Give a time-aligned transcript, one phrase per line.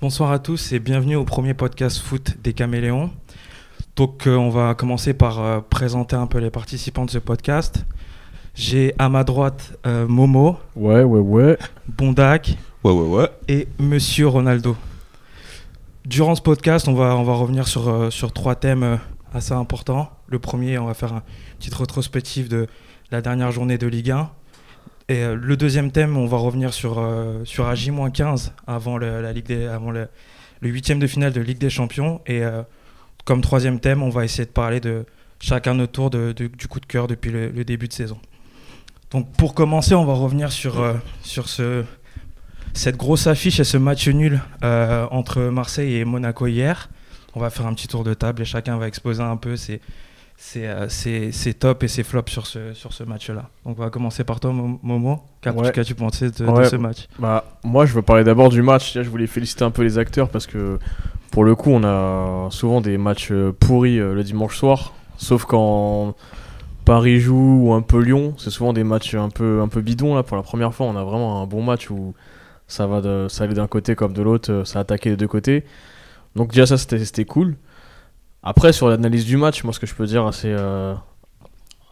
[0.00, 3.10] Bonsoir à tous et bienvenue au premier podcast foot des Caméléons.
[3.96, 7.84] Donc euh, on va commencer par euh, présenter un peu les participants de ce podcast.
[8.54, 11.58] J'ai à ma droite euh, Momo, Ouais, ouais, ouais.
[11.88, 13.28] Bondac Ouais, ouais, ouais.
[13.48, 14.76] et Monsieur Ronaldo.
[16.04, 18.96] Durant ce podcast, on va, on va revenir sur, euh, sur trois thèmes euh,
[19.34, 20.10] assez importants.
[20.28, 21.20] Le premier, on va faire une
[21.58, 22.66] petite rétrospective de
[23.10, 24.30] la dernière journée de Ligue 1.
[25.08, 29.32] Et euh, le deuxième thème, on va revenir sur, euh, sur AJ-15 avant, le, la
[29.32, 30.08] Ligue des, avant le,
[30.60, 32.20] huitième de finale de Ligue des Champions.
[32.26, 32.62] Et euh,
[33.24, 35.06] comme troisième thème, on va essayer de parler de
[35.40, 38.18] chacun notre tour de, du coup de cœur depuis le, début de saison.
[39.10, 41.84] Donc pour commencer, on va revenir sur, euh, sur ce,
[42.74, 46.90] cette grosse affiche et ce match nul entre Marseille et Monaco hier.
[47.34, 49.80] On va faire un petit tour de table et chacun va exposer un peu ses,
[50.56, 53.50] euh, ses tops et ses flops sur ce, sur ce match-là.
[53.66, 55.20] Donc on va commencer par toi, Mo- Momo.
[55.40, 55.72] Qu'as- Ouais.
[55.72, 56.68] Qu'as-tu pensé de, de Ouais.
[56.68, 57.08] ce match?
[57.18, 58.94] Bah, moi, je veux parler d'abord du match.
[58.94, 60.78] Je voulais féliciter un peu les acteurs parce que,
[61.32, 64.92] pour le coup, on a souvent des matchs euh, pourris euh, le dimanche soir.
[65.16, 66.14] Sauf quand
[66.84, 68.34] Paris joue ou un peu Lyon.
[68.38, 70.14] C'est souvent des matchs un peu, un peu bidons.
[70.14, 72.14] Là, pour la première fois, on a vraiment un bon match où
[72.68, 74.62] ça, va de, ça allait d'un côté comme de l'autre.
[74.64, 75.64] Ça attaquait des deux côtés.
[76.36, 77.56] Donc, déjà, ça, c'était c'était cool.
[78.42, 80.94] Après, sur l'analyse du match, moi, ce que je peux dire assez, euh,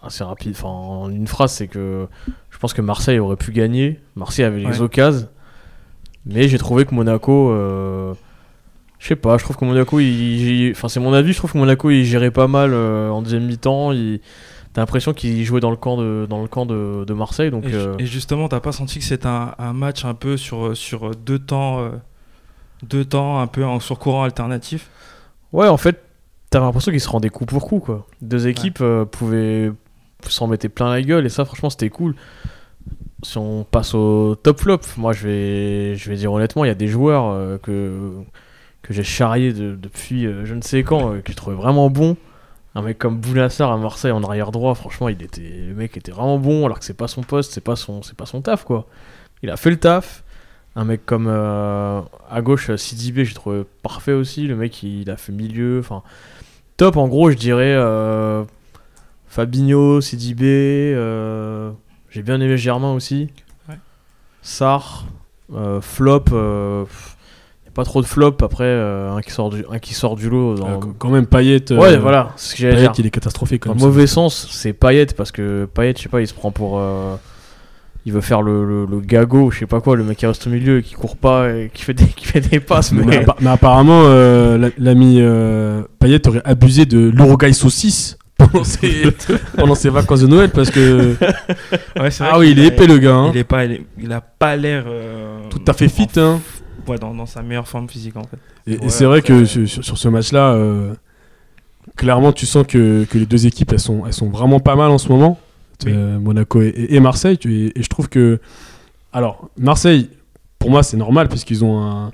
[0.02, 2.06] assez rapide, enfin, en une phrase, c'est que
[2.50, 4.00] je pense que Marseille aurait pu gagner.
[4.14, 4.80] Marseille avait les Ouais.
[4.80, 5.28] occasions.
[6.24, 7.50] Mais j'ai trouvé que Monaco.
[7.50, 8.14] euh,
[8.98, 10.00] je sais pas, je trouve que Monaco.
[10.00, 13.22] il- Enfin, c'est mon avis, je trouve que Monaco il gérait pas mal euh, en
[13.22, 13.92] deuxième mi-temps.
[13.92, 14.20] Il...
[14.72, 17.50] T'as l'impression qu'il jouait dans le camp de, dans le camp de, de Marseille.
[17.50, 20.36] Donc, et, euh, et justement, t'as pas senti que c'était un, un match un peu
[20.36, 21.90] sur, sur deux temps, euh,
[22.82, 24.90] deux temps un peu en sur courant alternatif?
[25.52, 26.02] Ouais, en fait,
[26.50, 27.80] t'avais l'impression qu'ils se rendaient coup pour coup.
[27.80, 28.06] Quoi.
[28.22, 29.72] Deux équipes euh, pouvaient
[30.28, 31.26] s'en mettre plein la gueule.
[31.26, 32.14] Et ça, franchement, c'était cool.
[33.22, 36.70] Si on passe au top flop, moi je vais, je vais dire honnêtement, il y
[36.70, 38.12] a des joueurs euh, que,
[38.82, 42.16] que j'ai charriés de- depuis euh, je ne sais quand, que je trouvais vraiment bons.
[42.74, 46.12] Un mec comme Bounassar à Marseille en arrière droit, franchement, il était, le mec était
[46.12, 48.64] vraiment bon, alors que c'est pas son poste, c'est pas son, c'est pas son taf
[48.64, 48.86] quoi.
[49.42, 50.22] Il a fait le taf.
[50.78, 54.46] Un mec comme à gauche, Sidibé, j'ai trouvé parfait aussi.
[54.46, 55.78] Le mec, il, a fait milieu.
[55.80, 56.02] Enfin,
[56.76, 58.44] top en gros, je dirais euh,
[59.28, 60.92] Fabinho, Sidibé.
[60.94, 61.70] euh,
[62.10, 63.28] j'ai bien aimé Germain aussi.
[63.68, 63.76] Ouais.
[64.42, 65.06] Sar,
[65.54, 66.24] euh, flop.
[66.32, 66.84] euh,
[67.64, 68.70] y a pas trop de flop après.
[68.72, 70.54] un, qui sort du, un qui sort du lot.
[70.54, 70.80] Dans...
[70.80, 71.72] Quand même Payet.
[71.72, 72.32] ouais, voilà.
[72.36, 72.92] Ce que Payet, dire.
[72.98, 76.20] il est catastrophique Dans le mauvais sens, c'est Payet parce que Payet, je sais pas,
[76.20, 76.80] il se prend pour.
[78.06, 80.46] Il veut faire le, le, le gago, je sais pas quoi, le mec qui reste
[80.46, 82.92] au milieu et qui court pas et qui fait des, qui fait des passes.
[82.92, 88.16] Mais, Mais, appa- mais apparemment, euh, la- l'ami euh, Payet aurait abusé de l'Uruguay saucisse
[88.38, 89.10] pendant ses,
[89.56, 91.14] pendant ses vacances de Noël parce que.
[92.00, 93.14] Ouais, Ah oui, il est épais le gars.
[93.14, 93.30] hein.
[93.34, 96.06] Il, est pas, il, est- il a pas l'air euh, Tout à fait fit.
[96.16, 96.38] Hein.
[96.86, 98.38] ouais, dans, dans sa meilleure forme physique en fait.
[98.70, 100.56] Et, c'est vrai que euh, sur, sur- ce match-là,
[101.96, 104.90] clairement, tu sens que, que les deux équipes, elles sont, elles sont vraiment pas mal
[104.90, 105.38] en ce moment.
[105.84, 105.92] Oui.
[105.94, 107.36] Euh, Monaco et, et Marseille.
[107.38, 108.40] tu- Et, et je trouve que.
[109.12, 110.10] Alors, Marseille,
[110.58, 112.12] pour moi, c'est normal puisqu'ils ont un-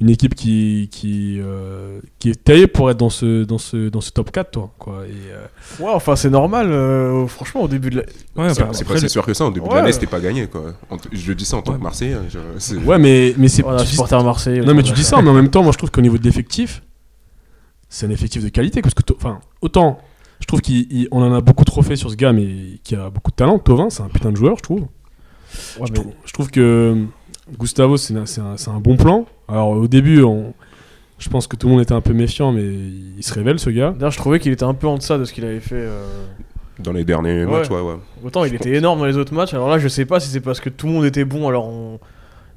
[0.00, 4.00] une équipe qui, qui, euh, qui est taillée pour être dans ce, dans ce, dans
[4.00, 4.50] ce top 4.
[4.52, 5.02] Toi, quoi.
[5.06, 6.70] Et, euh, ouais, enfin, c'est normal.
[6.70, 8.02] euh, franchement, au début de la.
[8.42, 9.44] Ouais, C'est bah, pas si sûr que ça.
[9.46, 10.74] Au début de l'année, c'était pas gagné, quoi.
[11.12, 11.78] Je dis ça en tant Ouais.
[11.78, 12.16] que Marseillais.
[12.30, 13.62] je- c'est- ouais, mais, mais c'est.
[13.62, 14.60] Voilà, tu dis- supporter Marseille.
[14.60, 16.22] Non, mais tu dis ça, mais en même temps, moi je trouve qu'au niveau de
[16.24, 16.82] l'effectif,
[17.88, 18.82] c'est un effectif de qualité.
[18.82, 19.98] Parce que, enfin, autant,
[20.40, 23.30] je trouve qu'on en a beaucoup trop fait sur ce gars, mais qui a beaucoup
[23.30, 23.58] de talent.
[23.58, 24.80] Tovin, c'est un putain de joueur, je trouve.
[24.80, 24.86] Ouais,
[25.86, 27.04] je, mais- trouve je trouve que euh,
[27.58, 29.26] Gustavo, c'est un, bon plan.
[29.48, 30.54] Alors, au début, on-
[31.18, 33.70] je pense que tout le monde était un peu méfiant, mais il se révèle, ce
[33.70, 33.90] gars.
[33.96, 35.74] D'ailleurs, je trouvais qu'il était un peu en deçà de ce qu'il avait fait.
[35.76, 36.04] euh,
[36.78, 37.58] Dans les derniers Ouais.
[37.58, 37.96] matchs, ouais, ouais.
[38.22, 39.52] Autant il était énorme dans les autres matchs.
[39.52, 41.48] Alors là, je sais pas si c'est parce que tout le monde était bon.
[41.48, 41.98] Alors on...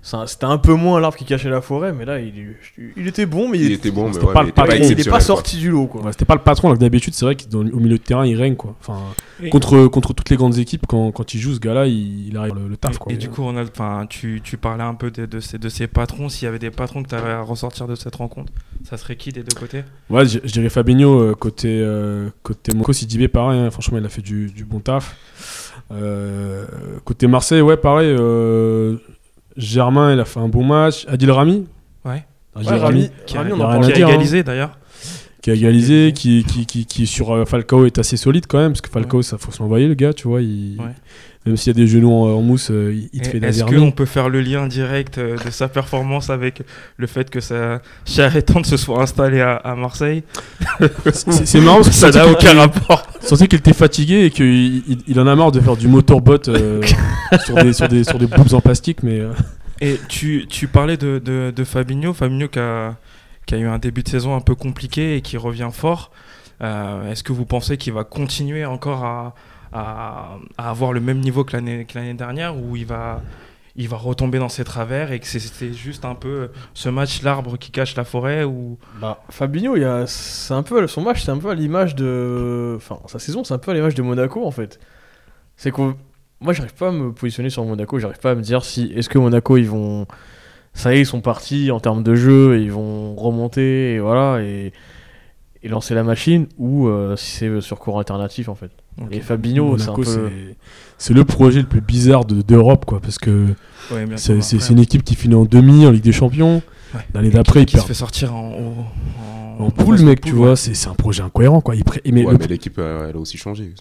[0.03, 1.93] c'était un peu moins l'arbre qui cachait la forêt.
[1.93, 2.33] Mais là, il,
[2.97, 5.11] il était bon, mais Il était bon, mais ouais, pas mais le il était pas
[5.11, 5.19] patron.
[5.19, 5.85] il sorti du lot.
[5.87, 6.01] Quoi.
[6.01, 8.35] Ouais, C'était pas le patron, alors que d'habitude, c'est vrai qu'au milieu de terrain, il
[8.35, 8.75] règne, quoi.
[8.81, 8.99] Enfin,
[9.43, 12.37] Et- contre, contre toutes les grandes équipes, quand, quand il joue, ce gars-là, il, il
[12.37, 13.13] arrive le, le taf, quoi.
[13.13, 15.85] Et, du coup, Ronald, enfin, tu, tu parlais un peu de, de ces, de ces
[15.87, 16.29] patrons.
[16.29, 18.51] S'il y avait des patrons que tu avais à ressortir de cette rencontre,
[18.89, 19.83] ça serait qui des deux côtés?
[20.09, 23.59] Ouais, je, je dirais Fabinho euh, côté euh, côté Monaco, Sidibé pareil.
[23.59, 25.15] hein, franchement, il a fait du, du bon taf.
[25.91, 26.65] Euh,
[27.05, 28.15] côté Marseille, ouais, pareil.
[28.17, 28.97] euh,
[29.57, 31.05] Germain, il a fait un bon match.
[31.07, 31.67] Adil Rami.
[32.05, 32.25] Ouais.
[32.55, 34.77] Adil Ouais, Rami, Qui a, Rami, on a en a dire, égalisé d'ailleurs.
[35.41, 38.71] qui a égalisé, qui, qui, qui, qui sur euh, Falcao est assez solide quand même,
[38.73, 40.41] parce que Falcao, ça faut se l'envoyer le gars, tu vois.
[40.41, 40.93] Il, Ouais.
[41.45, 43.39] Même s'il y a des genoux en, en mousse, euh, il, il te Et fait
[43.39, 46.61] des Est-ce qu'on peut faire le lien direct euh, de sa performance avec
[46.97, 50.21] le fait que sa chère étante se soit installée à, à Marseille?
[51.11, 53.03] C'est marrant parce que Ça n'a aucun rapport.
[53.21, 54.45] Sensé qu'il était fatigué et qu'il
[54.87, 56.81] il, il en a marre de faire du motorbot euh,
[57.45, 59.19] sur, des, sur, des, sur des boobs en plastique, mais.
[59.19, 59.31] euh,
[59.81, 62.95] Et tu, tu parlais de, de, de Fabinho, Fabinho qui a,
[63.47, 66.11] qui a eu un début de saison un peu compliqué et qui revient fort.
[66.61, 69.33] Euh, Est-ce que vous pensez qu'il va continuer encore à,
[69.73, 73.21] à, avoir le même niveau que l'année dernière ou il va,
[73.75, 77.57] il va retomber dans ses travers et que c'était juste un peu ce match l'arbre
[77.57, 81.31] qui cache la forêt ou Bah, Fabinho, il a, c'est un peu, son match, c'est
[81.31, 82.73] un peu à l'image de.
[82.77, 84.79] Enfin, sa saison, c'est un peu à l'image de Monaco en fait.
[85.55, 85.93] C'est que
[86.41, 88.91] moi, j'arrive pas à me positionner sur Monaco, j'arrive pas à me dire si.
[88.95, 90.07] Est-ce que Monaco, ils vont.
[90.73, 94.41] Ça y est, ils sont partis en termes de jeu ils vont remonter et voilà,
[94.41, 94.71] et,
[95.63, 98.71] et lancer la machine ou euh, si c'est sur cours alternatif en fait.
[99.11, 100.03] Et Fabinho, c'est un peu.
[100.03, 100.55] c'est-
[100.97, 103.47] c'est le projet le plus bizarre de- d'Europe, quoi, parce que
[103.91, 106.61] Ouais, c'est une équipe qui finit en demi en Ligue des Champions.
[106.93, 106.99] Ouais.
[107.13, 108.85] L'année d'après, qui se perdent fait sortir en,
[109.59, 110.49] en, en poule, mec, tu poule, vois.
[110.51, 110.55] ouais.
[110.57, 111.73] C'est c'est un projet incohérent, quoi.
[111.75, 113.73] Ils pré- mais, Ouais, le- mais l'équipe, euh, elle a aussi changé.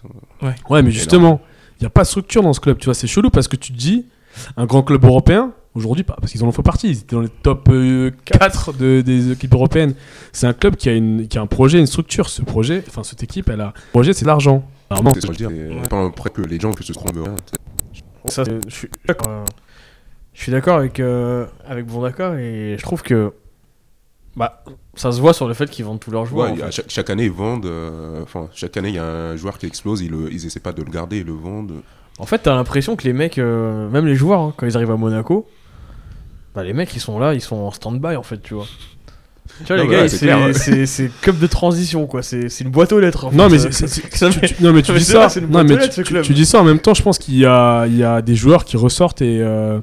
[0.70, 1.40] ouais, mais justement,
[1.80, 2.94] il n'y a pas de structure dans ce club, tu vois.
[2.94, 4.06] C'est chelou parce que tu te dis,
[4.56, 7.22] un grand club européen, aujourd'hui, pas parce qu'ils en ont fait partie, ils étaient dans
[7.22, 7.68] les top
[8.24, 9.94] 4 de, des équipes européennes.
[10.32, 12.28] C'est un club qui a, une, qui a un projet, une structure.
[12.28, 13.66] Ce projet, enfin, cette équipe, elle a.
[13.76, 14.64] Le projet, c'est l'argent.
[14.90, 15.12] Vraiment.
[15.14, 15.70] C'est ce que je veux dire.
[15.76, 15.80] Ouais.
[15.82, 17.16] C'est pas après que les gens que se trompent.
[18.26, 19.28] Ça, c'est- je suis d'accord.
[19.30, 19.44] euh,
[20.34, 23.32] Je suis d'accord avec euh, avec Bondaka et je trouve que
[24.36, 24.62] bah
[24.94, 26.46] ça se voit sur le fait qu'ils vendent tous leurs joueurs.
[26.46, 26.72] Ouais, en il y a- fait.
[26.72, 27.66] chaque, chaque année, ils vendent.
[27.66, 30.00] euh, Enfin, chaque année, il y a un joueur qui explose.
[30.02, 31.82] Ils, le- ils essaient pas de le garder, ils le vendent.
[32.18, 34.90] En fait, t'as l'impression que les mecs, euh, même les joueurs, hein, quand ils arrivent
[34.90, 35.48] à Monaco,
[36.54, 38.66] bah les mecs ils sont là, ils sont en stand-by en fait, tu vois.
[39.64, 42.92] Tu vois, Non, les gars, ouais, c'est c'est club de transition quoi, c'est une boîte
[42.92, 43.26] aux lettres.
[43.26, 45.28] en Non, fait, mais ça tu, non, mais tu dis ça.
[45.48, 45.88] non, mais
[46.22, 46.94] tu, dis ça en même temps.
[46.94, 49.80] Je pense qu'il y a, il y a des joueurs qui ressortent et euh,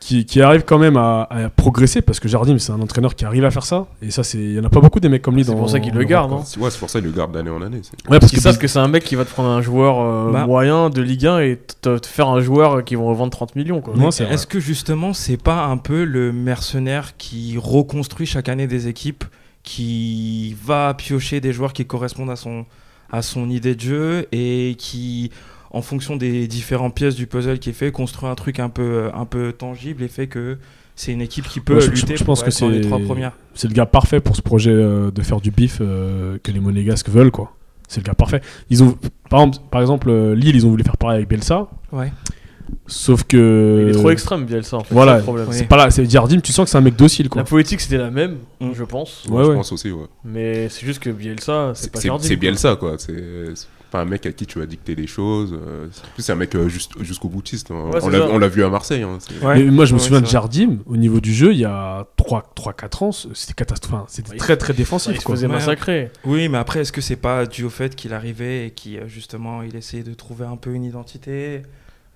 [0.00, 3.26] qui, qui arrivent quand même à, à progresser parce que Jardim, c'est un entraîneur qui
[3.26, 3.86] arrive à faire ça.
[4.00, 5.68] Et ça, c'est, il y en a pas beaucoup des mecs comme lui C'est pour
[5.68, 6.42] ça qu'il le garde, hein.
[6.58, 7.80] Ouais, c'est pour ça qu'ils le gardent d'année en année.
[7.82, 9.60] c'est- Ouais, parce qu'ils que savent que c'est un mec qui va te prendre un
[9.60, 10.46] joueur euh, Bah.
[10.46, 13.82] moyen de Ligue 1 et te, te faire un joueur qui vont revendre 30 millions
[13.82, 13.92] quoi.
[13.94, 14.34] Non, c'est vrai.
[14.34, 19.24] Est-ce que justement, c'est pas un peu le mercenaire qui reconstruit chaque année des équipes,
[19.62, 22.64] qui va piocher des joueurs qui correspondent à son,
[23.12, 25.30] à son idée de jeu et qui,
[25.70, 29.10] en fonction des différentes pièces du puzzle qui est fait, construit un truc un peu,
[29.14, 30.58] un peu tangible et fait que
[30.96, 32.98] c'est une équipe qui peut Ouais, je- lutter je pense pour que les c'est- trois
[32.98, 33.32] premières.
[33.54, 36.60] c'est le gars parfait pour ce projet euh, de faire du bif euh, que les
[36.60, 37.54] Monégasques veulent, quoi.
[37.88, 38.40] C'est le gars parfait.
[38.68, 38.96] Ils ont,
[39.30, 42.12] par exemple, par exemple, euh, Lille, ils ont voulu faire pareil avec Belsa, Ouais.
[42.86, 43.84] sauf que.
[43.84, 45.12] Il est trop extrême Bielsa en fait, Voilà.
[45.12, 45.48] c'est le problème.
[45.48, 45.54] Ouais.
[45.54, 47.42] C'est pas là, c'est Jardim, tu sens que c'est un mec docile, quoi.
[47.42, 48.70] La politique c'était la même, Mm.
[48.74, 49.24] je pense.
[49.28, 49.54] Ouais, je ouais.
[49.56, 50.06] pense aussi, ouais.
[50.24, 52.94] Mais c'est juste que Bielsa, c'est C'est pas c'est- Jardim, c'est ça, quoi.
[52.98, 53.14] C'est
[53.54, 55.52] c'est pas un mec à qui tu vas dicter des choses.
[55.52, 57.70] euh, c'est- En plus, c'est un mec euh, juste- jusqu'au boutiste.
[57.70, 57.90] hein.
[57.92, 59.02] Ouais, on l'a- vu à Marseille.
[59.02, 59.62] hein, c'est- Ouais.
[59.64, 60.26] Mais moi, je me Ouais, souviens de.
[60.26, 63.94] Jardim, au niveau du jeu, il y a 3-4 ans, c'était catastrophique.
[63.96, 65.12] Enfin, C'était Ouais, très très défensif.
[65.14, 66.10] Il se faisait massacrer.
[66.24, 69.08] Oui, mais après, est-ce que c'est pas dû au fait qu'il arrivait et qu'il, euh,
[69.08, 71.62] justement, il essayait de trouver un peu une identité?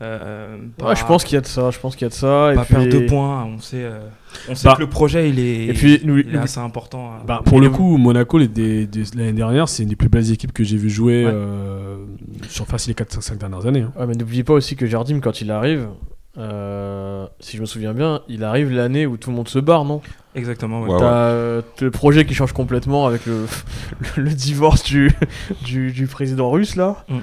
[0.02, 2.14] Euh, Ouais, je pense qu'il y a de ça, je pense qu'il y a de
[2.14, 2.52] ça.
[2.52, 2.74] Et pas puis...
[2.74, 3.44] perdre de points.
[3.44, 4.00] On sait, euh,
[4.48, 6.58] on sait Bah, que le projet, il est, Et puis, nous- il est nous- assez
[6.60, 7.12] important.
[7.12, 7.24] euh.
[7.26, 10.76] Bah, pour le coup, Monaco, l'année dernière, c'est une des plus belles équipes que j'ai
[10.76, 11.30] vu jouer Ouais.
[11.32, 11.96] euh,
[12.48, 13.82] sur facile les 4-5 dernières années.
[13.82, 13.92] hein.
[13.98, 15.88] Ouais, mais n'oubliez pas aussi que Jardim, quand il arrive,
[16.38, 19.84] euh, si je me souviens bien, il arrive l'année où tout le monde se barre,
[19.84, 20.00] non?
[20.34, 20.82] Exactement.
[20.82, 20.90] ouais.
[20.90, 23.46] Ouais, T'as euh, le projet qui change complètement avec le,
[24.16, 25.10] le, le divorce du,
[25.64, 27.04] du, du président russe là.
[27.08, 27.18] Mm.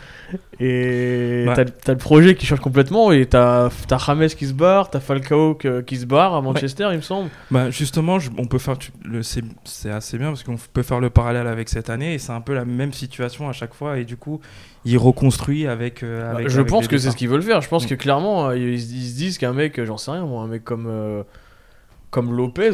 [0.60, 1.54] Et Bah.
[1.56, 5.00] t'as t'as le projet qui change complètement et t'as t'as James qui se barre, t'as
[5.00, 7.30] Falcao que- qui se barre à Manchester, il me semble.
[7.50, 10.84] Bah, justement, je- on peut faire tu- le, c'est, c'est assez bien parce qu'on peut
[10.84, 13.74] faire le parallèle avec cette année et c'est un peu la même situation à chaque
[13.74, 14.40] fois et du coup,
[14.86, 16.04] il reconstruit avec.
[16.04, 17.62] euh, Bah, avec- je avec pense que c'est ce qu'ils veulent faire.
[17.62, 17.90] Je pense Mm.
[17.90, 20.64] que clairement, euh, ils, ils se disent qu'un mec, j'en sais rien, moi, un mec
[20.64, 21.24] comme, euh,
[22.10, 22.72] comme Lopez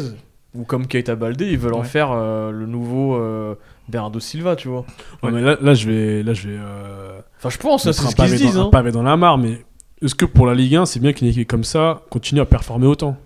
[0.57, 3.55] ou comme Keita Balde, ils veulent en faire euh, le nouveau euh,
[3.89, 4.85] Bernardo Silva, tu vois.
[5.23, 6.23] Ouais, mais là, là, je vais.
[6.23, 8.55] Là, je vais euh, Enfin, je pense, c'est un ce qu'ils disent.
[8.55, 8.67] dans, hein.
[8.67, 9.63] un pavé dans la mare, mais
[10.01, 12.87] est-ce que pour la Ligue 1, c'est bien qu'une équipe comme ça continue à performer
[12.87, 13.17] autant?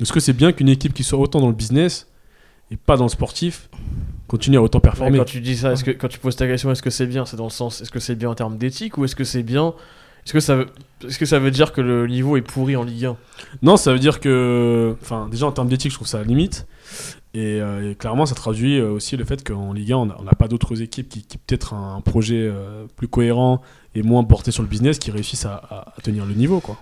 [0.00, 2.06] Est-ce que c'est bien qu'une équipe qui soit autant dans le business
[2.70, 3.68] et pas dans le sportif
[4.28, 5.18] continue à autant Ouais, performer?
[5.18, 7.26] quand tu dis ça, est-ce que quand tu poses ta question, est-ce que c'est bien?
[7.26, 9.42] C'est dans le sens, est-ce que c'est bien en termes d'éthique ou est-ce que c'est
[9.42, 9.74] bien
[10.24, 10.66] Est-ce que ça veut,
[11.06, 13.16] est-ce que ça veut dire que le niveau est pourri en Ligue 1
[13.62, 14.94] Non, ça veut dire que.
[15.02, 16.66] Enfin, déjà en termes d'éthique, je trouve ça à la limite.
[17.32, 20.32] Et, euh, et clairement, ça traduit euh, aussi le fait qu'en Ligue 1, on n'a
[20.38, 23.62] pas d'autres équipes qui, qui peut-être un, un projet euh, plus cohérent
[23.94, 26.58] et moins porté sur le business qui réussissent à, à- à tenir le niveau.
[26.60, 26.76] Quoi.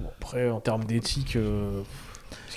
[0.00, 1.80] Bon, Après, en termes d'éthique, euh,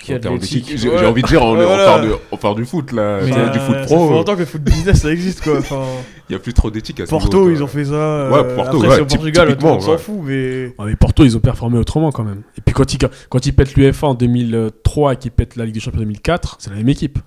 [0.08, 1.06] qu'il y a En de termes l'éthique d'éthique, J'ai Ouais.
[1.06, 1.84] envie de dire, on, est- voilà.
[1.84, 4.10] parle de- on parle du foot là, Mais, c'est euh, du foot Ça fait pro.
[4.10, 5.58] longtemps que le foot business ça existe quoi.
[5.58, 5.82] Enfin,
[6.28, 7.92] Il y a plus trop d'éthique à ce Porto, niveau, ils ont fait ça.
[7.94, 9.98] euh, Ouais, Porto, après, ouais, c'est au Portugal, tout le typiquement, monde s'en ouais.
[9.98, 10.66] fout, mais.
[10.78, 12.42] Ouais, mais Porto, ils ont performé autrement quand même.
[12.56, 12.98] Et puis quand ils,
[13.28, 16.56] quand ils pètent l'UEFA en 2003 et qu'ils pètent la Ligue des Champions en 2004,
[16.60, 17.18] c'est la même équipe.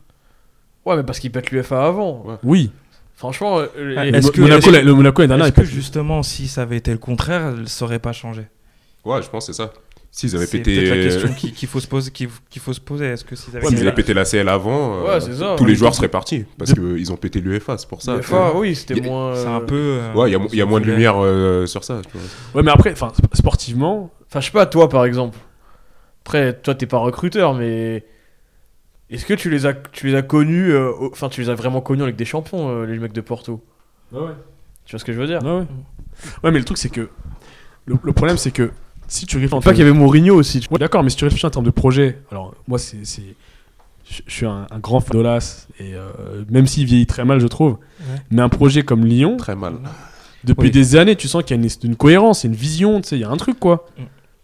[0.86, 2.24] Ouais, mais parce qu'ils pètent l'UFA avant.
[2.26, 2.36] Ouais.
[2.44, 2.72] Oui.
[3.16, 6.64] Franchement, euh, Ah, Est-ce Le que- Monaco, le l'année dernière, Est-ce que justement, si ça
[6.64, 8.44] avait été le contraire, ça aurait pas changé?
[9.06, 9.72] Ouais, je pense que c'est ça.
[10.14, 10.76] S'ils avaient C'est pété.
[10.76, 12.12] peut-être la euh, question qu'il faut se poser.
[12.12, 13.06] qu'il qu'il faut se poser.
[13.06, 15.76] Est-ce que s'ils avaient pété la CL avant, euh, Ouais, tous les Ouais.
[15.78, 16.44] joueurs seraient partis.
[16.58, 18.20] Parce qu'ils ont pété l'UEFA, c'est pour ça.
[18.56, 19.34] Oui, c'était moins.
[19.36, 19.76] C'est un euh, peu.
[20.02, 22.02] euh, Ouais, il y a y, moins de lumière euh, sur ça.
[22.04, 22.22] tu vois.
[22.56, 25.38] Ouais, mais après, enfin, sportivement, Enfin, je sais pas, toi par exemple.
[26.26, 28.06] Après, toi, t'es pas recruteur, mais.
[29.10, 30.72] Est-ce que tu les as, tu les as connus.
[30.74, 33.64] euh, Enfin, tu les as vraiment connus avec des champions, euh, les mecs de Porto?
[34.10, 34.36] Tu vois
[35.00, 35.40] ce que je veux dire?
[35.44, 35.66] Ouais, ouais.
[36.44, 37.10] Ouais, mais le truc, c'est que.
[37.86, 38.72] Le, le problème, c'est que
[39.12, 39.64] si tu réfléchis.
[39.64, 40.60] pas qu'il y avait Mourinho aussi.
[40.60, 43.00] tu Ouais, d'accord, mais si tu réfléchis en termes de projet, alors moi, c'est.
[44.10, 47.48] Je suis un, un grand fan d'Olas, et euh, même s'il vieillit très mal, je
[47.48, 48.16] trouve, Ouais.
[48.30, 49.76] mais un projet comme Lyon, Très mal.
[50.44, 50.72] depuis Oui.
[50.72, 53.22] des années, tu sens qu'il y a une, une cohérence, une vision, tu sais, il
[53.22, 53.86] y a un truc, quoi.
[53.98, 54.02] Mm.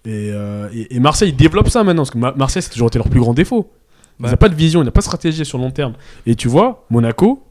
[0.10, 2.98] Et, euh, et, et Marseille développe ça maintenant, parce que Ma- Marseille, c'est toujours été
[2.98, 3.70] leur plus grand défaut.
[4.20, 4.32] Ils Bah.
[4.32, 5.94] n'ont pas de vision, ils n'ont pas de stratégie sur le long terme.
[6.26, 7.44] Et tu vois, Monaco,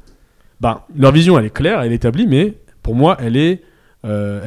[0.61, 3.63] bah, leur vision, elle est claire, elle est établie, mais pour moi, elle est,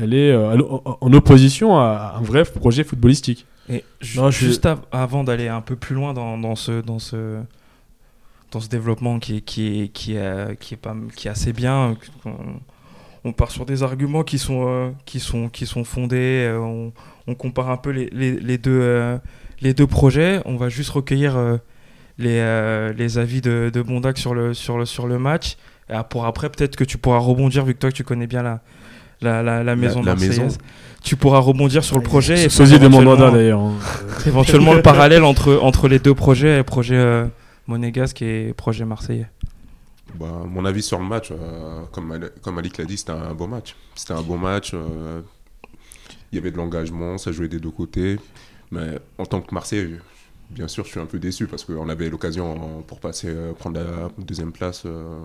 [0.02, 0.58] elle est euh,
[1.02, 3.46] en- opposition à un vrai projet footballistique.
[3.70, 6.82] Et ju- Non, je- juste av- avant d'aller un peu plus loin dans, dans ce
[6.82, 7.40] dans ce
[8.52, 11.54] dans ce développement qui est qui est qui est, qui est pas qui est assez
[11.54, 12.32] bien on,
[13.26, 16.92] on part sur des arguments qui sont euh, qui sont qui sont fondés euh, on,
[17.28, 19.18] on compare un peu les, les, les deux euh,
[19.62, 21.58] les deux projets on va juste recueillir euh,
[22.18, 25.58] les, euh, les avis de, de Bondac sur le sur le sur le match
[25.90, 28.42] et ah, pour après peut-être que tu pourras rebondir vu que toi tu connais bien
[28.42, 28.62] la
[29.22, 30.44] la, la, la maison la maison.
[30.44, 30.58] marseillaise.
[31.04, 33.60] tu pourras rebondir sur le projet Sosie de Mandanda d'ailleurs.
[33.62, 33.74] hein.
[34.26, 37.26] éventuellement le parallèle entre, entre les deux projets, projet euh,
[37.68, 39.30] monégasque et projet marseillais.
[40.16, 43.46] Bah, mon avis sur le match, euh, comme, comme Malik l'a dit, c'était un beau
[43.48, 43.76] match.
[43.96, 44.72] C'était un beau match.
[44.74, 45.22] euh,
[46.32, 48.18] Il y avait de l'engagement, ça jouait des deux côtés.
[48.72, 49.98] Mais en tant que Marseille,
[50.50, 53.80] bien sûr, je suis un peu déçu parce qu'on avait l'occasion euh, pour passer, prendre
[53.80, 55.20] la deuxième place, euh,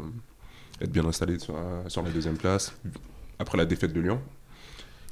[0.82, 2.74] être bien installé sur, la- sur la deuxième place
[3.38, 4.20] après la défaite de Lyon.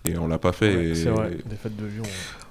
[0.05, 0.75] Et on l'a pas fait.
[0.77, 2.03] Ouais, et- C'est vrai, défaite de Lyon.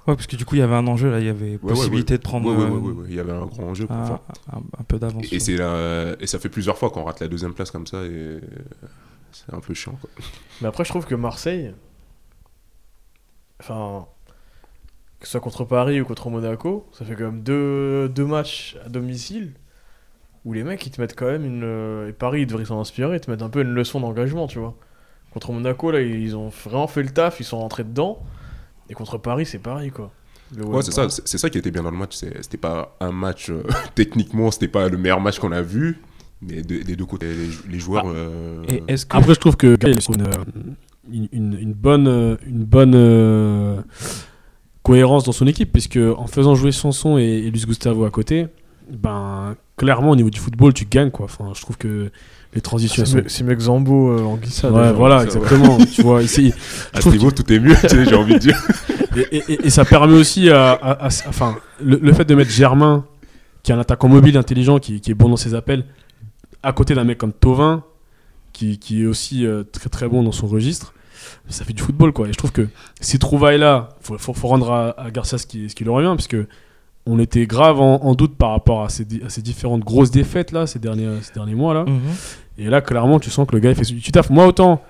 [0.08, 1.58] Ouais, parce que du coup, il y avait un enjeu là, il y avait ouais,
[1.58, 2.18] possibilité ouais.
[2.18, 3.06] de prendre Ouais, ouais, euh, ouais, ouais, ouais.
[3.10, 4.20] Il y avait un grand enjeu pour un, faire.
[4.54, 5.26] un- un peu d'avance.
[5.32, 8.04] Et, c'est la- et ça fait plusieurs fois qu'on rate la deuxième place comme ça
[8.04, 8.40] et
[9.32, 9.98] c'est un peu chiant.
[10.02, 10.10] Quoi.
[10.62, 11.74] Mais après, je trouve que Marseille.
[13.60, 14.08] Enfin.
[15.20, 18.76] Que ce soit contre Paris ou contre Monaco, ça fait quand même deux, deux matchs
[18.84, 19.54] à domicile
[20.46, 22.08] où les mecs ils te mettent quand même une.
[22.10, 24.58] Et Paris ils devraient s'en inspirer, ils te mettent un peu une leçon d'engagement, tu
[24.58, 24.76] vois.
[25.32, 28.20] Contre Monaco, là, ils ont vraiment fait le taf, ils sont rentrés dedans.
[28.90, 30.12] Et contre Paris, c'est pareil, quoi.
[30.56, 32.16] Le Ouais, c'est ça, c'est ça qui était bien dans le match.
[32.16, 33.64] c'est- C'était pas un match euh,
[33.96, 36.00] techniquement, c'était pas le meilleur match qu'on a vu,
[36.42, 38.04] mais de- des deux côtés, les, les joueurs.
[38.08, 40.44] euh, Et est-ce que Après, je trouve que Gaël a une, euh,
[41.10, 43.82] une, une- une bonne, euh, une bonne euh,
[44.84, 48.48] cohérence dans son équipe, puisque en faisant jouer Sanson et, et Luis Gustavo à côté,
[48.90, 51.26] ben clairement au niveau du football, tu gagnes quoi.
[51.26, 52.12] Enfin, je trouve que
[52.54, 54.74] les transitions elles C'est mieux- que Zambo euh, en glissade.
[54.74, 55.78] Ouais, voilà, exactement.
[55.78, 56.54] tu vois, ici,
[56.94, 58.62] à ce trouve niveau, tout est mieux, tu sais, j'ai envie de dire.
[59.16, 62.36] et, et- et- et ça permet aussi à, à- à- enfin, le, le fait de
[62.36, 63.06] mettre Germain,
[63.64, 65.86] qui est un attaquant mobile, intelligent, qui, qui est bon dans ses appels,
[66.64, 67.84] à côté d'un mec comme Tovin,
[68.54, 70.94] qui, qui est aussi euh, très très bon dans son registre,
[71.48, 72.28] ça fait du football quoi.
[72.28, 72.68] Et je trouve que
[73.00, 76.08] ces trouvailles-là, faut, faut, faut rendre à, à Garcia ce qui, ce qui lui revient,
[76.18, 76.48] parce que
[77.12, 80.12] on était grave en, en doute par rapport à ces, di- à ces différentes grosses
[80.12, 81.84] défaites là, ces derniers, ces derniers mois là.
[81.86, 82.00] Mhm.
[82.58, 84.30] Et là, clairement, tu sens que le gars il fait du taf.
[84.30, 84.82] Moi, autant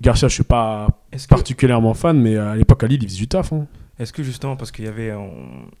[0.00, 3.28] Garcia, je suis pas que, particulièrement fan, mais à l'époque à Lille, il faisait du
[3.28, 3.52] taf.
[3.52, 3.66] hein.
[3.98, 5.32] est-ce que justement, parce qu'il y avait, on-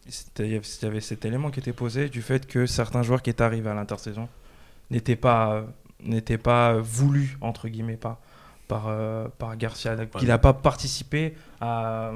[0.08, 3.30] c'était- il y avait- cet élément qui était posé du fait que certains joueurs qui
[3.30, 4.28] étaient arrivés à l'intersaison
[4.90, 5.62] n'étaient pas,
[6.04, 8.18] n'étaient pas voulus entre guillemets par,
[8.88, 12.10] euh, par Garcia, qu'il n'a pas participé à,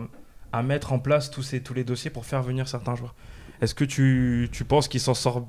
[0.52, 3.14] à mettre en place tous ces tous les dossiers pour faire venir certains joueurs.
[3.62, 5.46] Est-ce que tu, tu penses qu'il s'en sort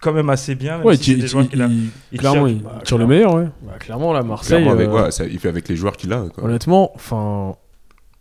[0.00, 1.68] quand même assez bien même Ouais, si il- des joueurs il- qu'il a-
[2.12, 3.06] il- clairement, tire- il bah, tire le clairement.
[3.08, 3.48] meilleur, ouais.
[3.62, 4.62] Bah, clairement, là, Marseille.
[4.62, 6.24] Clairement, avec, euh, ouais, ça- il fait avec les joueurs qu'il a.
[6.34, 6.44] quoi.
[6.44, 7.54] Honnêtement, enfin,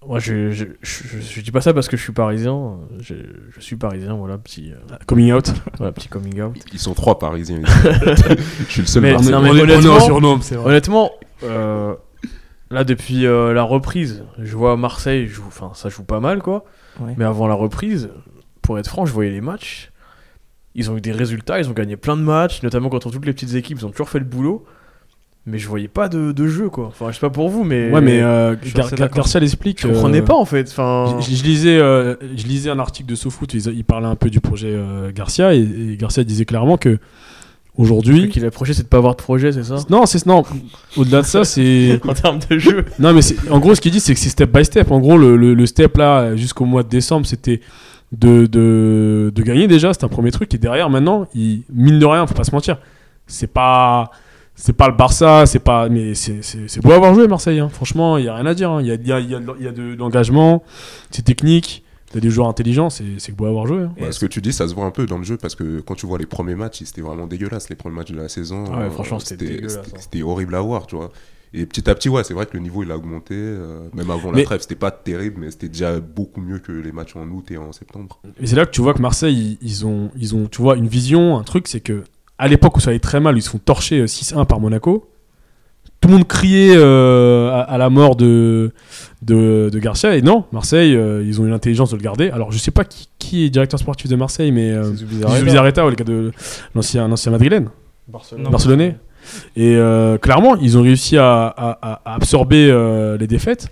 [0.08, 2.78] moi je, je, je, je dis pas ça parce que je suis parisien.
[3.00, 3.16] Je,
[3.56, 5.52] je suis parisien, voilà, petit, euh, Coming out.
[5.78, 6.56] voilà, petit coming out.
[6.74, 7.62] Ils sont trois parisiens.
[7.66, 10.40] je suis le seul Mais- non, mais honnêtement-.
[10.66, 11.12] Honnêtement,
[11.44, 11.96] euh,
[12.72, 15.44] là depuis euh, la reprise, je vois Marseille, joue,
[15.74, 16.64] ça joue pas mal quoi.
[17.00, 17.14] Ouais.
[17.18, 18.10] Mais avant la reprise,
[18.66, 19.92] pour être franc, je voyais les matchs.
[20.74, 23.34] Ils ont eu des résultats, ils ont gagné plein de matchs, notamment contre toutes les
[23.34, 24.66] petites équipes, ils ont toujours fait le boulot.
[25.48, 26.88] Mais je voyais pas de, de jeu quoi.
[26.88, 27.92] Enfin, je sais pas pour vous, mais.
[27.92, 29.10] Ouais, mais euh, Gar- Gar-.
[29.14, 29.80] Garcia l'explique.
[29.82, 30.68] je comprenais euh, pas en fait.
[30.70, 34.16] Enfin, Je, je lisais, euh, je lisais un article de SoFoot, il, il parlait un
[34.16, 34.76] peu du projet
[35.14, 38.30] Garcia, et, et Garcia disait clairement que ce aujourd'hui.
[38.30, 39.76] qu'il a approché, c'est de pas avoir de projet, c'est ça?
[39.90, 40.44] Non, c'est non.
[40.98, 42.84] Au-delà de ça, c'est En termes de jeu.
[42.98, 44.90] non, mais en gros, ce qu'il dit, c'est que c'est step by step.
[44.90, 47.62] En gros, le, le- le step là, jusqu'au mois de décembre, c'était
[48.12, 49.94] de, de, de gagner déjà.
[49.94, 50.54] C'était un premier truc.
[50.54, 52.78] Et derrière, maintenant, il, mine de rien, faut pas se mentir.
[53.28, 54.12] C'est pas,
[54.56, 57.60] c'est pas le Barça, c'est pas, mais c'est, c'est, c'est beau avoir joué Marseille.
[57.60, 57.70] hein.
[57.70, 58.70] Franchement, il y a rien à dire.
[58.72, 58.82] hein.
[58.82, 60.64] Il y a, il y a, y a y a de l'engagement,
[61.12, 61.84] c'est technique.
[62.14, 63.82] t'as des joueurs intelligents, c'est c'est beau avoir joué.
[63.84, 64.12] hein.
[64.12, 65.96] Ce que tu dis, ça se voit un peu dans le jeu parce que quand
[65.96, 67.70] tu vois les premiers matchs, c'était vraiment dégueulasse.
[67.70, 69.90] Les premiers matchs de la saison, Ah ouais, euh, franchement, hein.
[70.00, 71.12] C'était horrible à voir, tu vois.
[71.58, 73.34] Et petit à petit, ouais, c'est vrai que le niveau il a augmenté.
[73.36, 76.72] euh, même avant Mais- la trêve, c'était pas terrible, mais c'était déjà beaucoup mieux que
[76.72, 78.20] les matchs en août et en septembre.
[78.42, 80.76] Et c'est là que tu vois que Marseille, ils, ils ont, ils ont, tu vois,
[80.76, 82.04] une vision, un truc, c'est que
[82.38, 85.10] à l'époque où ça allait très mal, ils se font torcher euh, 6-1 par Monaco.
[86.02, 88.74] Tout le monde criait euh, à, à la mort de,
[89.22, 90.16] de, de Garcia.
[90.18, 92.30] Et non, Marseille, euh, ils ont eu l'intelligence de le garder.
[92.30, 95.40] Alors, je sais pas qui, qui est directeur sportif de Marseille, mais euh, C'est Zubizarreta.
[95.40, 96.32] Zubizarreta, ouais, le gars de
[96.76, 97.70] l'ancien, l'ancien madrilène.
[98.08, 98.48] Barcelone.
[98.52, 98.98] Barcelonais.
[99.56, 103.68] Et euh, clairement, ils ont réussi à, à- à- à absorber euh, les défaites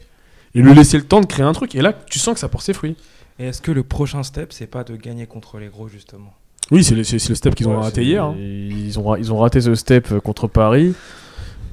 [0.55, 1.75] et lui laisser le temps de créer un truc.
[1.75, 2.95] Et là, tu sens que ça porte ses fruits.
[3.39, 6.33] Et est-ce que le prochain step, c'est pas de gagner contre les gros, justement?
[6.71, 8.23] Oui, c'est le, c'est- c'est le step qu'ils ont Ouais, raté hier.
[8.23, 8.35] hein.
[8.37, 10.93] Ils ont, ils ont raté ce step euh, contre Paris,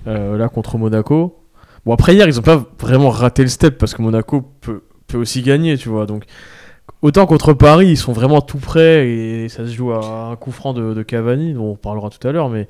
[0.06, 1.36] euh, là contre Monaco.
[1.86, 5.18] Bon, après hier, ils ont pas vraiment raté le step parce que Monaco peut, peut
[5.18, 6.06] aussi gagner, tu vois.
[6.06, 6.24] Donc,
[7.02, 10.50] autant contre Paris, ils sont vraiment tout près et ça se joue à un coup
[10.52, 12.48] franc de, de Cavani, dont on parlera tout à l'heure.
[12.48, 12.66] Mais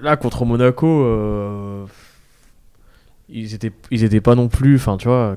[0.00, 1.84] là, contre Monaco, euh,
[3.28, 4.76] ils, étaient, ils étaient pas non plus.
[4.76, 5.36] Enfin, tu vois.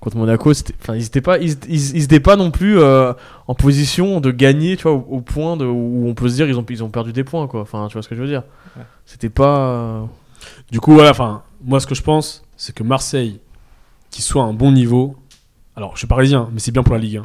[0.00, 0.50] Contre Monaco,
[0.82, 3.14] enfin, ils étaient pas, ils, ils- ils étaient pas non plus euh,
[3.46, 6.46] en position de gagner, tu vois, au, au point de, où on peut se dire
[6.46, 7.62] ils ont, ils ont perdu des points, quoi.
[7.62, 8.42] Enfin, tu vois ce que je veux dire?
[8.76, 8.82] Ouais.
[9.06, 10.06] C'était pas.
[10.70, 13.40] Du coup, voilà, enfin, moi, ce que je pense, c'est que Marseille,
[14.10, 15.16] qui soit à un bon niveau,
[15.76, 17.22] alors, je suis parisien, mais c'est bien pour la Ligue 1.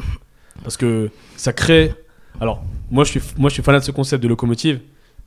[0.63, 1.93] Parce que ça crée.
[2.41, 4.79] Alors, moi, je suis, moi, je suis fan de ce concept de locomotive.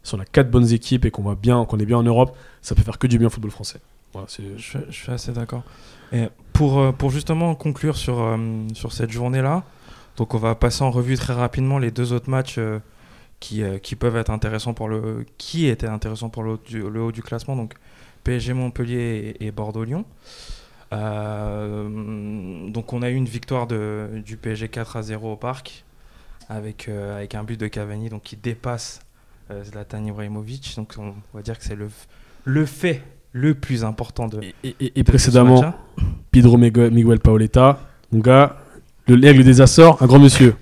[0.03, 2.37] Si on a quatre bonnes équipes et qu'on va bien, qu'on est bien en Europe,
[2.61, 3.81] ça peut faire que du bien au football français.
[4.29, 5.63] Je, suis assez d'accord.
[6.53, 8.37] Pour, euh, pour justement conclure sur, euh,
[8.75, 9.65] sur cette journée-là,
[10.17, 12.81] donc on va passer en revue très rapidement les deux autres matchs euh,
[13.41, 16.59] qui, qui peuvent être intéressants pour le qui étaient intéressants pour le
[17.01, 17.75] haut du, classement, donc
[18.23, 20.05] PSG Montpellier et, et Bordeaux-Lyon.
[20.93, 25.85] Euh, donc on a eu une victoire de, du PSG 4 à 0 au parc
[26.51, 29.01] avec, avec un but de Cavani donc qui dépasse
[29.65, 30.75] Zlatan Ibrahimovic.
[30.77, 31.89] Donc on va dire que c'est le,
[32.45, 35.75] le fait le plus important de, Et, et- et de précédemment.
[36.31, 38.57] Pedro Miguel, Paoletta, mon gars,
[39.07, 40.55] le l'aigle des Açores, un grand monsieur.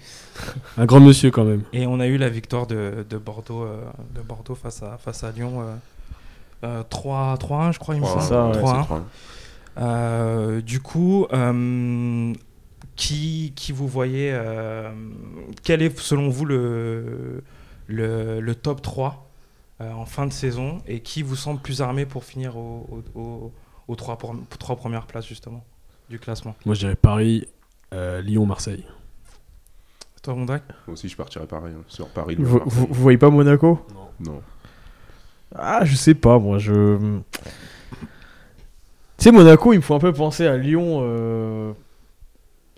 [0.79, 1.63] un grand monsieur quand même.
[1.73, 3.83] Et on a eu la victoire de, de Bordeaux, euh,
[4.15, 5.61] de Bordeaux face à, face à Lyon.
[5.61, 5.75] euh,
[6.63, 8.23] euh, 3 3-1, je crois, il me semble.
[8.23, 8.83] ça, ouais, 3-1.
[8.89, 9.01] c'est 3-1.
[9.79, 12.33] Euh, du coup, euh,
[12.97, 14.91] qui, qui vous voyez euh,
[15.63, 17.43] Quel est, selon vous, le,
[17.91, 19.27] le, le top 3
[19.81, 23.21] euh, en fin de saison Et qui vous semble plus armé pour finir au- au-
[23.21, 23.53] au-
[23.89, 24.17] aux trois,
[24.77, 25.65] premières places, justement,
[26.09, 26.55] du classement?
[26.67, 27.49] Moi, je dirais Paris,
[27.95, 28.85] euh, Lyon, Marseille.
[30.23, 31.73] Toi, Mondrac Moi aussi, je partirais pareil.
[31.77, 32.37] hein, Sur Paris.
[32.39, 33.81] Vous, vous, vous voyez pas Monaco?
[34.21, 34.43] Non.
[35.55, 37.19] Ah, je sais pas, moi, je.
[39.17, 41.01] Tu sais, Monaco, il me faut un peu penser à Lyon.
[41.03, 41.73] euh,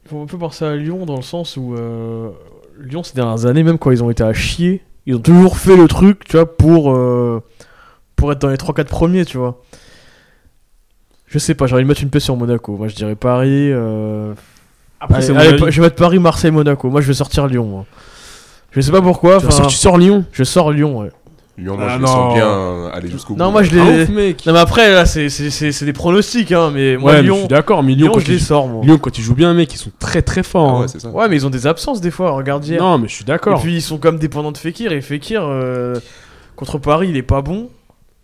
[0.04, 1.74] Il faut un peu penser à Lyon dans le sens où.
[1.74, 2.30] euh,
[2.78, 5.76] Lyon, ces dernières années, même quand ils ont été à chier, ils ont toujours fait
[5.76, 6.92] le truc, tu vois, pour.
[6.92, 7.42] euh,
[8.16, 9.60] Pour être dans les 3-4 premiers, tu vois.
[11.26, 12.76] Je sais pas, j'ai envie de mettre une pièce sur Monaco.
[12.76, 13.70] Moi, je dirais Paris.
[13.72, 14.34] euh,
[15.00, 16.88] Après, allez, allez, je vais mettre Paris, Marseille, Monaco.
[16.90, 17.86] Moi, je vais sortir Lyon, moi.
[18.70, 19.38] Je sais pas pourquoi.
[19.40, 21.10] Tu, sors, tu sors Lyon Je sors Lyon, ouais.
[21.62, 22.34] Lyon, moi, Ah, je les sens non.
[22.34, 23.38] bien euh, aller jusqu'au bout.
[23.38, 24.02] Non, moi, je Ah, les.
[24.02, 24.44] ouf, mec.
[24.46, 27.22] Non mais après là c'est c'est- c'est- c'est des pronostics hein mais moi ouais, mais
[27.22, 28.84] je Lyon, suis d'accord, mais Lyon, Lyon, quand je les ils, sors moi.
[28.84, 30.68] Lyon, quand ils jouent bien, mec, ils sont très très forts.
[30.68, 30.80] Ah hein.
[30.82, 31.08] ouais, c'est ça.
[31.10, 32.82] Ouais mais ils ont des absences des fois regarde hier.
[32.82, 33.60] non, mais je suis Et d'accord.
[33.60, 35.94] puis ils sont comme dépendants de Fekir et Fekir euh,
[36.56, 37.68] contre Paris il est pas bon.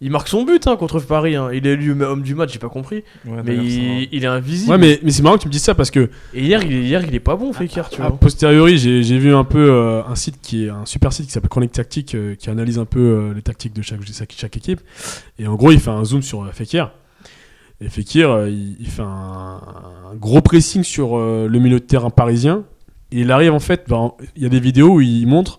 [0.00, 1.48] Il marque son but hein, contre Paris hein.
[1.52, 4.70] il est élu homme du match j'ai pas compris Ouais, mais il, il est invisible.
[4.70, 6.72] Ouais, mais, mais c'est marrant que tu me dises ça parce que Et hier il
[6.72, 8.16] est hier il est pas bon Fekir tu A vois.
[8.18, 11.50] posteriori, j'ai vu un peu euh, un site qui est un super site qui s'appelle
[11.50, 14.80] Chronique Tactique euh, qui analyse un peu euh, les tactiques de chaque, chaque, chaque équipe.
[15.40, 16.92] Et en gros, il fait un zoom sur euh, Fekir.
[17.80, 19.60] Et Fekir, euh, il, il fait un,
[20.12, 22.62] un gros pressing sur euh, le milieu de terrain parisien.
[23.10, 25.58] Et il arrive en fait, ben, il y a des vidéos où il montre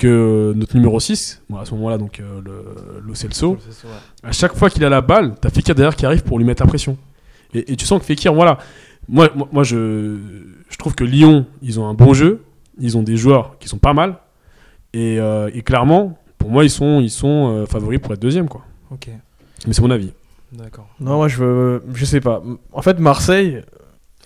[0.00, 3.90] que notre numéro 6, bon, à ce moment-là, donc euh, le, Lo Celso, ouais.
[4.22, 6.62] à chaque fois qu'il a la balle, t'as Fekir derrière qui arrive pour lui mettre
[6.62, 6.96] la pression.
[7.54, 8.58] Et, et tu sens que Fekir, voilà.
[9.08, 10.16] Moi, moi, moi, je,
[10.68, 12.42] je trouve que Lyon, ils ont un bon jeu.
[12.78, 14.16] Ils ont des joueurs qui sont pas mal.
[14.92, 18.48] Et, euh, et clairement, pour moi, ils sont, ils sont euh, favoris pour être deuxième.
[18.48, 18.62] Quoi.
[18.90, 19.08] Ok,
[19.66, 20.12] Mais c'est mon avis.
[20.52, 20.88] d'accord.
[20.98, 22.42] Non moi je veux je sais pas.
[22.72, 23.62] En fait Marseille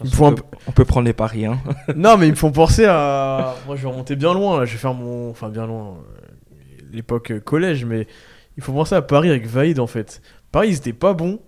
[0.02, 1.46] il me faut on, peut, on peut prendre les paris.
[1.46, 1.58] Hein.
[1.96, 4.72] non mais ils me font penser à moi je vais remonter bien loin là je
[4.72, 6.56] vais faire mon enfin bien loin euh,
[6.92, 8.06] l'époque euh, collège mais
[8.56, 10.20] il faut penser à Paris avec Vaïd en fait.
[10.52, 11.38] Paris ils étaient pas bons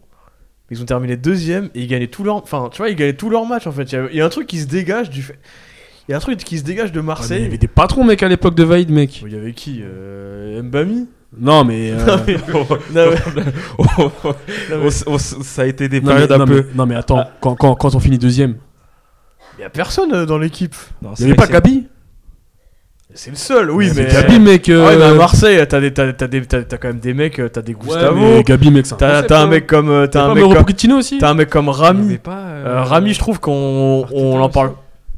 [0.71, 3.31] ils ont terminé deuxième et ils gagnaient tout leur enfin tu vois ils gagnaient tous
[3.31, 3.85] leurs matchs en fait.
[3.93, 5.39] Il y a- il y, a un truc qui se dégage du fait
[6.09, 7.41] il y a un truc qui se dégage de Ah, Marseille.
[7.41, 9.23] il y avait des patrons, mec, à l'époque de Vaïd, mec.
[9.23, 11.09] Il y avait qui euh, Mbami?
[11.39, 11.93] Non, mais.
[11.93, 12.37] euh, mais-
[12.95, 13.07] mais-
[14.71, 16.55] mais- ça a été des non, mais, périodes un non, peu.
[16.69, 18.57] mais- non, mais attends, quand, quand, quand on finit deuxième,
[19.59, 20.75] Il y a personne euh, dans l'équipe.
[21.03, 21.87] Il c'est n'y avait pas Gabi
[23.15, 24.07] C'est le seul, oui, mais.
[24.07, 24.69] Gabi, mec.
[24.69, 26.99] Ah ouais, mais à euh, Marseille, t'as des- t'as- t'as des- t'as- t'as quand même
[27.01, 28.17] des mecs, euh, t'as des ouais, Gustavo.
[28.19, 29.47] mais Gabi, mec, c'est un T'as t'as un hein.
[29.47, 29.89] mec comme.
[29.91, 30.97] euh, T'as T'as un mec comme.
[30.99, 32.19] Aussi T'as un mec comme Rami.
[32.19, 34.53] pas, euh, Euh, Rami, je trouve qu'on Arteta on en aussi.
[34.55, 34.73] parle.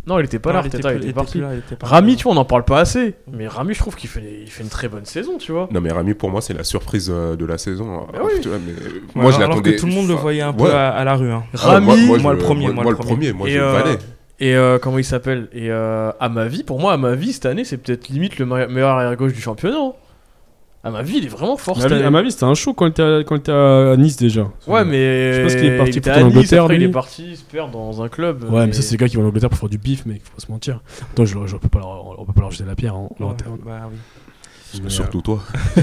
[0.09, 1.39] Non, il était pas non, là, il était Arteta, plus- il était était parti.
[1.41, 2.17] là, il était pas Rami, là.
[2.17, 3.15] tu vois, on en parle pas assez.
[3.31, 5.69] Mais Rami, je trouve qu'il fait, il fait une très bonne saison, tu vois.
[5.71, 8.07] Non mais Rami pour moi c'est la surprise euh, de la saison.
[8.13, 8.33] Bah oui.
[8.43, 9.75] Tu vois, mais Ouais, moi je alors l'attendais.
[9.77, 10.71] que tout le monde le voyait un peu ouais.
[10.71, 11.31] à, à la rue.
[11.31, 11.45] hein.
[11.55, 13.59] Ah, Rami, moi, moi, je- le premier, moi, moi le le premier, moi Et, je
[13.61, 13.99] euh, valais.
[14.41, 15.49] Et euh, comment il s'appelle?
[15.53, 18.39] Et euh, à ma vie, pour moi, à ma vie, cette année, c'est peut-être limite
[18.39, 19.93] le me- meilleur arrière-gauche du championnat.
[20.85, 22.07] À ma vie, il est vraiment fort À cette ma vie- année.
[22.07, 24.17] à ma vie, c'était un show quand il était à, quand il était à Nice
[24.17, 24.49] déjà.
[24.67, 25.33] Ouais, mais.
[25.33, 26.77] Je sais pas ce qu'il est parti il était foutre à en Nice, Angleterre, après,
[26.77, 28.45] il est parti se perdre dans un club.
[28.51, 30.23] Ouais, mais ça, c'est les gars qui vont en Angleterre pour faire du bif, mec,
[30.25, 30.81] faut pas se mentir.
[31.13, 32.95] Attends, je, je peux pas leur, on peut pas leur jeter la pierre.
[32.95, 33.59] hein, leur interne.
[33.67, 33.97] bah oui.
[34.81, 35.41] Mais, euh, Surtout toi.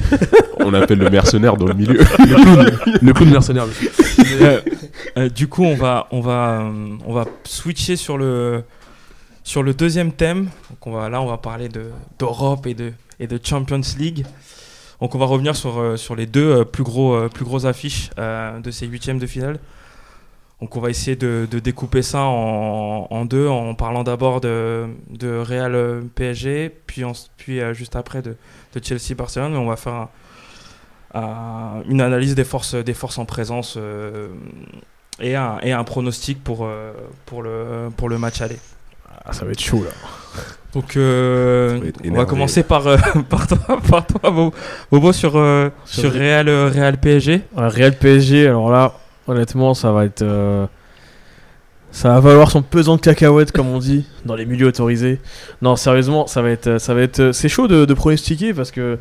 [0.59, 1.93] On appelle le mercenaire dans le milieu.
[1.97, 2.05] le
[2.43, 3.65] clown, le clown mercenaire.
[3.67, 3.89] monsieur.
[4.41, 4.59] Euh,
[5.17, 8.63] euh, du coup, on va, on va, euh, on va switcher sur le,
[9.43, 10.45] sur le deuxième thème.
[10.69, 11.83] Donc on va, là, on va parler de
[12.19, 14.25] d'Europe et de, et de Champions League.
[15.01, 18.09] Donc on va revenir sur, euh, sur les deux euh, plus gros, euh, plus affiches
[18.17, 19.59] de ces huitièmes de finale.
[20.61, 26.03] Donc on va essayer de, découper ça en, deux, en parlant d'abord de, de Real
[26.15, 27.03] PSG, puis,
[27.37, 28.37] puis juste après de,
[28.73, 29.53] de Chelsea Barcelone.
[29.53, 30.09] Et on va faire un-
[31.13, 33.77] un- une analyse des forces, des forces en présence
[35.19, 36.67] et, un, et un pronostic pour,
[37.25, 38.57] pour, le, pour le match aller.
[39.27, 39.91] Ah, ça va être chaud là.
[40.73, 42.97] Donc euh, on va commencer par, euh,
[43.29, 43.57] par toi,
[43.89, 44.53] par toi Bo-
[44.91, 47.41] Bobo, sur, euh, Sur sur Real, euh, Real PSG.
[47.55, 48.93] Ouais, Real PSG, alors là,
[49.27, 50.21] honnêtement, ça va être.
[50.21, 50.65] euh,
[51.91, 55.21] Ça va valoir son pesant de cacahuètes, comme on dit, dans les milieux autorisés.
[55.61, 56.77] Non, sérieusement, ça va être.
[56.77, 58.99] Ça va être c'est chaud de, de pronostiquer parce que.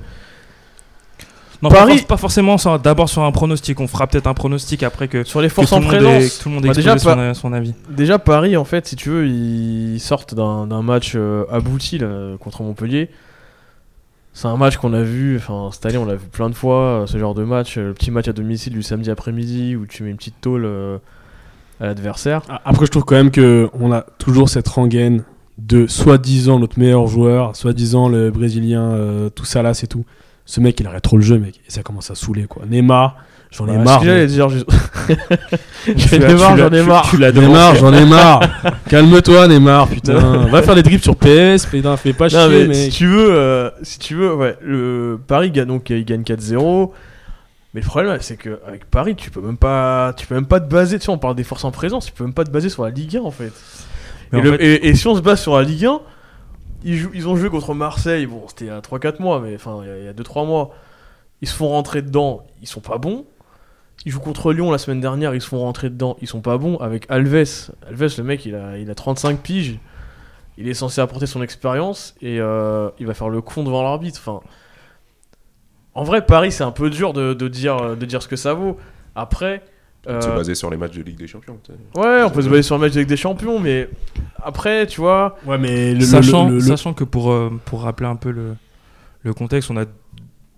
[1.65, 3.81] Non, Paris- pas, for- pas forcément d'abord sur un pronostic.
[3.81, 6.39] On fera peut-être un pronostic après que, Sur les forces en présence.
[6.39, 6.97] tout le monde ait Bah, déjà,
[7.35, 7.75] son, avis.
[7.91, 12.63] Déjà, Paris, en fait, si tu veux, ils sortent d'un match euh, abouti là, contre
[12.63, 13.11] Montpellier.
[14.37, 16.77] C'est un match qu'on a vu, enfin, cette année, on l'a vu plein de fois,
[17.03, 17.79] euh, ce genre de match.
[17.79, 20.65] euh, Le petit match à domicile du samedi après-midi où tu mets une petite tôle
[20.65, 20.99] euh,
[21.81, 22.43] à l'adversaire.
[22.49, 25.23] Ah, Après, je trouve quand même que on a toujours cette rengaine
[25.59, 30.05] de soi-disant notre meilleur joueur, soi-disant le brésilien, euh, tout ça là, c'est tout.
[30.47, 31.55] Ce mec, il arrête trop le jeu, mec.
[31.67, 32.65] Et ça commence à saouler, quoi.
[32.67, 33.17] Neymar,
[33.51, 34.03] j'en ai marre.
[34.05, 34.49] j'allais dire,
[35.89, 37.11] Neymar, j'en ai marre.
[37.11, 38.41] Tu Neymar, j'en ai marre.
[38.89, 40.47] Calme-toi, Neymar, putain.
[40.47, 43.71] Va faire des dribbles sur PS, putain, fais pas chier, mais si tu veux, euh,
[43.83, 46.91] si tu veux, ouais, le Paris gagne donc il gagne 4-0.
[47.73, 50.61] Mais le problème, c'est que avec Paris, tu peux même pas, tu peux même pas
[50.61, 50.99] te baser.
[50.99, 52.85] Tu sais, on parle des forces en présence, tu peux même pas te baser sur
[52.85, 53.53] la Ligue 1 en fait.
[54.33, 56.01] Mais Et, en le- fait- et- et si on se base sur la Ligue 1,
[56.85, 58.27] ils, ont joué contre Marseille.
[58.27, 60.13] Bon, c'était il y a 3-4 mois, mais enfin il y a- il y a
[60.13, 60.75] 2-3 mois.
[61.41, 63.25] Ils se font rentrer dedans, ils sont pas bons.
[64.07, 66.59] Ils jouent contre Lyon la semaine dernière, ils se font rentrer dedans, ils sont pas
[66.59, 66.77] bons.
[66.79, 69.79] Avec Alves, Alves, le mec, il a, il a 35 piges.
[70.59, 74.21] Il est censé apporter son expérience et euh, il va faire le con devant l'arbitre.
[74.25, 74.41] Enfin,
[75.95, 78.77] en vrai, Paris, c'est un peu dur de dire, de dire ce que ça vaut.
[79.15, 79.63] Après,
[80.09, 81.59] euh, Se baser sur les matchs de Ligue des Champions.
[81.97, 83.89] ouais, on peut se baser sur le match avec des champions, mais
[84.43, 88.07] après, tu vois, Ouais, mais le, sachant, le- le- sachant que pour, euh, pour rappeler
[88.09, 88.55] un peu le,
[89.23, 89.85] le contexte, on a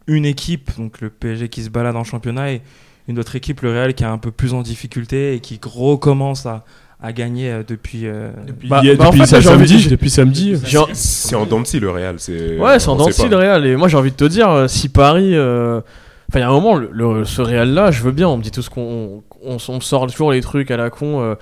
[0.08, 2.62] une équipe, donc le PSG qui se balade en championnat, et
[3.08, 6.46] une autre équipe, le Real, qui est un peu plus en difficulté et qui recommence
[6.46, 6.64] à,
[7.00, 8.06] à gagner depuis.
[8.06, 8.30] euh,
[8.64, 10.54] Bah- bah, en fait, là, samedi, depuis samedi.
[10.94, 12.18] C'est en dents de scie, le Real.
[12.18, 13.28] c'est- Ouais, c'est en on dents de sait scie, pas.
[13.28, 13.66] le Real.
[13.66, 15.34] Et moi, j'ai envie de te dire, euh, si Paris.
[15.36, 15.80] euh,
[16.28, 18.28] Enfin, il y a un moment, le, le- ce Real-là, je veux bien.
[18.28, 19.22] On me dit tout ce qu'on.
[19.44, 21.20] On, on sort toujours les trucs à la con.
[21.22, 21.34] euh,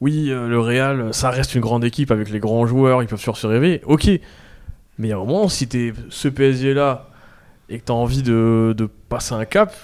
[0.00, 3.18] oui, euh, le Real, ça reste une grande équipe avec les grands joueurs, ils peuvent
[3.18, 3.80] toujours se rêver.
[3.86, 4.06] Ok.
[4.06, 7.08] Mais il y a un moment, si t'es ce PSG-là
[7.68, 9.74] et que t'as envie de, de passer un cap,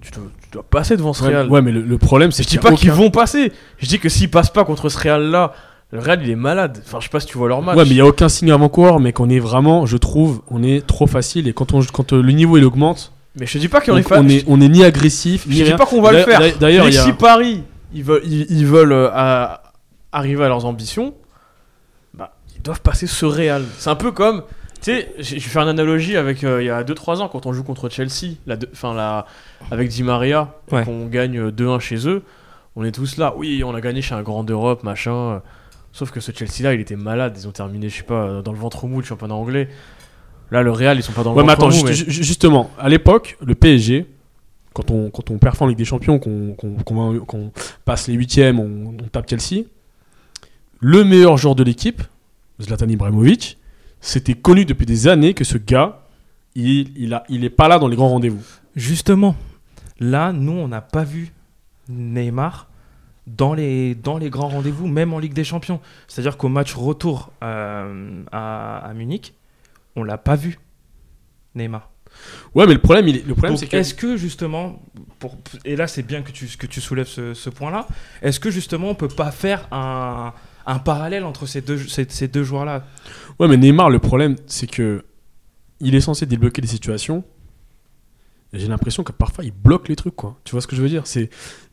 [0.00, 1.48] tu dois, tu dois passer devant ce Ouais, Real.
[1.50, 3.52] ouais, mais le, le problème, c'est je dis y pas qu'ils vont passer.
[3.78, 5.52] Je dis que s'ils passent pas contre ce Real-là,
[5.92, 6.80] le Real, il est malade.
[6.84, 7.76] Enfin, je sais pas si tu vois leur match.
[7.76, 10.62] Ouais, mais il n'y a aucun signe avant-coureur, mais qu'on est vraiment, je trouve, on
[10.62, 11.46] est trop facile.
[11.48, 13.96] Et quand, on, quand le niveau il augmente, Mais je te dis pas qu'on on,
[13.98, 15.76] est fa- on est, on est ni agressif, Je ni dis rien.
[15.76, 16.40] pas qu'on va le faire.
[16.58, 16.90] D'ailleurs, a.
[16.92, 19.46] si Paris, ils veulent, ils, ils veulent euh,
[20.12, 21.14] arriver à leurs ambitions,
[22.14, 23.64] bah, ils doivent passer ce Real.
[23.78, 24.42] C'est un peu comme,
[24.80, 27.46] tu sais, je vais faire une analogie avec euh, il y a 2-3 ans quand
[27.46, 29.26] on joue contre Chelsea, la enfin la,
[29.70, 30.84] avec Di Maria, Ouais.
[30.84, 32.22] qu'on gagne euh, 2-1 chez eux.
[32.74, 35.12] On est tous là, oui, on a gagné chez un grand d'Europe, machin.
[35.14, 35.38] euh.
[35.92, 37.34] Sauf que ce Chelsea-là, il était malade.
[37.38, 39.68] Ils ont terminé, je sais pas, euh, dans le ventre mou, le championnat anglais.
[40.50, 43.36] Là, le Real, ils sont pas dans le Ouais, mais attends, mais- justement, à l'époque,
[43.44, 44.06] le PSG,
[44.72, 47.52] quand on, quand on performe en Ligue des Champions, qu'on
[47.84, 49.64] passe les huitièmes, on, on tape Chelsea,
[50.80, 52.02] le meilleur joueur de l'équipe,
[52.60, 53.58] Zlatan Ibrahimovic,
[54.00, 56.02] c'était connu depuis des années que ce gars,
[56.54, 58.42] il, il, a, il est pas là dans les grands rendez-vous.
[58.76, 59.34] Justement,
[59.98, 61.32] là, nous, on n'a pas vu
[61.88, 62.68] Neymar
[63.26, 65.80] dans les, dans les grands rendez-vous, même en Ligue des Champions.
[66.06, 69.34] C'est-à-dire qu'au match retour euh, à, à Munich,
[69.96, 70.58] on l'a pas vu,
[71.54, 71.90] Neymar.
[72.54, 73.76] Ouais, mais le problème, il est- le problème c'est que.
[73.76, 74.80] est-ce que justement,
[75.18, 77.86] pour, et là c'est bien que tu, que tu soulèves ce, ce point-là,
[78.22, 80.32] est-ce que justement on peut pas faire un,
[80.66, 82.84] un parallèle entre ces deux, ces, ces deux joueurs-là?
[83.38, 85.04] Ouais, mais Neymar, le problème, c'est que
[85.80, 87.22] il est censé débloquer des situations.
[88.52, 90.38] J'ai l'impression que parfois il bloque les trucs, quoi.
[90.44, 91.06] Tu vois ce que je veux dire?
[91.06, 91.28] C'est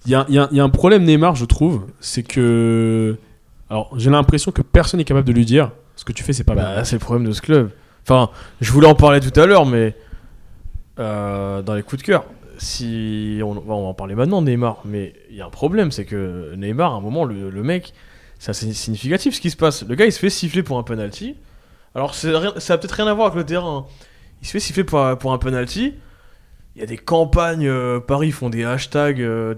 [0.06, 2.24] il y a, il y a- il y a un problème Neymar, je trouve, c'est
[2.24, 3.18] que
[3.70, 6.44] alors j'ai l'impression que personne n'est capable de lui dire ce que tu fais, c'est
[6.44, 6.84] pas Bah, bien.
[6.84, 7.70] c'est le problème de ce club.
[8.04, 8.30] Enfin,
[8.62, 9.96] je voulais en parler tout à l'heure, mais
[11.00, 12.26] euh, dans les coups de cœur,
[12.58, 16.54] si on, va en parler maintenant, Neymar, mais il y a un problème, c'est que
[16.56, 17.94] Neymar, à un moment, le, mec,
[18.40, 19.84] c'est assez significatif ce qui se passe.
[19.88, 21.36] Le gars, il se fait siffler pour un penalty.
[21.96, 23.86] Alors, ça a peut-être rien à voir avec le terrain.
[23.90, 24.06] hein.
[24.42, 25.94] Il se fait siffler pour, un- penalty.
[26.76, 29.54] Il y a des campagnes, euh, Paris font des hashtags, euh,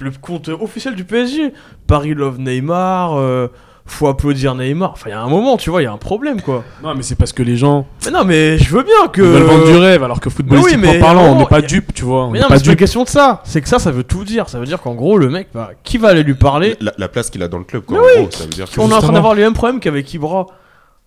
[0.00, 1.52] le compte officiel du PSG.
[1.86, 3.50] Paris love Neymar,
[3.88, 4.90] faut applaudir Neymar.
[4.92, 6.64] Enfin, il y a un moment, tu vois, il y a un problème, quoi.
[6.82, 9.22] Non, mais c'est parce que les gens Mais non, mais je veux bien que.
[9.22, 11.62] ils veulent vendre du rêve, alors que footballistiquement mais parlant, non, on n'est pas a-
[11.62, 12.26] dupe, tu vois.
[12.26, 13.42] On Mais non, pas mais c'est pas une question de ça.
[13.44, 14.48] C'est que ça, ça veut tout dire.
[14.48, 17.08] Ça veut dire qu'en gros, le mec, bah, qui va aller lui parler La, la
[17.08, 17.98] place qu'il a dans le club, quoi.
[17.98, 18.22] Mais en oui.
[18.26, 20.46] gros, ça veut dire que On est en train d'avoir les mêmes problèmes qu'avec Ibra.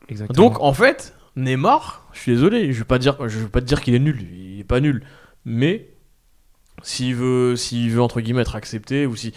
[0.08, 0.46] Exactement.
[0.50, 3.65] Donc, en fait, Neymar, je suis désolé, je vais pas dire, je vais pas te
[3.65, 4.26] dire qu'il est nul.
[4.34, 5.04] Il est pas nul.
[5.46, 5.89] Mais
[6.82, 9.34] s'il veut, s'il veut entre guillemets être accepté ou si,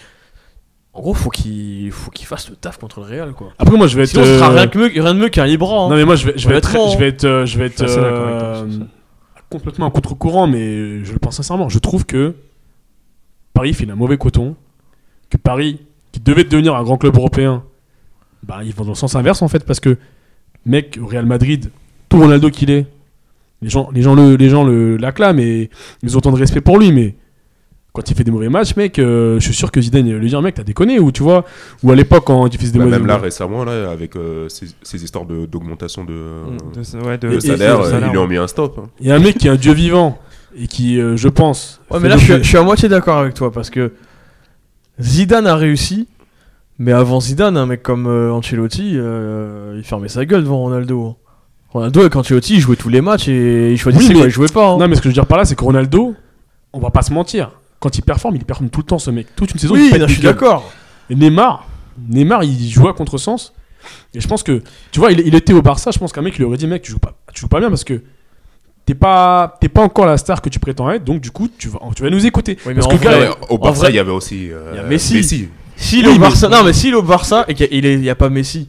[0.94, 3.48] en gros, faut qu'il, faut qu'il fasse le taf contre le Real, quoi.
[3.58, 4.10] Après, moi, je vais être.
[4.10, 5.74] Sinon, ce sera euh, rien, que mieux, rien de mieux qu'un Ibra.
[5.84, 5.88] hein.
[5.88, 7.66] Non mais moi je vais, je vais être, Honnêtement, je vais être, euh, je vais
[7.66, 8.86] être Je suis assez d'accord avec toi euh, sur ça.
[9.48, 11.68] complètement à contre-courant, mais je le pense sincèrement.
[11.70, 12.34] Je trouve que
[13.54, 14.54] Paris fait un mauvais coton,
[15.30, 15.80] que Paris,
[16.12, 17.62] qui devait devenir un grand club européen,
[18.46, 19.96] bah ils vont dans le sens inverse en fait, parce que
[20.66, 21.70] mec au Real Madrid,
[22.10, 22.86] tout Ronaldo qu'il est,
[23.62, 25.70] les gens, les gens le, les gens le l'acclament et
[26.02, 27.14] ils ont autant de respect pour lui, mais
[27.92, 30.18] quand il fait des mauvais matchs, mec, euh, je suis sûr que Zidane il va
[30.18, 31.44] lui dire, mec, t'as déconné, ou tu vois,
[31.82, 34.48] ou à l'époque quand il faisait des Bah, mauvais même là récemment là avec euh,
[34.48, 38.12] ces, ces histoires de- d'augmentation de, De- ouais, de- de et- salaire, de salaire, ils
[38.12, 38.78] lui ont mis un stop.
[38.82, 38.88] hein.
[39.00, 40.18] Il y a un mec qui est un dieu vivant
[40.56, 41.80] et qui, euh, je pense.
[41.90, 43.92] Ouais, mais là, je suis, l'objet- je suis à moitié d'accord avec toi parce que
[45.00, 46.08] Zidane a réussi,
[46.78, 51.04] mais avant Zidane, un mec comme euh, Ancelotti, euh, il fermait sa gueule devant Ronaldo.
[51.04, 51.16] hein.
[51.70, 54.30] Ronaldo avec Ancelotti, il jouait tous les matchs et il choisissait Oui, mais- quoi, il
[54.32, 54.70] jouait pas.
[54.70, 54.78] hein.
[54.78, 56.14] Non, mais ce que je veux dire par là, c'est que Ronaldo,
[56.72, 57.50] on va pas se mentir.
[57.82, 59.26] Quand il performe, il performe tout le temps, ce mec.
[59.34, 60.70] Toute une saison, oui, il je suis d'accord.
[61.10, 61.66] Et Neymar,
[62.08, 63.52] Neymar, il joue à contresens.
[64.14, 65.90] Et je pense que, tu vois, il, il était au Barça.
[65.90, 67.68] Je pense qu'un mec lui aurait dit, mec, tu joues pas, tu joues pas bien
[67.70, 68.00] parce que
[68.86, 71.02] t'es pas, t'es pas encore la star que tu prétends être.
[71.02, 72.56] Donc, du coup, tu vas, tu vas nous écouter.
[72.64, 74.78] Oui, mais Parce que vrai, gars, au Barça, il y avait aussi euh, Il y
[74.78, 75.48] a Messi.
[75.74, 78.08] S'il est Oui, au mais- Barça, non, mais s'il est au Barça et qu'il n'y
[78.10, 78.68] a pas Messi,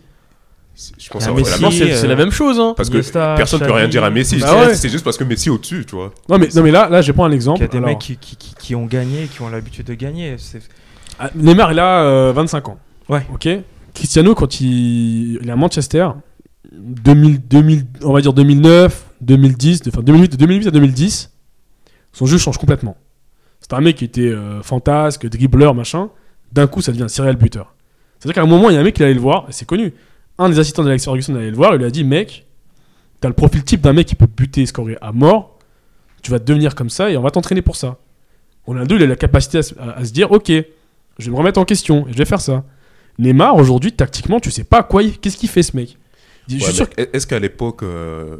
[0.76, 2.60] Je pense Il y a que Messi, la c'est euh, c'est la même chose.
[2.60, 2.74] Hein.
[2.76, 2.98] parce que
[3.36, 4.38] personne ne peut rien dire à Messi.
[4.38, 4.76] Bah c'est- ouais.
[4.76, 6.12] C'est juste parce que Messi est au-dessus, tu vois.
[6.30, 7.60] non, mais, non, mais là, là, je vais prendre un exemple.
[7.60, 9.86] Il y a des Alors, mecs qui, qui, qui- qui ont gagné, qui ont l'habitude
[9.86, 10.36] de gagner.
[10.40, 10.62] C'est-
[11.20, 12.80] ah, Neymar, il a euh, 25 ans.
[13.08, 13.22] Ouais.
[13.34, 13.48] Ok.
[13.94, 16.08] Cristiano, quand il, il est à Manchester,
[16.72, 21.32] 2000, 2000, on va dire 2009, 2010, de- enfin 2008, de 2008 à 2010,
[22.14, 22.98] son jeu change complètement.
[23.60, 26.10] C'est un mec qui était euh, fantasque, dribbleur, machin.
[26.52, 27.76] D'un coup, ça devient un serial buteur.
[28.20, 29.66] C'est-à-dire qu'à un moment, il y a un mec qui allait le voir, et c'est
[29.66, 29.94] connu.
[30.44, 32.46] Un des assistants d'Alex Ferguson allait le voir, il lui a dit Mec,
[33.22, 35.58] t'as le profil type d'un mec qui peut buter et scorer à mort.
[36.22, 37.98] Tu vas devenir comme ça et on va t'entraîner pour ça.
[38.66, 40.64] Ronaldo, il a la capacité à, se- à- à se dire Ok, je
[41.26, 42.64] vais me remettre en question et je vais faire ça.
[43.20, 45.98] Neymar, aujourd'hui, tactiquement, tu sais pas quoi il- qu'est-ce qu'il fait ce mec.
[46.48, 48.38] Je suis Ouais, sûr mais Est-ce qu'à l'époque, euh,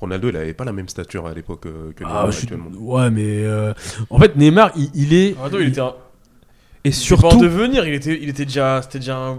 [0.00, 2.42] Ronaldo, il avait pas la même stature à l'époque euh, que Neymar Ah, je suis-
[2.44, 2.70] actuellement?
[2.78, 3.72] Ouais, mais euh,
[4.10, 5.34] en fait, Neymar, il, il est.
[5.36, 5.94] Ronaldo, il était un...
[6.84, 9.38] Et surtout pas en surtout, devenir, il était, il était déjà, c'était déjà un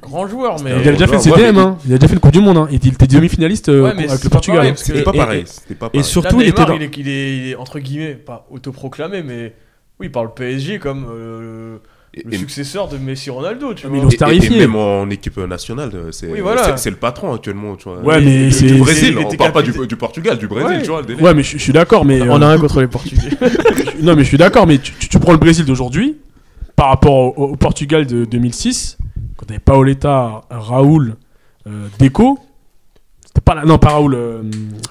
[0.00, 0.70] grand joueur, mais.
[0.82, 1.76] Il a déjà fait le mais- hein.
[1.86, 2.56] il a déjà fait une Coupe du Monde.
[2.58, 2.68] Hein.
[2.70, 4.56] Il était- il demi-finaliste euh, Ouais, mais avec c'est le pas Portugal.
[4.58, 4.74] pareil, hein.
[4.74, 5.40] parce que- C'était pas et- pareil.
[5.42, 6.04] et- C'était pas et pareil.
[6.04, 9.54] surtout, il était dans- il, est, il, est, il est, entre guillemets, pas autoproclamé, mais
[10.00, 11.78] oui, par le PSG comme euh,
[12.14, 13.98] Et- le et- successeur de Messi Ronaldo, tu Mais vois.
[13.98, 16.64] ils l'ont Et- même en équipe nationale, euh, c'est Oui, voilà.
[16.64, 17.74] c'est- c'est le patron actuellement.
[17.76, 17.98] Tu vois.
[18.00, 20.82] Ouais, mais c'est- du Brésil, il on parle pas du, Portugal, du Brésil, Ouais.
[20.82, 21.00] tu vois.
[21.00, 21.22] le délire.
[21.24, 22.20] Ouais, mais je, je suis d'accord, mais.
[22.22, 23.16] On a un contre les Portugais.
[24.02, 26.18] non, mais je suis d'accord, mais tu, tu- tu prends le Brésil d'aujourd'hui
[26.76, 28.98] par rapport au, au Portugal de 2006,
[29.42, 31.16] quand t'avais Paoletta, Raoul,
[31.66, 32.38] euh, Deco.
[33.26, 33.64] C'était pas la...
[33.64, 34.14] Non, pas Raoul.
[34.14, 34.42] euh,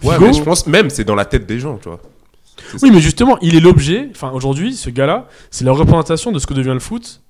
[0.03, 0.25] Ouais, Figo.
[0.27, 2.01] mais je pense même c'est dans la tête des gens, tu vois.
[2.83, 4.09] Oui, mais justement, il est l'objet.
[4.11, 7.21] Enfin, aujourd'hui, ce gars-là, c'est la représentation de ce que devient le foot.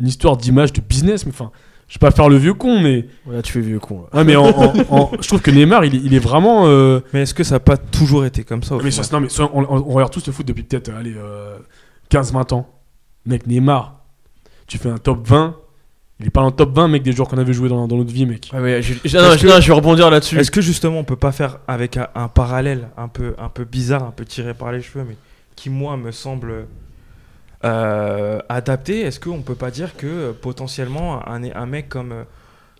[0.00, 1.26] Une histoire d'image, de business.
[1.26, 1.50] Mais enfin,
[1.88, 3.06] je vais pas faire le vieux con, mais.
[3.30, 4.06] Là, tu fais vieux con.
[4.12, 4.18] là.
[4.18, 6.66] Ouais, mais en- en- en- je trouve que Neymar, il, est- il est vraiment.
[6.66, 9.12] euh, mais est-ce que ça n'a pas toujours été comme ça au Mais, final ça,
[9.14, 11.58] non, mais on, on- on regarde tous le foot depuis peut-être allez, euh,
[12.10, 12.68] 15-20 ans.
[13.26, 14.00] Mec, Neymar,
[14.66, 15.54] tu fais un top 20.
[16.22, 17.96] Il est pas dans le top 20, mec, des joueurs qu'on avait joué dans, dans
[17.96, 18.50] notre vie, mec.
[18.52, 20.38] Ouais, mais je, je- non, Est-ce je- que- non, je vais rebondir là-dessus.
[20.38, 23.64] Est-ce que justement on peut pas faire avec un, un parallèle un peu, un peu
[23.64, 25.16] bizarre, un peu tiré par les cheveux, mais
[25.56, 26.66] qui moi me semble
[27.64, 32.22] euh, adapté, est-ce qu'on peut pas dire que euh, potentiellement un, un mec comme, euh,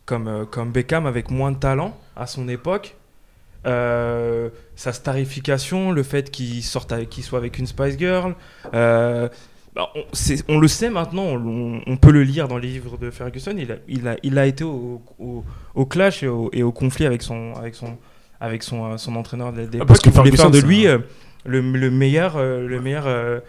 [0.06, 2.96] comme, comme Beckham avec moins de talent à son époque,
[3.66, 8.34] euh, sa starification, le fait qu'il sorte avec- qu'il soit avec une Spice Girl,
[8.74, 9.28] euh,
[9.74, 10.02] bah, on,
[10.48, 13.72] on le sait maintenant, on, on peut le lire dans les livres de Ferguson, il
[13.72, 17.06] a, il a, il a été au, au- au clash et au, et au conflit
[17.06, 17.96] avec son, avec son,
[18.40, 20.86] avec son, euh, son entraîneur de l'époque, parce que qui voulait faire Ferguson, de lui
[20.86, 20.98] euh,
[21.46, 23.40] le, le meilleur, euh, le meilleur, euh,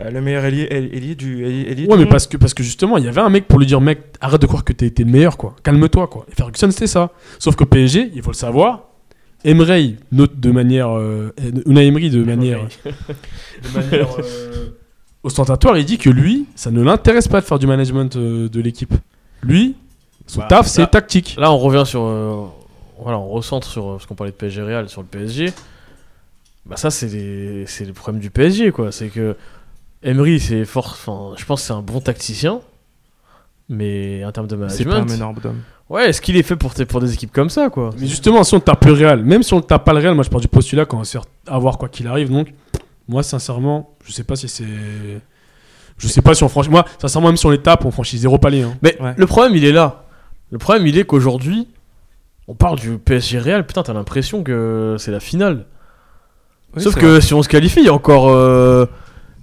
[0.00, 2.08] le meilleur ailier, ailier du, ailier- ailier Ouais, du mais monde.
[2.10, 4.40] parce que, parce que justement, il y avait un mec pour lui dire, mec, arrête
[4.40, 5.54] de croire que t'es t'es le meilleur, quoi.
[5.62, 6.26] Calme-toi, quoi.
[6.30, 7.10] Et Ferguson, c'était ça.
[7.38, 8.88] Sauf que PSG, il faut le savoir,
[9.44, 10.96] Emery note de manière.
[10.96, 11.32] Euh,
[11.66, 12.60] Unai Emery de manière.
[12.84, 14.70] de manière euh,
[15.24, 18.60] ostentatoire, il dit que lui, ça ne l'intéresse pas de faire du management euh, de
[18.60, 18.94] l'équipe.
[19.42, 19.74] Lui,
[20.26, 21.36] son Bah, taf, c'est tactique.
[21.38, 22.02] Là, on revient sur.
[22.02, 22.44] euh,
[23.00, 25.52] voilà, on recentre sur euh, ce qu'on parlait de PSG Real, sur le PSG.
[26.66, 28.92] Bah, ça, c'est les- c'est le problème du PSG, quoi.
[28.92, 29.36] C'est que
[30.02, 30.86] Emery, c'est fort.
[30.92, 32.60] Enfin, je pense que c'est un bon tacticien.
[33.68, 35.14] Mais en termes de c'est pas un management.
[35.16, 35.60] énorme d'homme.
[35.88, 37.90] Ouais, est-ce qu'il est fait pour, pour des équipes comme ça, quoi?
[37.98, 40.14] Mais justement, si on tape le Real, même si on ne tape pas le Real,
[40.14, 42.30] moi je pars du postulat qu'on va se faire avoir quoi qu'il arrive.
[42.30, 42.52] Donc,
[43.08, 44.64] moi sincèrement, je sais pas si c'est.
[45.98, 46.70] Je sais pas si on franchit.
[46.70, 48.62] Moi, sincèrement, même si on les tape, on franchit zéro palier.
[48.62, 48.74] hein.
[48.82, 49.14] Mais Ouais.
[49.16, 50.04] le problème, il est là.
[50.50, 51.68] Le problème, il est qu'aujourd'hui,
[52.48, 53.64] on parle du PSG Real.
[53.66, 55.66] Putain, t'as l'impression que c'est la finale.
[56.76, 57.20] Oui, Sauf que vrai.
[57.20, 58.28] si on se qualifie, il y a encore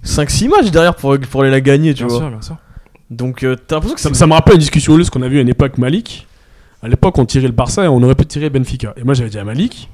[0.04, 2.18] 5-6 matchs derrière pour, pour aller la gagner, tu bien vois.
[2.18, 2.56] sûr, bien sûr.
[3.10, 5.38] Donc, euh, t'as l'impression que Ça, ça me rappelle une discussion houleuse qu'on a vue
[5.38, 6.26] à une époque Malik.
[6.82, 8.92] À l'époque, on tirait le Barça et on aurait pu tirer Benfica.
[8.96, 9.88] Et moi, j'avais dit à Malik,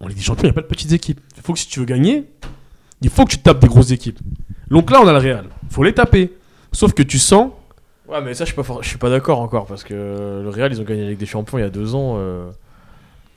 [0.00, 1.20] en Ligue des Champions, il n'y a pas de petites équipes.
[1.36, 2.30] Il faut que si tu veux gagner,
[3.02, 4.18] il faut que tu tapes des grosses équipes.
[4.70, 5.44] Donc là, on a le Real.
[5.70, 6.32] faut les taper.
[6.72, 7.50] Sauf que tu sens.
[8.08, 10.48] Ouais, mais ça, je suis pas, for- je suis pas d'accord encore parce que le
[10.48, 12.48] Real, ils ont gagné la Ligue des Champions il y a deux ans euh,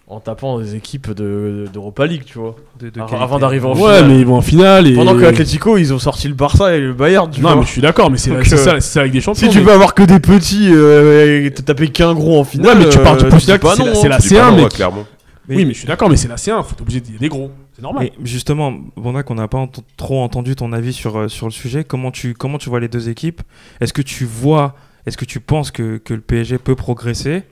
[0.08, 2.56] en tapant des équipes de- d'Europa League, tu vois.
[2.80, 4.08] De- de Avant- d'arriver en Ouais, finale.
[4.08, 4.88] mais ils vont en finale.
[4.88, 4.95] Et...
[4.95, 7.56] Pendant que Atletico, ils ont sorti le Barça et le Bayern, tu Non, vois.
[7.62, 9.47] mais je suis d'accord, mais c'est euh, ça, c'est ça avec des champions.
[9.47, 12.43] Si tu mais- veux avoir que des petits euh, et te taper qu'un gros en
[12.43, 13.93] finale, Ouais, mais tu pars du euh, postulat que c'est la- hein.
[13.95, 14.63] c'est la pas C1, non, mec.
[14.65, 15.06] ouais, clairement.
[15.47, 17.30] Mais- Oui, mais je suis d'accord, mais c'est la C1, faut être obligé d'y des
[17.30, 17.52] gros.
[17.84, 18.06] Normal.
[18.08, 21.52] Et justement, Bondac, on n'a pas ent- trop entendu ton avis sur, euh, sur le
[21.52, 21.84] sujet.
[21.84, 23.41] Comment tu, comment tu vois les deux équipes?
[23.82, 27.43] Est-ce que tu vois, est-ce que tu penses que, que le PSG peut progresser?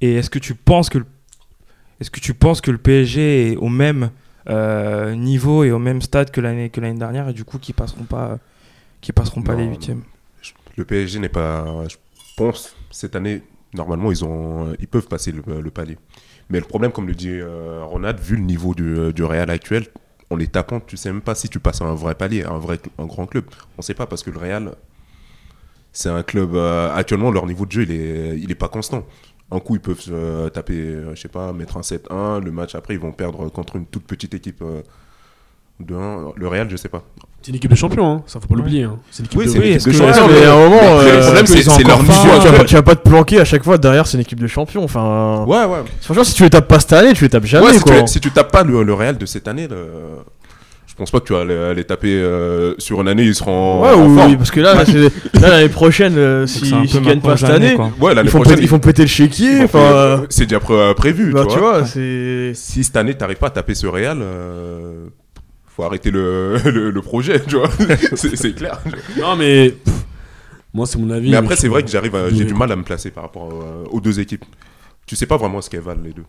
[0.00, 1.06] Et est-ce que tu penses que le,
[2.00, 4.10] est-ce que tu penses que le PSG est au même
[4.48, 7.72] euh, niveau et au même stade que l'année que l'année dernière et du coup qui
[7.74, 8.38] passeront pas
[9.02, 10.02] qui passeront pas Non, les huitièmes?
[10.76, 11.84] Le PSG n'est pas.
[11.88, 11.96] Je
[12.36, 13.42] pense, cette année,
[13.74, 15.98] normalement, ils, ont, ils peuvent passer le, palier.
[16.48, 19.86] Mais le problème, comme le dit euh, Ronald, vu le niveau du, du Real actuel,
[20.30, 22.58] en les tapant, tu sais même pas si tu passes à un vrai palier, un
[22.58, 23.44] vrai un grand club.
[23.78, 24.72] On sait pas parce que le Real,
[25.92, 26.54] c'est un club.
[26.54, 29.04] euh, actuellement, leur niveau de jeu, il est, il est pas constant.
[29.50, 32.42] Un coup, ils peuvent se taper, euh, je sais pas, mettre un 7-1.
[32.44, 34.82] Le match après, ils vont perdre contre une toute petite équipe euh,
[35.86, 36.32] de 1.
[36.36, 37.02] Le Real, je sais pas.
[37.42, 38.22] C'est une équipe de champions, hein.
[38.26, 38.82] ça faut pas l'oublier.
[38.84, 38.98] hein.
[39.10, 40.76] C'est une équipe Oui, de c'est une équipe est-ce de champions, mais à un moment,
[40.82, 43.40] euh, le problème, est-ce c'est leur faim, tu, vas pas, tu vas pas te planquer
[43.40, 44.84] à chaque fois derrière, c'est une équipe de champions.
[44.84, 45.78] Enfin, Ouais, ouais.
[46.02, 47.66] franchement, si tu les tapes pas cette année, tu les tapes jamais.
[47.66, 48.02] Ouais, si, quoi.
[48.02, 49.86] tu, si tu tapes pas le, le Real de cette année, le-
[50.86, 53.82] je pense pas que tu vas les, les taper euh, sur une année, ils seront
[53.84, 54.30] Ouais, en oui, forme.
[54.32, 57.48] oui, parce que là, là, c'est- là, l'année prochaine, euh, si s'ils gagnent pas cette
[57.48, 57.74] année.
[57.98, 59.66] Ouais, ils font, péter, ils font péter le chéquier.
[60.28, 61.86] c'est déjà pré- prévu, bah, tu vois.
[61.86, 62.52] Si
[62.84, 64.18] cette année, t'arrives pas à taper ce Real,
[65.80, 67.70] faut arrêter le, le, le projet, tu vois.
[68.14, 68.80] c'est clair.
[69.18, 69.70] Non, mais.
[69.70, 69.94] pff,
[70.74, 71.30] moi, c'est mon avis.
[71.30, 73.48] Mais après, c'est vrai que j'arrive, à- j'ai du mal à me placer par rapport
[73.52, 74.44] euh, aux deux équipes.
[75.06, 76.24] Tu sais pas vraiment ce qu'elles valent les deux.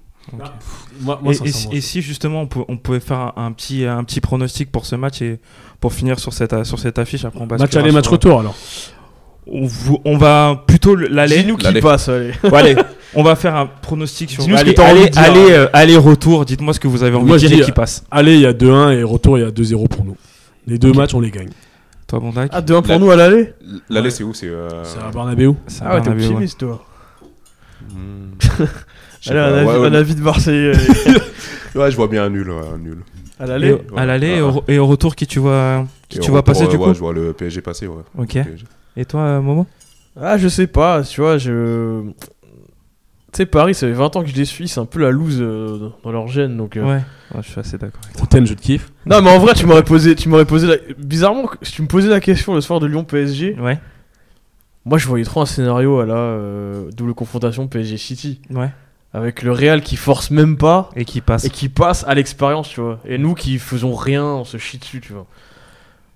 [1.01, 3.85] Moi, moi, et, si- et si justement on, peut- on pouvait faire un, un petit,
[3.85, 5.39] un petit pronostic pour ce match et
[5.79, 8.55] pour finir sur cette, sur cette affiche, après on Match aller, match retour alors.
[9.47, 11.43] On, vous- on va plutôt l'aller.
[11.43, 12.31] Dis-nous qui passe, allez.
[12.43, 12.75] Bon, allez,
[13.15, 15.21] on va faire un pronostic sur Dis-nous ce que aller, t'as envie aller, de dire.
[15.23, 16.45] aller, euh, aller, retour.
[16.45, 18.03] Dites-moi ce que vous avez envie Moi, de dire qui passe.
[18.11, 20.15] Allez, il y a 2-1 et retour, il y a 2-0 pour nous.
[20.67, 21.49] Les deux matchs, on les gagne.
[22.07, 23.53] Toi, Bondac Ah, 2-1 pour nous à l'aller
[23.89, 24.11] L'aller, Ouais.
[24.11, 24.47] c'est où C'est.
[24.47, 25.53] euh, C'est à Barnabéu.
[25.67, 26.31] C'est Ah ouais, t'es Bernabéu, ouais.
[26.33, 26.85] optimiste, toi.
[29.21, 29.87] sais Allez, un avis, ouais, ouais.
[29.87, 30.71] un avis de Marseille.
[30.71, 31.19] allez.
[31.73, 32.97] Ouais, je vois bien un nul, ouais, un nul.
[33.39, 36.19] À Et l'aller au- à l'aller et, au- et au retour, qui tu vois, qui
[36.19, 38.03] tu vois retour, passer du ouais, coup Je vois le PSG passer, ouais.
[38.17, 38.37] Ok.
[38.97, 39.67] Et toi, euh, Momo?
[40.19, 42.01] Ah, je sais pas, tu vois, je.
[43.31, 45.09] Tu sais, Paris, ça fait 20 ans que je les suis, c'est un peu la
[45.11, 46.75] loose euh, dans leur gène, donc.
[46.75, 46.83] euh.
[46.83, 47.01] Ouais.
[47.33, 48.01] Ouais, je suis assez d'accord.
[48.19, 48.91] Roten, je te kiffe.
[49.05, 50.75] Non, mais en vrai, tu m'aurais posé, tu m'aurais posé la...
[50.97, 53.79] bizarrement, si tu me posais la question le soir de Lyon PSG, Ouais.
[54.83, 58.69] moi je voyais trop un scénario à la euh, double confrontation PSG City Ouais.
[59.13, 61.45] avec le Real qui force même pas Et qui passe.
[61.45, 62.99] et qui passe à l'expérience, tu vois.
[63.05, 65.25] Et nous qui faisons rien, on se chie dessus, tu vois.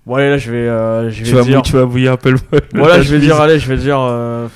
[0.06, 1.56] Bon allez là, je vais, euh, je Tu vais vas, dire.
[1.58, 2.38] mou- tu vas bouillir un peu le.
[2.74, 3.98] Voilà, je vais dire, allez, je vais dire.
[4.00, 4.46] euh,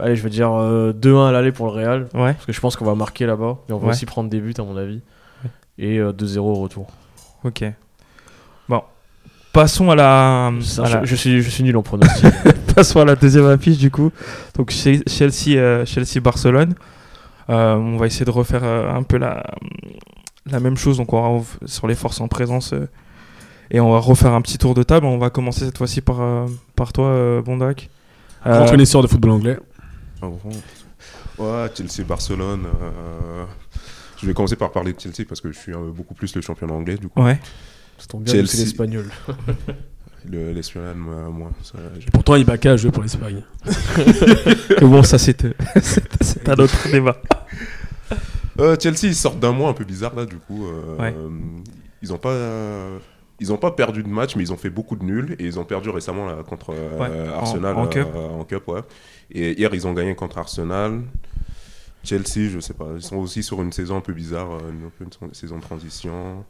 [0.00, 2.02] Allez, je vais dire euh, 2-1 à l'aller pour le Real.
[2.14, 2.32] Ouais.
[2.34, 3.58] Parce que je pense qu'on va marquer là-bas.
[3.68, 3.92] Et on va Ouais.
[3.92, 5.00] aussi prendre des buts, à mon avis.
[5.76, 6.86] Et euh, 2-0 au retour.
[7.42, 7.64] Ok.
[8.68, 8.82] Bon.
[9.52, 12.26] Passons à la, Ça, à je, la- je suis, je suis nul en pronostic.
[12.76, 14.12] passons à la deuxième affiche du coup.
[14.56, 16.74] Donc Che- Chelsea, euh, Chelsea Barcelone.
[17.50, 19.42] Euh, on va essayer de refaire euh, un peu la,
[20.46, 20.98] la même chose.
[20.98, 22.88] Donc on va sur les forces en présence euh,
[23.70, 25.06] et on va refaire un petit tour de table.
[25.06, 26.46] On va commencer cette fois-ci par, euh,
[26.76, 27.90] par toi, euh, Bondac.
[28.44, 29.58] Grand Euh, connaisseur de football anglais.
[30.22, 30.26] Ah
[31.38, 32.64] Ouais, Chelsea, Barcelone.
[32.82, 33.44] euh,
[34.20, 36.40] Je vais commencer par parler de Chelsea parce que je suis euh, beaucoup plus le
[36.40, 37.22] champion anglais du coup.
[37.22, 37.38] ouais.
[37.98, 38.64] Ça tombe bien, c'est Chelsea.
[38.64, 39.06] l'espagnol.
[40.28, 41.78] Le- L'espagnol, moi, moi, ça,
[42.12, 43.42] Pourtant, Ibaka a joué pour l'Espagne.
[43.64, 45.44] Mais bon, ça c'est
[46.48, 47.16] un autre débat.
[48.58, 50.66] Euh, Chelsea, ils sortent d'un mois un peu bizarre là, du coup.
[50.66, 51.14] euh, Ouais.
[52.02, 52.98] Ils n'ont pas, euh,
[53.40, 55.58] ils ont pas perdu de match, mais ils ont fait beaucoup de nuls et ils
[55.58, 58.08] ont perdu récemment là, contre euh, Ouais, Arsenal en euh, cup.
[58.14, 58.80] en cup, ouais.
[59.30, 61.02] Et hier, ils ont gagné contre Arsenal.
[62.04, 65.34] Chelsea, je sais pas, ils sont aussi sur une saison un peu bizarre, euh, une,
[65.34, 66.44] saison de transition.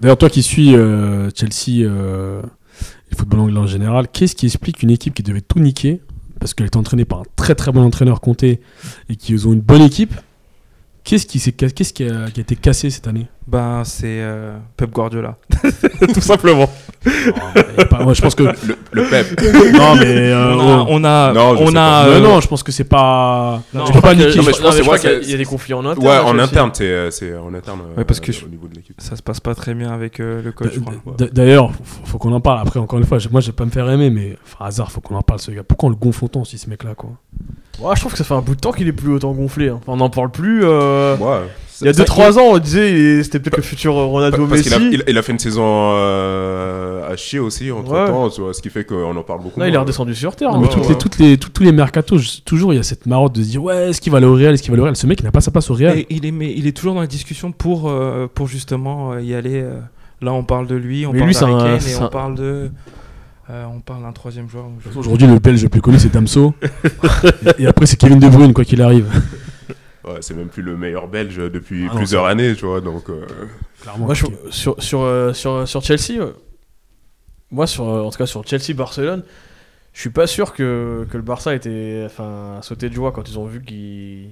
[0.00, 4.46] D'ailleurs, toi qui suis euh, Chelsea euh, et le football anglais en général, qu'est-ce qui
[4.46, 6.00] explique une équipe qui devait tout niquer?
[6.38, 8.60] Parce qu'elle est entraînée par un très très bon entraîneur Conte et
[9.18, 10.14] qu'ils ont une bonne équipe
[11.04, 13.26] Qu'est-ce qui, qu'est-ce qui, a, qui a été cassé cette année?
[13.46, 15.36] Ben c'est euh, Pep Guardiola.
[16.14, 16.68] Tout simplement.
[17.04, 18.42] Pas- ouais, Je pense que.
[18.42, 19.40] Le, le Pep.
[19.72, 20.04] Non, mais.
[20.06, 22.04] euh, on a, on a, Non, je on sais a, pas.
[22.06, 23.62] Non, euh, non, je pense que c'est pas.
[23.72, 24.32] Non, tu peux pas niquer.
[24.32, 26.06] je pense qu'il y a- c'est- il y a des conflits en interne.
[26.06, 27.80] ouais, en interne, c'est, euh, c'est en interne.
[27.96, 28.96] Ouais, parce euh, que je- au niveau de l'équipe.
[29.00, 30.72] ça se passe pas très bien avec euh, le coach.
[30.74, 30.94] je crois.
[31.16, 32.60] D- D'ailleurs, faut, faut qu'on en parle.
[32.60, 35.00] Après, encore une fois, moi, je vais pas me faire aimer, mais enfin, hasard, faut
[35.00, 35.62] qu'on en parle, ce gars.
[35.62, 37.10] Pourquoi on le gonfle autant, si ce mec-là, quoi?
[37.80, 39.68] Ouais, je trouve que ça fait un bout de temps qu'il est plus autant gonflé.
[39.70, 39.78] hein.
[39.80, 40.60] Enfin, on n'en parle plus.
[40.64, 41.46] euh, Ouais,
[41.82, 44.74] Il y a ça- 2-3 ans, on disait c'était peut-être le futur Ronaldo Parce qu'il
[44.74, 44.90] a, Messi.
[44.94, 48.84] il, il a fait une saison euh, à chier aussi entre temps, ce qui fait
[48.84, 49.58] qu'on en parle beaucoup.
[49.60, 50.50] Là, il est redescendu sur terre.
[50.50, 50.60] Non, hein.
[50.60, 50.88] mais ouais, toutes ouais.
[50.90, 53.48] les, toutes les, tous, tous les mercatos, toujours, il y a cette marotte de se
[53.48, 54.96] dire Ouais, est-ce qu'il va aller au Real Est-ce qu'il va aller au Real?
[54.96, 55.98] Ce mec, il n'a pas sa place au Real.
[55.98, 59.22] Et il est, mais il est toujours dans la discussion pour, euh, pour justement euh,
[59.22, 59.64] y aller.
[60.22, 62.04] là, on parle de lui, on Mais parle lui, c'est d'Harry un- Kane et on
[62.04, 62.70] un- parle de.
[63.50, 64.66] euh, on parle d'un troisième joueur.
[64.96, 66.54] Aujourd'hui, le belge le plus connu, c'est Damso.
[67.58, 69.06] et, et après, c'est Kevin De Bruyne, quoi qu'il arrive.
[70.04, 73.08] Ouais, c'est même plus le meilleur belge depuis Ah plusieurs années, tu vois, donc.
[73.10, 73.26] euh,
[73.82, 74.06] Clairement.
[74.06, 76.32] Moi, je- sur, sur, euh, sur, sur Chelsea, euh,
[77.50, 79.22] moi, sur, euh, en tout cas sur Chelsea-Barcelone,
[79.92, 83.38] je suis pas sûr que, que le Barça était enfin, sauté de joie quand ils
[83.38, 84.30] ont vu qu'ils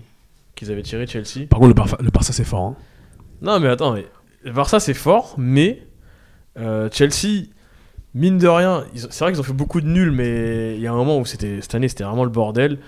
[0.54, 1.46] qu'ils avaient tiré Chelsea.
[1.48, 2.62] Par contre, le, Barça, le Barça, c'est fort.
[2.62, 2.76] hein.
[3.42, 4.06] Non, mais attends, mais
[4.44, 5.86] le Barça c'est fort, mais
[6.58, 7.44] euh, Chelsea,
[8.14, 10.92] mine de rien, c'est vrai qu'ils ont fait beaucoup de nuls, mais il y a
[10.92, 12.78] un moment où c'était cette année c'était vraiment le bordel.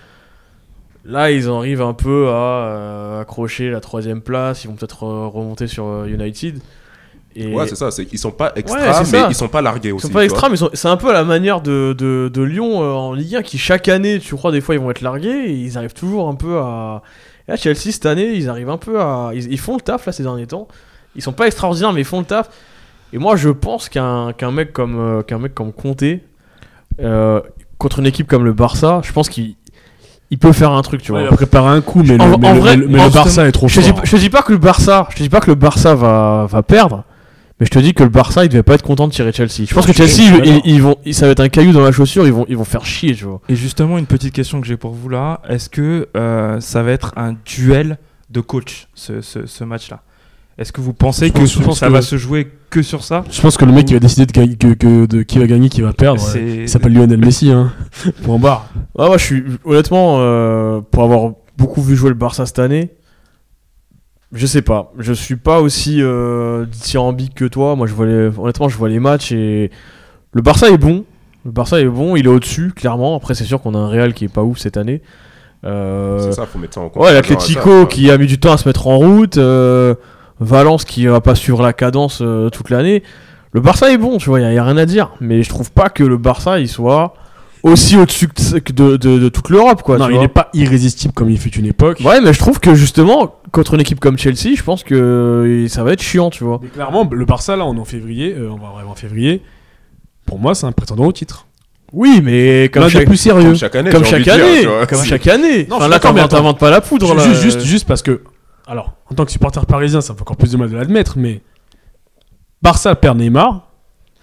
[1.05, 4.65] Là, ils en arrivent un peu à euh, accrocher la troisième place.
[4.65, 6.61] Ils vont peut-être euh, remonter sur euh, United.
[7.37, 9.93] Et Ouais, c'est ça, qu'ils sont pas extra, Ouais, mais ils sont pas largués ils
[9.93, 10.09] aussi.
[10.09, 12.43] sont pas extra, mais ils sont- c'est un peu à la manière de, de, de
[12.43, 15.01] Lyon euh, en Ligue 1 qui chaque année, tu crois, des fois ils vont être
[15.01, 17.03] largués et ils arrivent toujours un peu à.
[17.47, 19.31] Et là, Chelsea cette année, ils arrivent un peu à.
[19.33, 20.67] Ils, ils font le taf là ces derniers temps.
[21.15, 22.51] Ils sont pas extraordinaires, mais ils font le taf.
[23.13, 26.03] Et moi, je pense qu'un qu'un mec comme euh, qu'un mec comme Conte
[27.01, 27.41] euh,
[27.79, 29.55] contre une équipe comme le Barça, je pense qu'il
[30.31, 31.29] il peut faire un truc, tu Ouais, vois.
[31.31, 33.01] il a préparé un coup, mais, le, En- mais en le- vrai- mais le- mais
[33.01, 34.01] en- le Barça est trop Je dis, fort.
[34.05, 36.47] je te dis pas que le Barça, je te dis pas que le Barça va,
[36.49, 37.05] va perdre,
[37.59, 39.67] mais je te dis que le Barça il devait pas être content de tirer Chelsea.
[39.69, 40.33] Je pense que Chelsea
[40.65, 42.85] ils, vont, ça va être un caillou dans la chaussure, ils vont, ils vont faire
[42.87, 43.41] chier, tu vois.
[43.49, 46.93] Et justement, une petite question que j'ai pour vous là est-ce que euh, ça va
[46.93, 47.99] être un duel
[48.31, 50.01] de coach, ce, ce, ce match-là?
[50.61, 52.83] Est-ce que vous pensez Je que pense- je pense ça que- va se jouer que
[52.83, 55.23] sur ça Je pense que le mec qui va décider de, gagner- que, que- de
[55.23, 57.51] qui va gagner, qui va perdre, C'est- euh, il s'appelle Lionel Messi.
[57.51, 57.73] Hein.
[58.23, 58.69] Point barre.
[58.97, 62.91] Moi je suis honnêtement euh, pour avoir beaucoup vu jouer le Barça cette année,
[64.33, 67.75] je sais pas, je suis pas aussi euh, dithyrambique que toi.
[67.75, 69.71] Moi je vois les, honnêtement je vois les matchs et
[70.33, 71.05] le Barça est bon.
[71.47, 73.17] Le Barça est bon, il est au-dessus clairement.
[73.17, 75.01] Après c'est sûr qu'on a un Real qui est pas ouf cette année.
[75.65, 77.03] Euh, C'est ça, faut mettre ça en compte.
[77.03, 79.95] Ouais, ça, qui a mis du temps à se mettre en route, euh,
[80.41, 83.03] Valence qui va pas suivre la cadence euh, toute l'année.
[83.53, 85.11] Le Barça est bon, tu vois, il y, a rien à dire.
[85.21, 87.15] Mais je trouve pas que le Barça il soit
[87.63, 88.29] aussi au-dessus
[88.73, 89.99] de, de- de toute l'Europe, quoi.
[89.99, 92.01] non, tu il n'est pas irrésistible comme il fut une époque.
[92.03, 95.69] Ouais, mais je trouve que justement, contre une équipe comme Chelsea, je pense que euh,
[95.69, 96.59] ça va être chiant, tu vois.
[96.63, 99.43] Mais clairement, le Barça, là, on est en février, euh, on va vraiment en février.
[100.25, 101.47] Pour moi, c'est un prétendant au titre.
[101.93, 103.49] Oui, mais comme chaque, plus sérieux.
[103.49, 103.91] Comme chaque année.
[103.91, 104.87] comme chaque dire, année, vois.
[104.87, 105.67] comme chaque année.
[105.69, 107.25] Non, Enfin, là, t'inventes pas la poudre, là.
[107.25, 108.23] Juste, juste, juste parce que.
[108.67, 111.19] Alors, en tant que supporter parisien, ça me fait encore plus de mal de l'admettre,
[111.19, 111.43] mais.
[112.63, 113.69] Barça perd Neymar.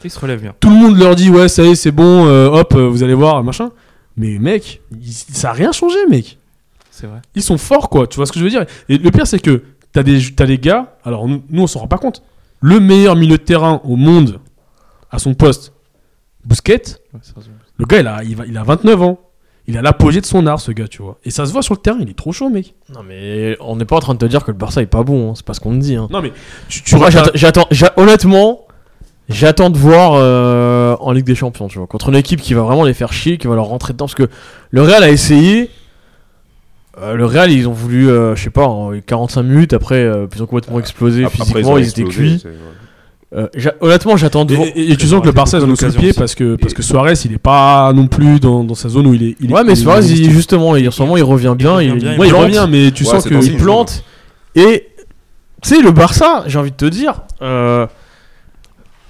[0.03, 0.53] Il se relève bien.
[0.59, 3.01] Tout le monde leur dit, ouais, ça y est, c'est bon, euh, hop, euh, vous
[3.03, 3.71] allez voir, machin.
[4.15, 6.37] Mais mec, il- ça a rien changé, mec.
[6.91, 7.19] C'est vrai.
[7.35, 8.05] Ils sont forts, quoi.
[8.07, 8.65] Tu vois ce que je veux dire?
[8.89, 10.95] Et le pire, c'est que t'as des, t'as des gars.
[11.03, 12.21] Alors, nous, nous, on s'en rend pas compte.
[12.61, 14.39] Le meilleur milieu de terrain au monde,
[15.11, 15.73] à son poste,
[16.45, 16.81] Bousquet,
[17.77, 19.19] le gars, il a, il, va- il a 29 ans.
[19.69, 21.17] Il a l'apogée de son art, ce gars, tu vois.
[21.25, 22.73] Et ça se voit sur le terrain, il est trop chaud, mec.
[22.93, 25.03] Non, mais on n'est pas en train de te dire que le Barça est pas
[25.03, 25.95] bon, hein, c'est pas ce qu'on te dit.
[25.95, 26.07] Hein.
[26.09, 26.31] Non, mais
[26.69, 28.61] tu, vois, j'attends- j'attends, j'a- honnêtement,
[29.27, 31.87] j'attends de voir euh, en Ligue des Champions, tu vois.
[31.87, 34.05] Contre une équipe qui va vraiment les faire chier, qui va leur rentrer dedans.
[34.05, 34.29] Parce que
[34.71, 35.69] le Real a essayé.
[36.99, 40.27] Euh, le Real, ils ont voulu, euh, je sais pas, en 45 minutes, après, euh,
[40.33, 42.47] ils ont complètement explosé Après, physiquement, ont ils, étaient explosé, cuits.
[43.35, 43.47] Euh,
[43.81, 44.67] honnêtement, j'attends de Et, voir.
[44.73, 46.81] et- et tu sens que le Barça ont sous le pied parce que, parce que
[46.81, 49.35] Suarez il est pas non plus dans, dans sa zone où il est.
[49.41, 51.23] Il est- Ouais, mais est- Suarez, il est- il- justement, il, en ce moment, il
[51.23, 51.73] revient bien.
[51.75, 53.33] revient il, bien, il Ouais, revient, mais tu Ouais, sens c'est que.
[53.33, 54.03] dans il signe, plante.
[54.55, 54.87] Et
[55.61, 57.85] tu sais, le Barça, j'ai envie de te dire, euh,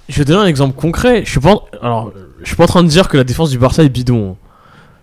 [0.08, 1.22] je vais te donner un exemple concret.
[1.24, 2.12] Je suis pas, alors,
[2.42, 4.36] je suis pas en train de dire que la défense du Barça est bidon, hein.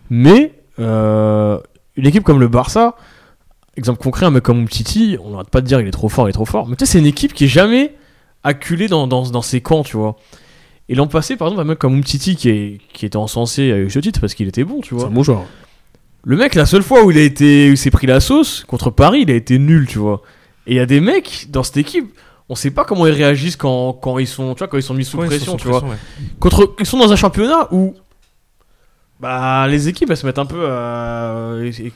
[0.09, 1.57] mais euh,
[1.95, 2.95] une équipe comme le Barça,
[3.77, 6.27] exemple concret, un mec comme Umtiti, on n'arrête pas de dire il est trop fort,
[6.27, 6.67] il est trop fort.
[6.67, 7.93] Mais tu sais, c'est une équipe qui est jamais
[8.45, 10.15] acculée dans, dans, dans ses camps, tu vois.
[10.87, 13.77] Et l'an passé, par exemple, un mec comme Umtiti qui, est, qui était encensé à
[13.77, 15.05] eu ce titre parce qu'il était bon, tu C'est vois.
[15.07, 15.43] un bon joueur.
[16.23, 18.89] Le mec, la seule fois où il a été, où s'est pris la sauce contre
[18.91, 20.21] Paris, il a été nul, tu vois.
[20.67, 22.07] Et il y a des mecs dans cette équipe,
[22.49, 24.93] on sait pas comment ils réagissent quand, quand ils sont, tu vois, quand ils sont
[24.93, 25.83] mis sous Ouais, pression, tu vois.
[25.83, 25.95] ouais.
[26.39, 27.95] Contre, ils sont dans un championnat où,
[29.19, 31.55] bah, les équipes elles se mettent un peu, à,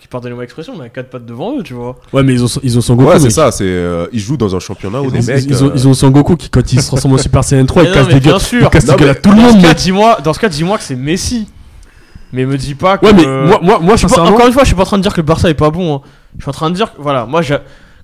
[0.09, 1.97] pardonnez-moi l'expression, mais à quatre pattes devant eux, tu vois.
[2.13, 3.09] Ouais, mais ils ont, ils ont Sangoku.
[3.09, 3.51] Ouais, c'est ça.
[3.51, 5.25] C'est euh, ils jouent dans un championnat où ont, mecs.
[5.45, 7.83] ils ont- euh, ils ont Sangoku qui, quand il se transforme en Super Saiyan 3,
[7.83, 8.29] il Mais casse mais des gueules.
[8.33, 8.61] bien sûr.
[8.63, 9.77] Il casse Non, des gueules mais à tout le dans monde, ce cas, mec.
[9.77, 11.47] dis-moi, dans ce cas, dis-moi que c'est Messi.
[12.31, 13.05] Mais me dis pas que.
[13.05, 14.29] Ouais, mais moi, moi, moi Je suis pas- sincèrement.
[14.31, 15.71] encore une fois, je suis pas en train de dire que le Barça est pas
[15.71, 15.95] bon.
[15.95, 16.01] hein.
[16.37, 17.57] Je suis en train de dire que, voilà, moi, j'ai-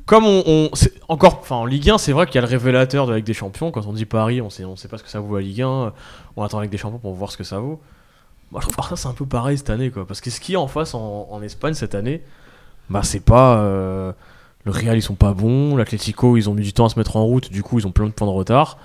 [0.07, 0.43] comme on.
[0.47, 3.11] on- c'est encore, enfin, en Ligue 1, c'est vrai qu'il y a le révélateur de
[3.11, 3.72] la Ligue des Champions.
[3.72, 5.61] Quand on dit Paris, on sait, on sait pas ce que ça vaut la Ligue
[5.61, 5.93] 1.
[6.36, 7.80] On attend la Ligue des Champions pour voir ce que ça vaut.
[8.51, 10.05] Moi, je trouve que Barça, c'est un peu pareil cette année, quoi.
[10.07, 12.21] Parce que ce qu'il y a en face en, en Espagne cette année,
[12.89, 13.57] bah, c'est pas.
[13.57, 14.11] euh,
[14.63, 15.75] le Real, ils sont pas bons.
[15.75, 17.51] L'Atlético, ils ont mis du temps à se mettre en route.
[17.51, 18.77] Du coup, ils ont plein de points de retard.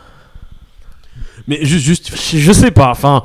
[1.46, 2.10] Mais juste, juste.
[2.36, 3.22] Je, sais pas, enfin.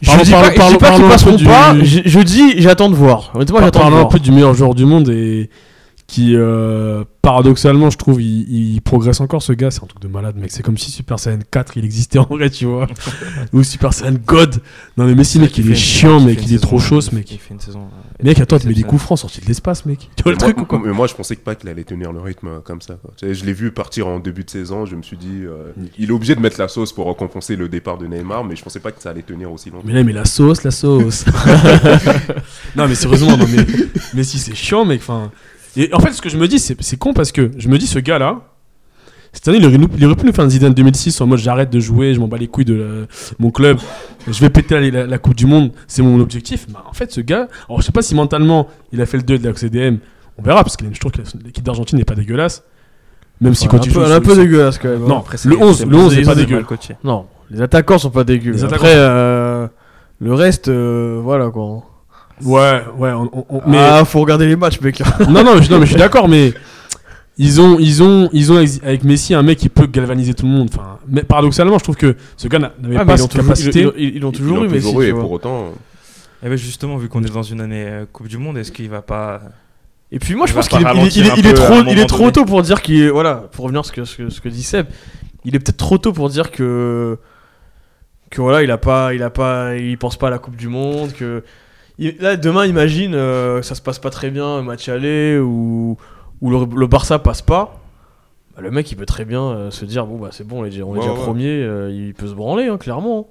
[0.00, 1.74] Je Parlons- dis pas, parlons- je dis pas parlons qu'ils un peu passeront du- pas.
[1.82, 3.30] Je, je dis, j'attends de voir.
[3.34, 5.48] Honnêtement, j'attends de un peu du meilleur joueur du monde et
[6.06, 9.70] qui, euh, paradoxalement, je trouve, il, il progresse encore ce gars.
[9.70, 10.50] C'est un truc de malade, mec.
[10.52, 12.86] C'est comme si Super Saiyan 4 il existait en vrai, tu vois.
[13.54, 14.60] Ou Super Saiyan God.
[14.98, 16.40] Non, mais Messi, mec, Il il est chiant, il mec.
[16.46, 17.30] Il est trop chaud, il mec.
[17.32, 17.80] Il fait une saison.
[17.80, 20.10] euh, Mec, attends, tu mets des coups francs sortis de l'espace, mec.
[20.14, 22.20] Tu vois le truc ou quoi mais moi, je pensais pas qu'il allait tenir le
[22.20, 22.98] rythme euh, comme ça.
[23.22, 24.84] je l'ai vu partir en début de saison.
[24.84, 27.70] Je me suis dit, euh, il est obligé de mettre la sauce pour récompenser le
[27.70, 29.84] départ de Neymar, mais je pensais pas que ça allait tenir aussi longtemps.
[29.86, 31.24] Mais là, mais la sauce, la sauce.
[32.76, 33.64] non, mais sérieusement, non, mais,
[34.12, 35.00] mais si c'est chiant, mec.
[35.00, 35.30] Enfin,
[35.76, 37.78] et en fait, ce que je me dis, c'est c'est con parce que je me
[37.78, 38.40] dis, ce gars-là,
[39.32, 41.40] cette année, il aurait, nous- il aurait pu nous faire un Zidane 2006 en mode
[41.40, 43.06] j'arrête de jouer, je m'en bats les couilles de la-
[43.40, 43.78] mon club,
[44.28, 46.66] je vais péter la, la- la Coupe du Monde, c'est mon objectif.
[46.68, 49.24] Mais en fait, ce gars, alors je sais pas si mentalement il a fait le
[49.24, 49.98] deuil de la CDM,
[50.38, 52.62] on verra parce que je trouve que l'équipe d'Argentine n'est pas dégueulasse.
[53.40, 55.02] Même si Ouais, quand un il peu, joue elle est un peu dégueulasse quand même.
[55.02, 55.08] hein.
[55.08, 56.64] Non, Après, le 11, c'est le 11 ils n'est pas dégueu.
[57.02, 58.62] Non, les attaquants sont pas dégueux.
[58.64, 59.66] Après, euh,
[60.20, 61.82] le reste, euh, voilà quoi.
[62.42, 65.00] Ouais, ouais, on- on- on- mais Ah, faut regarder les matchs, mec.
[65.28, 66.52] non, non, je, non, mais je suis d'accord, mais
[67.38, 70.52] ils ont, ils ont, ils ont avec Messi un mec qui peut galvaniser tout le
[70.52, 70.68] monde.
[70.72, 73.82] Enfin, mais paradoxalement, je trouve que ce gars n'a- n'avait Ah, pas toujours- capacité.
[73.96, 74.86] ils- ils- ils l'ont toujours eu, Ils Messi.
[74.86, 75.72] toujours eu, tu et pour autant.
[76.42, 78.90] Et ben justement, vu qu'on est dans une année euh, Coupe du Monde, est-ce qu'il
[78.90, 79.40] va pas.
[80.12, 80.82] Et puis moi, je Il pense qu'il est,
[81.16, 82.32] il est- il trop, il est trop donné.
[82.32, 84.48] tôt pour dire qu'il est, voilà, pour revenir à ce que, ce que, ce que
[84.48, 84.86] dit Seb,
[85.44, 87.18] il est peut-être trop tôt pour dire que,
[88.30, 90.68] que voilà, il a pas, il a pas, il pense pas à la Coupe du
[90.68, 91.42] Monde, que
[91.98, 95.96] là demain, imagine, euh, ça se passe pas très bien, match aller ou
[96.40, 97.80] ou le, le Barça passe pas.
[98.54, 100.64] Bah, le mec, il peut très bien euh, se dire bon bah c'est bon, on
[100.64, 101.18] est déjà, on est déjà ouais.
[101.18, 103.26] premier, euh, il peut se branler, hein, clairement.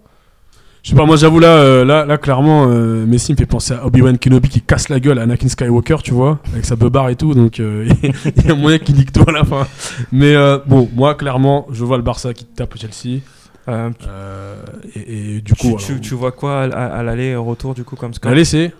[0.82, 3.86] Je sais pas, moi j'avoue là, euh, là, là clairement, Messi me fait penser à
[3.86, 7.16] Obi-Wan Kenobi qui casse la gueule à Anakin Skywalker, tu vois, avec sa beubare et
[7.16, 9.66] tout, donc il y a moyen qu'il nique tout à la fin.
[10.11, 10.36] Mais
[10.66, 13.22] bon, moi clairement, je vois le Barça qui tape Chelsea.
[13.70, 14.55] Euh, euh,
[14.95, 17.74] et, et du coup, tu, alors, tu vois quoi à, à l'aller et au retour
[17.74, 18.74] du coup comme score allez, c'est.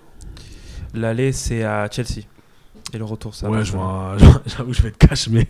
[0.94, 2.26] L'aller c'est à Chelsea.
[2.94, 3.64] Et le retour ça Ouais, va.
[3.64, 5.48] je vois un- je vois- j'avoue, je vais être cash, mais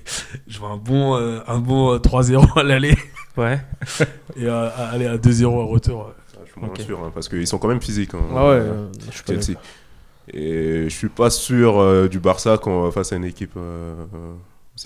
[0.48, 2.96] je vois un bon, euh, un bon euh, 3-0 à l'aller
[3.36, 3.60] Ouais.
[4.38, 6.12] et euh, à aller à 2-0 au retour.
[6.46, 6.82] Je suis moins Ok.
[6.82, 8.14] sûr, hein, parce qu'ils sont quand même physiques.
[8.14, 9.58] hein, Ah ouais, euh, euh, je suis pas Chelsea.
[10.32, 13.58] Et je suis pas sûr euh, du Barça quand, face à une équipe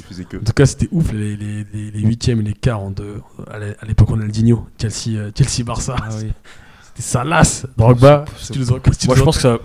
[0.01, 0.37] euh, euh, que.
[0.37, 3.21] En tout cas, c'était ouf les, les, les, les huitièmes et les quarts en deux.
[3.51, 5.95] À l'é- à l'époque, on a le Digno, Chelsea, euh, Chelsea Barça.
[6.01, 6.31] Ah oui.
[6.99, 7.67] C'était.
[7.77, 9.57] Drogba, si tu en- si tu Moi, je en- pense que ça,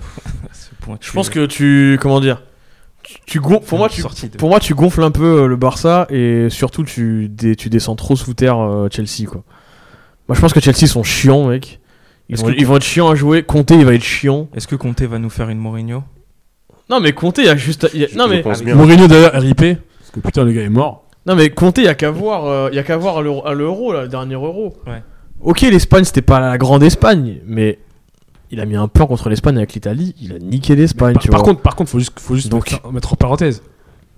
[1.01, 2.43] je pense que tu, comment dire,
[3.27, 6.49] tu, pour moi, tu, de- Pour moi, tu gonfles un peu euh, le Barça et
[6.51, 9.43] surtout tu, dé- tu descends trop sous terre euh, Chelsea quoi.
[10.29, 11.81] Moi, je pense que Chelsea sont chiants, mec.
[12.29, 13.43] Ils vont, que- ils vont être chiants à jouer.
[13.43, 14.49] Conte, il va être chiant.
[14.55, 16.05] Est-ce que Conte va nous faire une Mourinho?
[16.89, 17.89] Non, mais Conte, il y a juste.
[17.95, 18.75] y a- non, mais bien.
[18.75, 19.79] Mourinho d'ailleurs RIP,
[20.13, 21.05] que putain, le gars est mort.
[21.27, 22.45] non, mais Conte, il y a qu'à voir.
[22.47, 24.75] euh, Il y a qu'à voir à l'euro, à l'euro, là, le dernier euro.
[24.87, 25.03] Ouais.
[25.41, 27.79] Ok, l'Espagne, c'était pas la grande Espagne, mais
[28.51, 30.15] il a mis un plan contre l'Espagne avec l'Italie.
[30.21, 31.49] Il a niqué l'Espagne, Par, tu par vois.
[31.49, 33.63] contre, par contre, faut juste, faut juste Donc- mettre, mettre en parenthèse.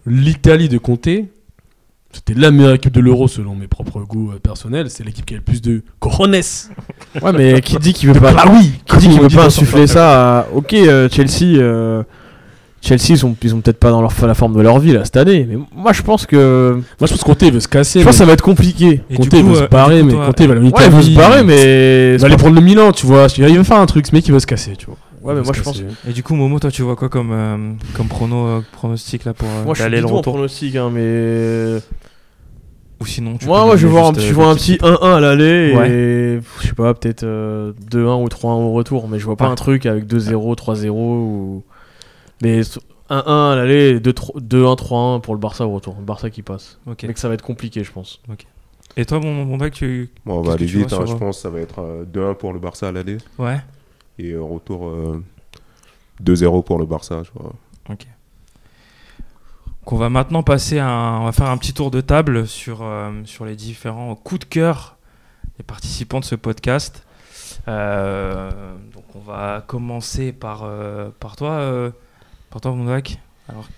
[0.06, 1.08] L'Italie de Conte,
[2.12, 4.90] c'était la meilleure équipe de l'Euro selon mes propres goûts euh, personnels.
[4.90, 6.34] C'est l'équipe qui a le plus de cojones.
[7.22, 8.34] Ouais, mais qui dit qu'il veut pas.
[8.36, 10.46] Ah oui, Qui dit qu'il veut pas insuffler ça à...
[10.52, 11.58] Ok, euh, Chelsea.
[11.58, 12.02] euh,
[12.84, 15.04] Chelsea, ils sont, ils sont peut-être pas dans leur, la forme de leur vie là
[15.04, 17.68] cette année, mais moi je pense que Moi, je pense que Conte il veut se
[17.68, 18.00] casser.
[18.00, 19.00] je pense que ça va être compliqué.
[19.10, 21.10] Et Conte veut euh, se barrer, mais toi- Conte il va Ouais, il veut se
[21.16, 23.26] barrer, mais Il va aller prendre le Milan, tu vois.
[23.38, 24.96] Il veut faire un truc, ce mec il veut se casser, tu vois.
[25.22, 25.82] Ouais, mais moi je pense.
[26.06, 27.56] Et du coup, Momo, toi, tu vois quoi comme, euh,
[27.96, 31.78] comme prono, euh, pronostic là pour euh, Moi je suis le retour pronostic, hein, mais
[33.00, 35.20] Ou sinon, tu moi, moi je vois un euh, je vois un petit 1-1 à
[35.20, 35.90] l'aller Ouais.
[35.90, 39.46] et je sais pas peut-être euh, 2-1 ou 3-1 au retour, mais je vois pas
[39.46, 39.50] Ouais.
[39.52, 41.62] un truc avec 2-0, 3-0 ou
[42.42, 42.72] mais 1-1
[43.10, 44.10] à l'aller, 2-1,
[44.40, 45.96] 3-1 pour le Barça au retour.
[45.98, 46.78] Le Barça qui passe.
[46.86, 47.04] Ok.
[47.04, 48.20] Mais que ça va être compliqué, je pense.
[48.96, 50.10] Et toi, mon, mon mec, tu.
[50.24, 51.40] Bon, on va que aller vite, hein, sur, je euh, pense.
[51.40, 53.18] Ça va être euh, 2-1 pour le Barça à l'aller.
[53.38, 53.60] Ouais.
[54.18, 55.22] Et euh, retour euh,
[56.22, 57.22] 2-0 pour le Barça.
[57.24, 57.52] Je vois.
[59.84, 62.78] Qu'on va maintenant passer à un, on va faire un petit tour de table sur,
[62.82, 64.96] euh, sur les différents coups de cœur
[65.58, 67.04] des participants de ce podcast.
[67.68, 68.50] Euh,
[68.94, 71.92] donc on va commencer par, euh, par toi,
[72.54, 72.72] par toi.
[73.48, 73.68] Alors,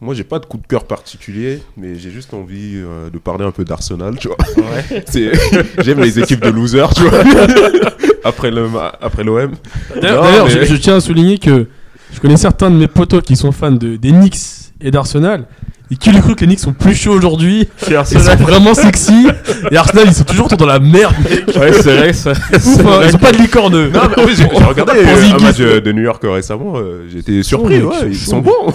[0.00, 3.44] Moi, j'ai pas de coup de cœur particulier, mais j'ai juste envie euh, de parler
[3.44, 4.36] un peu d'Arsenal, tu vois.
[4.56, 5.04] ouais.
[5.82, 7.22] J'aime les équipes de losers, tu vois.
[8.24, 8.68] après le
[9.00, 9.52] après l'OM.
[10.00, 11.66] D'ailleurs, Non, d'ailleurs, mais- je, je tiens à souligner que
[12.12, 14.38] je connais certains de mes potos qui sont fans de, des Knicks
[14.80, 15.46] et d'Arsenal.
[15.92, 17.68] Et qui lui cru que les Knicks sont plus chauds aujourd'hui
[18.12, 19.26] Ils sont vraiment sexy.
[19.70, 21.54] Et Arsenal, ils sont toujours dans la merde, mec.
[21.54, 22.32] Ouais, c'est vrai, hein,
[23.06, 23.88] ils ont pas de licorne.
[23.90, 26.72] Non, mais en fait, j'ai regardé euh, un match de New York récemment.
[26.76, 28.72] euh, J'étais surpris, ouais, ils sont sont bons.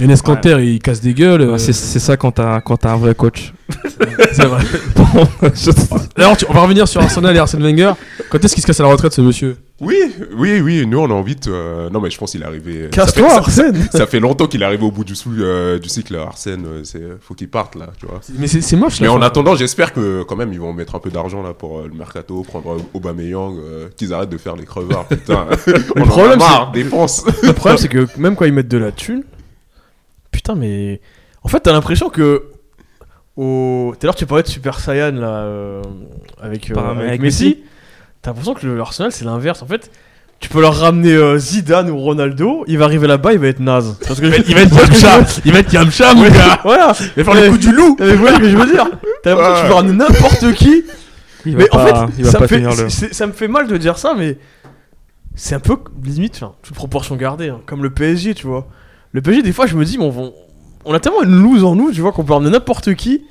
[0.00, 1.42] Et Enes Kanter, il casse des gueules.
[1.42, 3.52] euh, Ouais, c'est c'est ça quand t'as quand t'as un vrai coach.
[4.32, 4.62] c'est vrai.
[6.16, 7.92] Alors, tu- on va revenir sur Arsenal et Arsène Wenger.
[8.30, 9.56] Quand est-ce qu'il se casse à la retraite, ce monsieur?
[9.80, 9.96] Oui,
[10.36, 10.86] oui, oui.
[10.86, 11.50] Nous, on a envie de.
[11.50, 12.82] euh, Non, mais je pense qu'il est arrivé.
[12.84, 15.32] ça Casse-toi, fait- ça- Arsène Ça fait longtemps qu'il est arrivé au bout du, sou-
[15.38, 16.16] euh, du cycle.
[16.16, 18.20] Arsène, euh, c'est faut qu'il parte là, tu vois.
[18.38, 19.14] Mais c'est c'est moche, Mais là.
[19.14, 21.88] en attendant, j'espère que quand même ils vont mettre un peu d'argent là pour euh,
[21.88, 25.06] le mercato, prendre Aubameyang, euh, qu'ils arrêtent de faire les crevards.
[25.08, 25.46] Putain,
[25.96, 27.24] on Le en a problème, marre, dépense.
[27.42, 29.22] Le problème, c'est que même quand ils mettent de la thune,
[30.30, 31.00] putain, mais
[31.42, 32.44] en fait, t'as l'impression que
[33.36, 33.92] au...
[33.94, 35.82] tout à l'heure, tu parlais de Super Saiyan là euh,
[36.40, 37.62] avec, euh, Par- avec avec Messi.
[38.22, 39.62] T'as l'impression que le l'Arsenal c'est l'inverse.
[39.62, 39.90] En fait,
[40.40, 43.60] tu peux leur ramener euh, Zidane ou Ronaldo, il va arriver là-bas, il va être
[43.60, 43.96] naze.
[44.06, 45.20] Parce que je- Il va être Yamcha.
[45.44, 46.60] Il va être Yamcha, mon gars.
[46.62, 46.92] voilà.
[47.16, 47.96] Il va faire le coup du loup.
[47.98, 48.86] Mais voilà ce que je veux dire.
[49.22, 50.84] T'as l'impression que tu peux ramener n'importe qui.
[51.46, 52.88] Il mais va en pas- fait, il va ça, me fait, le.
[53.12, 54.36] ça me fait mal de dire ça, mais
[55.34, 58.66] c'est un peu limite, enfin, toute proportion gardée, hein, comme le PSG, tu vois.
[59.12, 60.28] Le PSG, des fois, je me dis, mais on, va-
[60.84, 63.22] on a tellement une loose en nous, tu vois, qu'on peut ramener n'importe qui.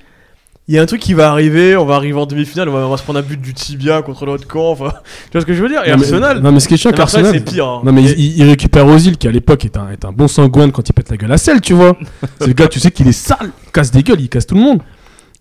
[0.72, 2.86] Il y a un truc qui va arriver, on va arriver en demi-finale, on va,
[2.86, 4.92] on va se prendre un but du tibia contre l'autre camp, enfin,
[5.26, 5.82] tu vois ce que je veux dire?
[5.84, 7.66] Et Non, mais- Arsenal, Non, mais ce qui est chiant mais Arsenal, c'est pire.
[7.68, 7.82] hein.
[7.84, 10.28] Non mais Et- il, il récupère Ozil qui à l'époque est un, est un bon
[10.28, 11.98] sanguin quand il pète la gueule à sel, tu vois.
[12.40, 14.54] C'est le gars, tu sais qu'il est sale, il casse des gueules, il casse tout
[14.54, 14.80] le monde.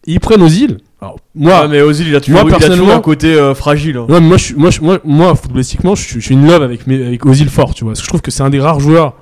[0.06, 0.78] Et ils prennent Ozil.
[1.02, 3.98] Alors moi, Ouais, mais Ozil, il a toujours, moi, personnellement- un côté euh, fragile.
[3.98, 4.06] hein.
[4.08, 6.86] mais moi, je, moi, je- moi, moi, footballistiquement, je, suis- je suis une love avec,
[6.86, 7.92] mes- avec Ozil fort, tu vois.
[7.92, 9.12] Parce que je trouve que c'est un des rares joueurs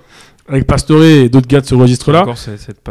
[0.49, 2.25] avec Pastore et d'autres gars de ce registre-là.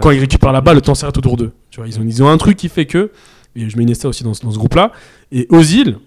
[0.01, 1.51] Quand ils récupèrent la balle, le temps s'arrête autour d'eux.
[1.71, 3.11] Tu vois, ils ont, ils ont un truc qui fait que,
[3.55, 4.91] et je mets Iniesta aussi dans, ce- dans ce groupe-là.
[5.31, 5.97] Et Ozil,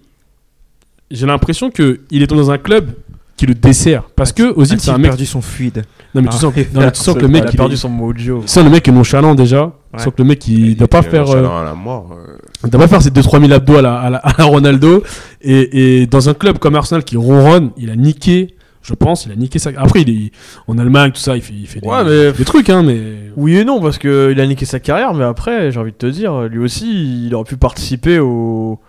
[1.11, 2.91] j'ai l'impression que il est dans un club
[3.35, 4.03] qui le dessert.
[4.15, 5.11] Parce que Ozil, c'est un mec.
[5.11, 5.83] perdu son fluide.
[6.13, 6.39] Non, mais tu Ah.
[6.39, 7.89] sens, que- non, mais tu sens que le mec, il a il perdu est- son
[7.89, 8.41] mojo.
[8.41, 9.71] tu sens le mec est nonchalant déjà.
[9.91, 10.03] Tu Ouais.
[10.03, 11.29] sens que le mec, il, doit pas faire.
[11.31, 12.09] euh, à la mort.
[12.11, 12.37] euh.
[12.65, 15.03] il doit pas faire ses 2-3 000 abdos à la, à la- à la Ronaldo.
[15.41, 18.53] Et, et dans un club comme Arsenal qui ronronne, il a niqué.
[18.81, 19.71] Je pense, il a niqué ça.
[19.77, 20.31] Après, il est
[20.67, 23.01] en Allemagne, tout ça, il fait, il fait des, Ouais, mais- des trucs, hein, mais.
[23.35, 26.05] Oui et non, parce qu'il a niqué sa carrière, mais après, j'ai envie de te
[26.07, 28.79] dire, lui aussi, il aurait pu participer au.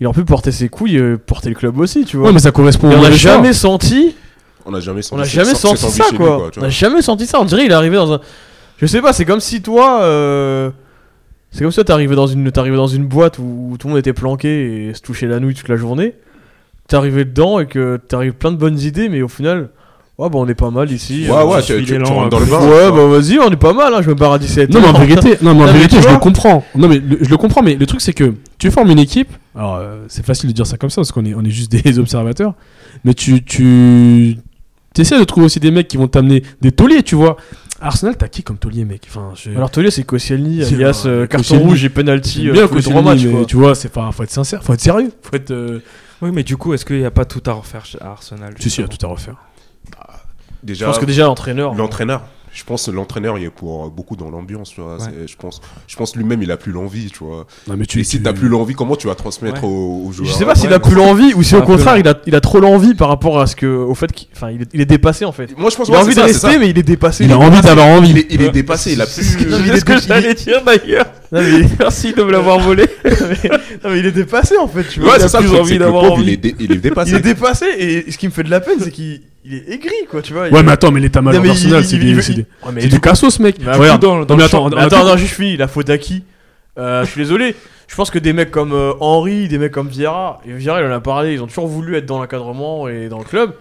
[0.00, 2.28] Il aurait pu porter ses couilles, euh, porter le club aussi, tu vois.
[2.28, 4.14] Ouais, mais ça correspond Et on n'a jamais senti,
[4.66, 6.50] On n'a jamais senti, on cette- jamais senti ça, lui, quoi.
[6.56, 7.40] on n'a jamais senti ça.
[7.40, 8.20] On dirait il est arrivé dans un.
[8.78, 10.02] Je sais pas, c'est comme si toi.
[10.02, 10.70] euh,
[11.50, 14.12] C'est comme si toi t'arrivais dans une, dans une boîte où tout le monde était
[14.12, 16.14] planqué et se touchait la nouille toute la journée.
[16.88, 19.70] T'arrivais dedans et que t'arrives plein de bonnes idées, mais au final,
[20.18, 21.26] ouais, bah on est pas mal ici.
[21.28, 22.60] Ouais, euh, ouais, tu, tu- tu rentres dans euh, le bain.
[22.60, 24.88] Ouais, bah vas-y, on est pas mal, hein, je me barre à 17 Non, mais
[24.88, 26.64] en vérité, non, mais en vérité je le comprends.
[26.76, 29.30] Non, mais le- je le comprends, mais le truc, c'est que tu formes une équipe.
[29.56, 31.72] Alors, euh, c'est facile de dire ça comme ça, parce qu'on est, on est juste
[31.72, 32.54] des observateurs.
[33.04, 34.36] Mais tu, tu
[34.96, 37.36] essaies de trouver aussi des mecs qui vont t'amener des tauliers, tu vois.
[37.80, 39.02] Arsenal, t'as qui comme taulier, mec?
[39.10, 39.50] Enfin, je...
[39.50, 43.44] Alors Tolier c'est Koscielny, alias euh, carton rouge et penalty euh, bien Koscielny, mais quoi.
[43.44, 45.10] tu vois, c'est pas, faut être sincère, faut être sérieux.
[45.20, 45.82] Faut être.
[46.22, 48.70] Oui, mais du coup, est-ce qu'il n'y a pas tout à refaire chez Arsenal Si,
[48.70, 49.36] si, il y a tout à refaire.
[49.86, 51.74] Je Déjà, pense que déjà l'entraîneur.
[51.74, 52.22] l'entraîneur.
[52.56, 54.96] Je pense que l'entraîneur, il est pour euh, beaucoup dans l'ambiance, tu vois.
[54.96, 55.26] Ouais.
[55.26, 57.46] Je pense, je pense lui-même, il a plus l'envie, tu vois.
[57.68, 59.68] Non, mais tu, Et si tu- t'as plus l'envie, comment tu vas transmettre Ouais.
[59.68, 61.98] aux, aux joueurs Je sais pas s'il Ouais, a plus l'envie ou si au contraire
[61.98, 64.50] il a, il a trop l'envie par rapport à ce que au fait qu'il enfin,
[64.50, 65.56] il, est, il est dépassé en fait.
[65.58, 67.24] Moi, je pense Il a envie de ça, rester mais il est dépassé.
[67.24, 68.10] Il a envie d'avoir envie.
[68.10, 69.12] Il est, il est dépassé, il a plus.
[69.14, 69.22] C'est
[69.78, 71.06] ce que j'allais dire d'ailleurs.
[71.78, 72.86] Merci de me l'avoir volé.
[73.04, 73.10] mais,
[73.84, 75.16] non mais il est dépassé en fait, tu vois.
[75.18, 76.22] Il a plus envie d'avoir envie.
[76.22, 77.10] il est, dé- il est dépassé.
[77.10, 79.70] Il est dépassé et ce qui me fait de la peine c'est qu'il il est
[79.74, 80.48] aigri quoi, tu vois.
[80.48, 82.46] il- Ouais, mais attends, mais l'état il- d'Arsenal, c'est des, il- c'est des,
[82.80, 83.56] c'est du cassos, mec.
[83.60, 85.68] Mais Regarde, dans- dans non, mais le attends, attends, on a- non, juste fini, la
[85.68, 86.24] faute à qui
[86.78, 87.54] Euh, Je suis désolé.
[87.88, 90.86] Je pense que des mecs comme euh, Henry, des mecs comme Vieira, et Vieira il
[90.86, 93.54] en a parlé, ils ont toujours voulu être dans l'encadrement et dans le club.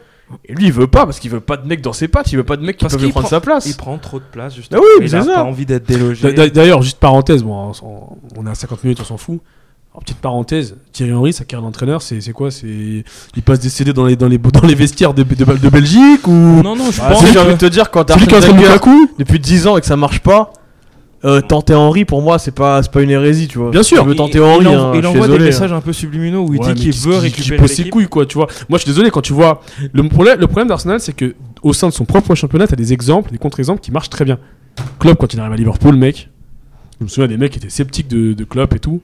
[0.44, 2.36] Et lui il veut pas parce qu'il veut pas de mecs dans ses pattes, il
[2.38, 3.68] veut pas de mecs qui Parce peuvent lui prendre prend- sa place.
[3.68, 4.82] Il prend trop de place, justement.
[4.84, 5.34] Ah oui, mais il c'est a ça.
[5.36, 6.34] pas envie d'être délogé.
[6.34, 9.40] D'a- D'ailleurs, juste parenthèse, bon, on, on est à 50 minutes, on s'en fout.
[9.96, 12.52] Alors, petite parenthèse, Thierry Henry, sa carrière d'entraîneur, c'est quoi?
[12.52, 12.68] C'est
[13.38, 16.28] Il passe des CD dans les, dans les, dans les vestiaires de, de, de Belgique
[16.28, 16.32] ou?
[16.62, 19.68] Non, non, je Bah, pense que- j'ai envie de te dire, quand Lukaku depuis 10
[19.68, 20.52] ans et que ça marche pas,
[21.24, 23.72] euh, tenter Henry pour moi c'est pas, c'est pas une hérésie, tu vois.
[23.72, 24.02] Bien sûr.
[24.02, 25.80] Tu veux il- tenter il, Henry, envoie- hein, il suis envoie des désolé, messages un
[25.82, 27.94] peu subliminaux où il Ouais, dit qu'il qui- veut récupérer pose ses l'équipe.
[27.94, 28.48] couilles, quoi, tu vois.
[28.68, 29.62] Moi, je suis désolé, quand tu vois.
[29.94, 32.92] Le problème, le problème d'Arsenal, c'est que au sein de son propre championnat, t'as des
[32.92, 34.40] exemples, des contre-exemples qui marchent très bien.
[35.00, 36.30] Klopp, quand il arrive à Liverpool, mec,
[37.00, 39.02] je me souviens des mecs qui étaient sceptiques de, de Klopp et tout.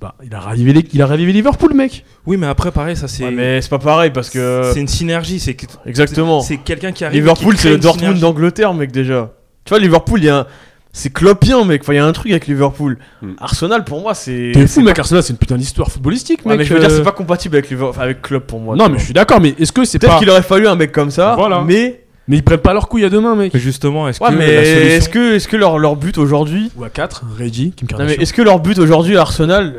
[0.00, 2.04] Bah, il a ravivé, les- il a ravivé Liverpool, mec.
[2.26, 3.24] Oui, mais après, pareil, ça c'est.
[3.24, 4.70] Ouais, mais c'est pas pareil parce que.
[4.72, 6.40] C'est une synergie, c'est que- Exactement.
[6.40, 7.18] c'est quelqu'un qui arrive.
[7.20, 9.32] Liverpool, c'est le Dortmund d'Angleterre, mec, déjà.
[9.64, 10.46] Tu vois, Liverpool, il y a un.
[10.92, 11.82] C'est Kloppien, mec.
[11.82, 12.98] Enfin, il y a un truc avec Liverpool.
[13.22, 13.32] Hmm.
[13.38, 14.52] Arsenal, pour moi, c'est.
[14.54, 14.98] T'es fou, mec.
[14.98, 16.58] Arsenal, c'est une putain d'histoire footballistique, Ouais, mec.
[16.60, 16.96] mais je veux dire, euh.
[16.96, 18.74] c'est pas compatible avec, Liverpool, enfin, avec Klopp pour moi.
[18.76, 20.18] Non, mais je suis d'accord, mais est-ce que c'est Peut-être pas.
[20.18, 21.62] qu'il aurait fallu un mec comme ça, Voilà.
[21.64, 22.00] mais.
[22.30, 23.52] Mais ils prennent pas leur couille à deux mains, mec.
[23.52, 26.16] Mais justement, est-ce Ouais, que mais la solution- est-ce que, est-ce que leur, leur but
[26.16, 26.70] aujourd'hui.
[26.76, 28.16] Ou à 4, Reggie, Kim Non, Kardashian.
[28.16, 29.74] mais est-ce que leur but aujourd'hui à Arsenal,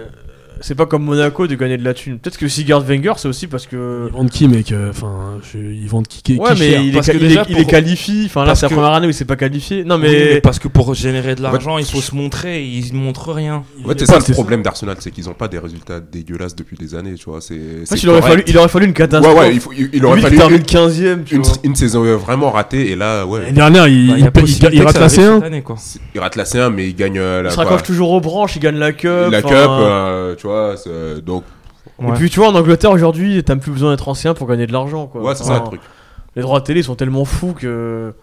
[0.62, 3.48] c'est pas comme Monaco de gagner de la thune Peut-être que Sigurd Wenger, c'est aussi
[3.48, 4.08] parce que.
[4.08, 6.82] Ils vendent qui, mec euh, Enfin, je- ils vendent qui, qui, Ouais, qui mais cher
[6.82, 8.24] il est, Parce ca- que il, déjà, est, il pour- est qualifié.
[8.26, 9.84] Enfin, là, c'est la première année où il s'est pas qualifié.
[9.84, 10.42] Non, Oui, mais.
[10.42, 11.52] parce que pour générer de Ouais.
[11.52, 13.64] l'argent, il faut se montrer, et ils montrent rien.
[13.86, 16.96] Ouais, c'est ça le problème d'Arsenal, c'est qu'ils n'ont pas des résultats dégueulasses depuis des
[16.96, 17.42] années, tu vois.
[17.42, 17.56] C'est.
[17.88, 19.34] Fait, il aurait, fallu, il aurait fallu une catastrophe.
[19.36, 21.54] Ouais, ouais, il, faut- il- il aurait Lui, fallu termine une, 15ème, tu une, vois.
[21.64, 23.40] une saison vraiment ratée, et là, ouais.
[23.42, 24.24] L'année dernière, il, Bah, il,
[24.84, 25.36] rate la arrive C1.
[25.36, 25.76] cette année, quoi.
[25.80, 28.22] C'est- Il rate la C1, mais il gagne euh, Il la, se raccroche toujours aux
[28.22, 29.10] branches, il gagne la cup.
[29.32, 30.51] la Cup, euh, tu vois.
[30.78, 31.44] C'est- Donc,
[32.02, 34.74] Et puis tu vois, en Angleterre aujourd'hui, t'as plus besoin d'être ancien pour gagner de
[34.74, 35.08] l'argent.
[35.08, 35.22] quoi.
[35.22, 35.82] ouais, c'est Enfin, ça le truc.
[36.36, 38.14] Les droits de télé sont tellement fous que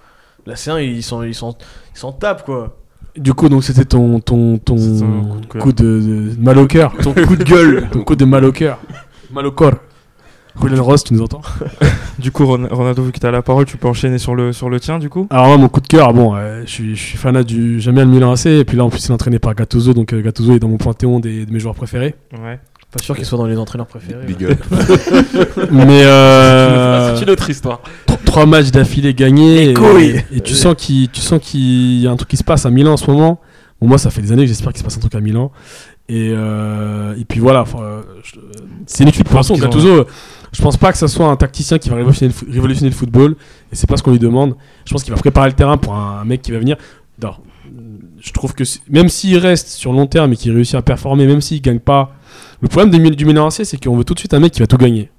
[0.46, 1.56] la C1, ils s'en ils s'en-
[1.94, 2.76] ils s'en tapent quoi.
[3.16, 5.62] Du coup, donc c'était ton, ton, ton C'est ton coup de cœur.
[5.62, 6.92] coup de, de mal au cœur.
[7.02, 7.88] Ton coup de gueule.
[7.92, 8.78] ton coup de mal au cœur.
[9.32, 9.74] Mal au corps.
[10.62, 11.40] Julian Ross, tu nous entends
[12.18, 14.68] Du coup, Ron- Ronaldo, vu que t'as la parole, tu peux enchaîner sur le, sur
[14.68, 17.00] le tien, du coup Alors, moi, mon coup de cœur, bon, euh, je suis, je
[17.02, 17.80] suis fanat du.
[17.80, 18.46] J'aime bien le Milan AC.
[18.46, 19.94] Et puis là, en plus, il est entraîné par Gattuso.
[19.94, 22.14] Donc, euh, Gattuso est dans mon panthéon des, de mes joueurs préférés.
[22.42, 22.58] Ouais.
[22.90, 24.24] Pas sûr qu'ils soient dans les entraîneurs préférés.
[24.26, 24.52] Big ouais.
[24.52, 24.64] up.
[25.70, 26.02] Mais.
[26.04, 27.80] Euh, C'est une autre histoire.
[28.06, 29.74] tr- trois matchs d'affilée gagnés.
[30.00, 32.64] Et, et tu sens qu'il tu sens qu'il y a un truc qui se passe
[32.66, 33.40] à Milan en ce moment.
[33.80, 35.52] Bon, moi, ça fait des années que j'espère qu'il se passe un truc à Milan.
[36.08, 38.02] Et, euh, et puis voilà, euh,
[38.86, 39.24] c'est une équipe.
[39.24, 40.06] De toute façon, Gattuso,
[40.52, 42.96] je pense pas que ça soit un tacticien qui va révolutionner le, fo- révolutionner le
[42.96, 43.36] football.
[43.72, 44.54] Et c'est pas ce qu'on lui demande.
[44.86, 46.76] Je pense qu'il va préparer le terrain pour un, mec qui va venir.
[48.20, 51.40] Je trouve que même s'il reste sur long terme et qu'il réussit à performer, même
[51.42, 52.14] s'il gagne pas.
[52.60, 54.60] Le problème du, du Milan AC, c'est qu'on veut tout de suite un mec qui
[54.60, 55.10] va tout gagner.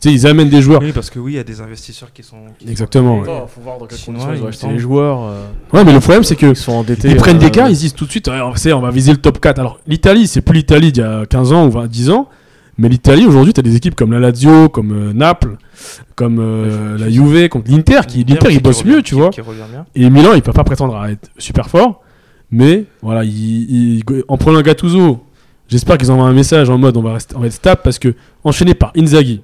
[0.00, 0.80] Tu sais, ils amènent des joueurs.
[0.80, 2.36] Oui, parce que oui, il y a des investisseurs qui sont.
[2.58, 3.22] qui Exactement.
[3.22, 4.74] Attends, faut voir dans quelles conditions ils il ont me acheté semble.
[4.74, 5.22] les joueurs.
[5.24, 7.08] euh, Ouais, mais le problème, c'est que Ils sont endettés.
[7.08, 9.10] Ils prennent euh, des cas, ils disent tout de suite, on, sait, on va viser
[9.10, 9.58] le top 4.
[9.58, 12.28] Alors, l'Italie, c'est plus l'Italie d'il y a 15 ans ou 20, 10 ans.
[12.80, 15.56] Mais l'Italie, aujourd'hui, tu as des équipes comme la Lazio, comme euh, Naples,
[16.14, 19.30] comme euh, la Juve, comme l'Inter, qui, l'Inter, bossent qui mieux, tu vois.
[19.30, 19.40] Qui.
[19.96, 22.02] Et Milan, ils peuvent pas prétendre à être super fort.
[22.52, 23.28] Mais, voilà,
[24.28, 25.24] en prenant Gattuso,
[25.66, 27.98] j'espère qu'ils envoient un message en mode on va, rester, on va être stable parce
[27.98, 29.42] que, enchaîné par Inzaghi,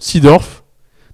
[0.00, 0.64] Sidorf,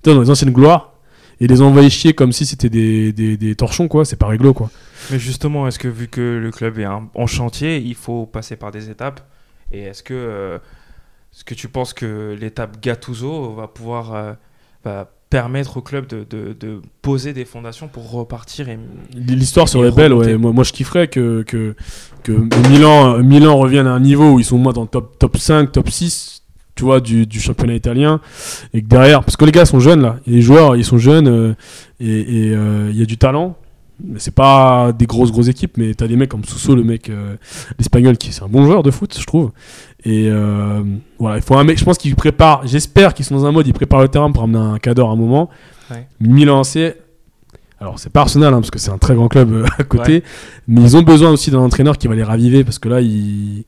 [0.05, 0.93] dans les anciennes gloires,
[1.41, 4.55] et les envoyer chier comme si c'était des, des, des torchons, quoi, c'est pas réglo,
[4.55, 4.71] quoi.
[5.11, 8.71] Mais justement, est-ce que vu que le club est en chantier, il faut passer par
[8.71, 9.21] des étapes?
[9.73, 10.57] Et est-ce que, euh,
[11.35, 14.33] est-ce que tu penses que l'étape Gattuso va pouvoir euh,
[14.85, 18.79] va permettre au club de, de- de poser des fondations pour repartir et...
[19.13, 20.37] L'histoire serait belle, ouais.
[20.39, 21.75] Moi, moi, je kifferais que, que,
[22.23, 22.33] que
[22.71, 25.37] Milan, Milan revienne à un niveau où ils sont au moins dans le top, top
[25.37, 26.45] 5, top 6,
[26.77, 28.21] tu vois, du, du championnat italien.
[28.73, 30.17] Et que derrière, parce que les gars sont jeunes, là.
[30.27, 31.55] Et les joueurs, ils sont jeunes, euh,
[31.99, 33.57] et euh, il y a du talent.
[34.05, 37.09] Mais c'est pas des grosses, grosses équipes, mais t'as des mecs comme Sousso, le mec,
[37.09, 37.37] euh,
[37.79, 39.53] l'espagnol, qui c'est un bon joueur de foot, je trouve.
[40.05, 40.83] Et euh,
[41.19, 43.67] voilà, il faut un mec, je pense qu'il prépare, j'espère qu'ils sont dans un mode,
[43.67, 45.49] ils préparent le terrain pour amener un cadre à un moment.
[45.91, 46.07] Ouais.
[46.21, 46.95] Milan AC,
[47.81, 50.13] alors c'est pas Arsenal, hein, parce que c'est un très grand club euh, à côté,
[50.15, 50.23] Ouais.
[50.69, 53.59] mais ils ont besoin aussi d'un entraîneur qui va les raviver, parce que là, ils,
[53.61, 53.65] ils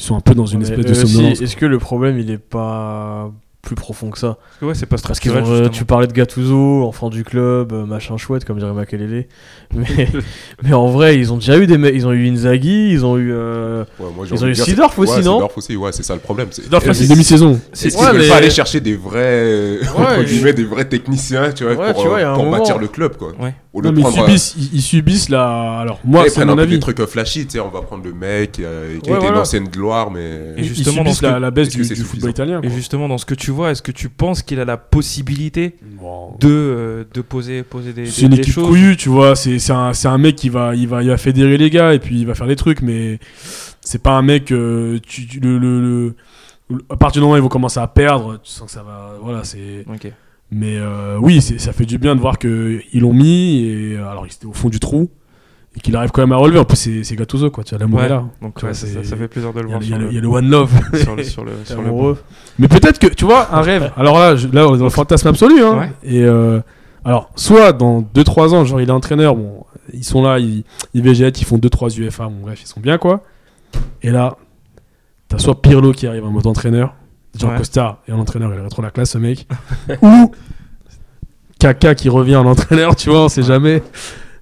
[0.00, 1.40] sont un peu dans une espèce de somnolence.
[1.40, 3.30] Est-ce que le problème il est pas
[3.62, 6.08] plus profond que ça Parce que ouais, c'est pas Parce qu'ils ont, euh, tu parlais
[6.08, 9.26] de Gattuso, enfant du club, euh, machin chouette, comme dirait Makelele.
[9.74, 10.08] Mais,
[10.64, 11.94] mais en vrai, ils ont déjà eu des mecs.
[11.94, 13.30] Ils ont eu Inzaghi, ils ont eu.
[13.32, 15.36] euh, Ouais, moi, j'ai Ils ont eu c'est- aussi, ouais, non?
[15.38, 16.48] Seedorf aussi, ouais, c'est ça le problème.
[16.50, 17.58] C'est une demi-saison.
[17.72, 20.64] est-ce qu'ils Ouais, veulent mais- pas aller chercher des vrais, Ouais, entre je- guillemets, des
[20.64, 23.32] vrais techniciens, tu vois, Ouais, pour, tu vois, euh, bâtir le club, quoi.
[23.40, 23.54] Ouais.
[23.74, 25.80] Au lieu Non, de mais ils prendre, subissent, ils, ils subissent la.
[25.80, 26.74] Alors, moi, ouais, ils c'est prennent mon un peu avis.
[26.74, 29.24] des trucs flashy, tu sais, on va prendre le mec euh, qui Ouais, a été
[29.26, 29.36] voilà.
[29.36, 30.20] une ancienne gloire, mais.
[30.20, 32.60] Et Ils justement, subissent que- la, la baisse du, football italien.
[32.62, 35.76] Et justement, dans ce que tu vois, est-ce que tu penses qu'il a la possibilité
[36.40, 39.36] de, euh, de poser, poser des, C'est des- une équipe choses couillue, tu vois.
[39.36, 41.94] C'est c'est un, c'est un mec qui va, il va, il va fédérer les gars
[41.94, 43.20] et puis il va faire des trucs, mais
[43.80, 44.52] c'est pas un mec.
[44.52, 46.14] euh, tu, tu- le, le, le-
[46.90, 49.14] à partir du moment où ils vont commencer à perdre, tu sens que ça va.
[49.22, 49.86] Voilà, c'est.
[49.90, 50.12] Ok.
[50.54, 54.26] Mais euh, oui, ça fait du bien de voir qu'ils l'ont mis et euh, alors
[54.26, 55.08] il était au fond du trou
[55.74, 56.58] et qu'il arrive quand même à relever.
[56.58, 57.64] En plus, c'est c'est Gattuso quoi.
[57.64, 58.24] Tu as l'amour Ouais, est là.
[58.42, 60.14] donc Tu ouais, vois, ça, fait plaisir de le voir il y a le- il
[60.14, 60.70] y a le, le one love.
[61.02, 62.18] sur le, sur le, T'es sur le amoureux.
[62.58, 63.90] Mais peut-être que, tu vois, un rêve.
[63.96, 65.62] Alors là, je- là on est dans le fantasme absolu.
[65.62, 65.78] Hein.
[65.78, 65.90] Ouais.
[66.02, 66.60] Et euh,
[67.04, 71.02] alors, soit dans 2-3 ans, genre il est entraîneur, bon, ils sont là, ils, ils
[71.02, 73.22] végètent, ils font 2-3 UFA, bon, bref, ils sont bien quoi.
[74.02, 74.36] Et là,
[75.28, 76.94] t'as soit Pirlo qui arrive en mode entraîneur,
[77.38, 77.56] Jean Ouais.
[77.58, 79.46] Costa et en entraîneur, il aurait trop la classe ce mec.
[80.02, 80.32] Ou
[81.58, 83.82] Kaka qui revient en entraîneur, tu vois, on sait jamais.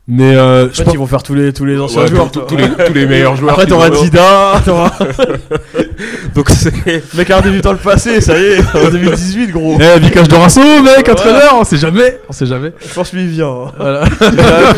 [0.08, 2.08] Mais euh, En je fait, pense ils vont faire tous les, tous les anciens Ouais,
[2.08, 2.32] joueurs.
[2.32, 3.52] tous- les, tous les meilleurs joueurs.
[3.52, 3.90] Après, t'auras.
[3.90, 4.90] Dida, t'auras.
[6.34, 6.72] Donc c'est.
[6.84, 9.78] Le mec a débutant le passé, ça y est, en 2018, gros.
[9.80, 11.10] Eh, Vikash Dorasso, mec, Ouais.
[11.12, 12.72] entraîneur, on sait jamais, on sait jamais.
[12.84, 13.50] Je pense lui, il vient.
[13.50, 13.72] hein.
[13.78, 14.04] Voilà.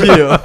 [0.02, 0.38] Pied, hein.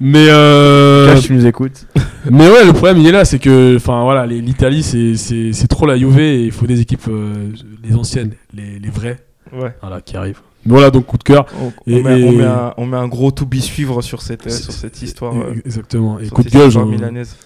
[0.00, 1.84] Mais euh, tu nous écoutes.
[2.30, 5.68] Mais ouais, le problème il est là, c'est que, enfin voilà, l'Italie c'est- c'est c'est
[5.68, 7.50] trop la Juve et il faut des équipes, euh,
[7.82, 9.18] les anciennes, les, les vraies,
[9.52, 9.74] Ouais.
[9.80, 10.40] voilà, qui arrivent.
[10.64, 11.46] Mais voilà, donc coup de cœur.
[11.60, 14.02] On, on Et- met, on et- met un, on met un gros to be suivre
[14.02, 15.34] sur cette, euh, sur cette histoire.
[15.36, 16.18] Euh, Exactement.
[16.18, 17.36] Et coup de gueule, histoire j'en milanaise.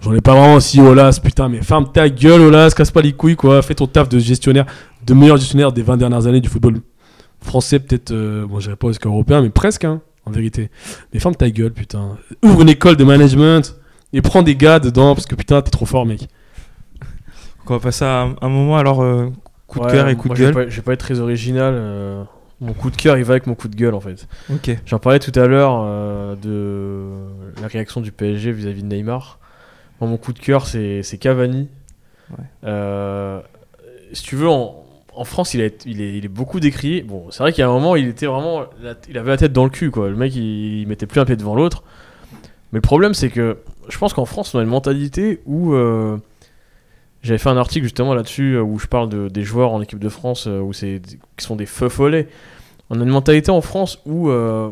[0.00, 3.12] j'en ai pas vraiment si Olas, putain, mais ferme ta gueule Olas, casse pas les
[3.12, 4.66] couilles quoi, fais ton taf de gestionnaire,
[5.06, 6.80] de meilleur gestionnaire des 20 dernières années du football
[7.40, 10.70] français, peut-être, euh, bon, j'irai pas jusqu'à européen, mais presque, hein, en vérité.
[11.14, 12.18] Mais ferme ta gueule, putain.
[12.42, 13.76] Ouvre une école de management
[14.12, 16.28] et prends des gars dedans parce que putain, t'es trop fort, mec.
[17.66, 19.28] On va passer à un, moment alors euh,
[19.66, 20.64] coup de Ouais, cœur et coup moi, de je vais gueule.
[20.64, 21.74] pas- Je vais pas être très original.
[21.76, 22.24] euh,
[22.62, 24.26] Mon coup de cœur, il va avec mon coup de gueule en fait.
[24.50, 24.70] Ok.
[24.86, 29.38] J'en parlais tout à l'heure euh, de la réaction du PSG vis-à-vis de Neymar.
[30.00, 31.68] Moi, mon coup de cœur, c'est c'est Cavani.
[32.30, 32.44] Ouais.
[32.64, 33.40] Euh,
[34.14, 34.82] si tu veux, en,
[35.14, 37.02] en France, il, a il, est, il est beaucoup décrié.
[37.02, 39.36] Bon, c'est vrai qu'il y a un moment, il était vraiment, la- il avait la
[39.36, 40.08] tête dans le cul, quoi.
[40.08, 41.82] Le mec, il, il mettait plus un pied devant l'autre.
[42.72, 46.16] Mais le problème, c'est que je pense qu'en France, on a une mentalité où euh,
[47.22, 49.98] j'avais fait un article justement là-dessus euh, où je parle de, des joueurs en équipe
[49.98, 51.00] de France euh, où c'est
[51.36, 52.28] qui sont des feux follets.
[52.90, 54.70] On a une mentalité en France où euh,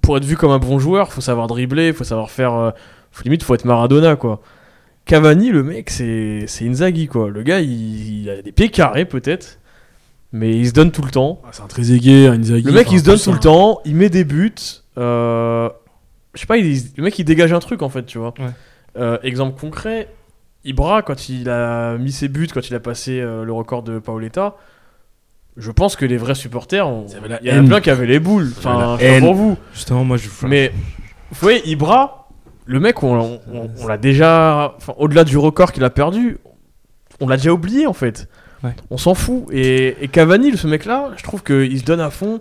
[0.00, 2.72] pour être vu comme un bon joueur, faut savoir dribbler, faut savoir faire,
[3.10, 4.40] faut, limite faut être Maradona quoi.
[5.04, 7.28] Cavani, le mec, c'est c'est Inzaghi quoi.
[7.28, 9.58] Le gars, il, il a des pieds carrés peut-être,
[10.32, 11.40] mais il se donne tout le temps.
[11.44, 12.64] Ah, c'est un Trezeguet, un Inzaghi.
[12.64, 14.54] Le mec, il se donne tout le temps, il met des buts.
[14.98, 15.68] euh,
[16.34, 18.34] je sais pas, il- le mec, il dégage un truc en fait, tu vois.
[18.38, 18.46] Ouais.
[18.98, 20.08] Euh, exemple concret,
[20.64, 23.98] Ibra, quand il a mis ses buts, quand il a passé euh, le record de
[23.98, 24.54] Paoletta,
[25.56, 27.06] je pense que les vrais supporters, on-
[27.42, 28.50] il y en a plein qui avaient les boules.
[28.56, 29.24] Enfin, la je sais pas haine.
[29.24, 29.56] pour vous.
[29.74, 30.28] Justement, moi je.
[30.46, 30.72] Mais
[31.30, 32.28] vous voyez, Ibra,
[32.64, 34.74] le mec, on, on- on- on l'a déjà.
[34.76, 36.38] enfin, Au-delà du record qu'il a perdu,
[37.20, 38.28] on l'a déjà oublié en fait.
[38.64, 38.74] Ouais.
[38.90, 39.44] On s'en fout.
[39.50, 42.40] Et, et Cavani, ce mec-là, je trouve qu'il se donne à fond.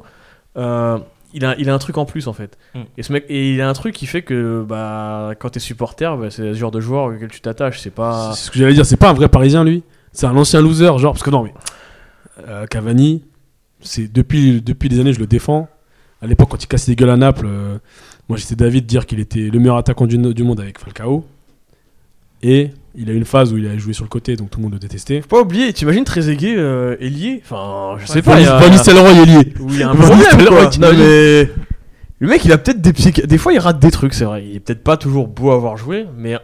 [0.57, 0.99] Euh,
[1.33, 2.57] il, a, il a un truc en plus en fait.
[2.75, 2.79] Mm.
[2.97, 6.17] Et, ce mec, et il a un truc qui fait que bah, quand t'es supporter,
[6.17, 7.79] bah, c'est ce genre de joueur auquel tu t'attaches.
[7.79, 8.33] C'est pas.
[8.33, 9.83] C'est ce que j'allais dire, c'est pas un vrai parisien lui.
[10.13, 11.53] C'est un ancien loser, genre, parce que non, mais.
[12.47, 13.23] euh, Cavani,
[13.81, 15.69] c'est depuis, depuis des années, je le défends.
[16.21, 17.77] À l'époque, quand il cassait des gueules à Naples, euh,
[18.29, 21.25] moi j'étais d'avis de dire qu'il était le meilleur attaquant du, du monde avec Falcao.
[22.43, 24.59] Et il a eu une phase où il a joué sur le côté, donc tout
[24.59, 25.21] le monde le détestait.
[25.21, 28.39] Faut pas oublier, t'imagines Trezeguet euh, est lié Enfin, je sais Ouais, pas.
[28.39, 29.53] il y a- Van Nistelrooy est lié.
[29.59, 30.69] où il y a un Van problème quoi.
[30.79, 31.49] Non, mais
[32.19, 34.45] le mec il a peut-être des pieds des fois il rate des trucs c'est vrai
[34.45, 36.37] il est peut-être pas toujours beau à avoir joué mais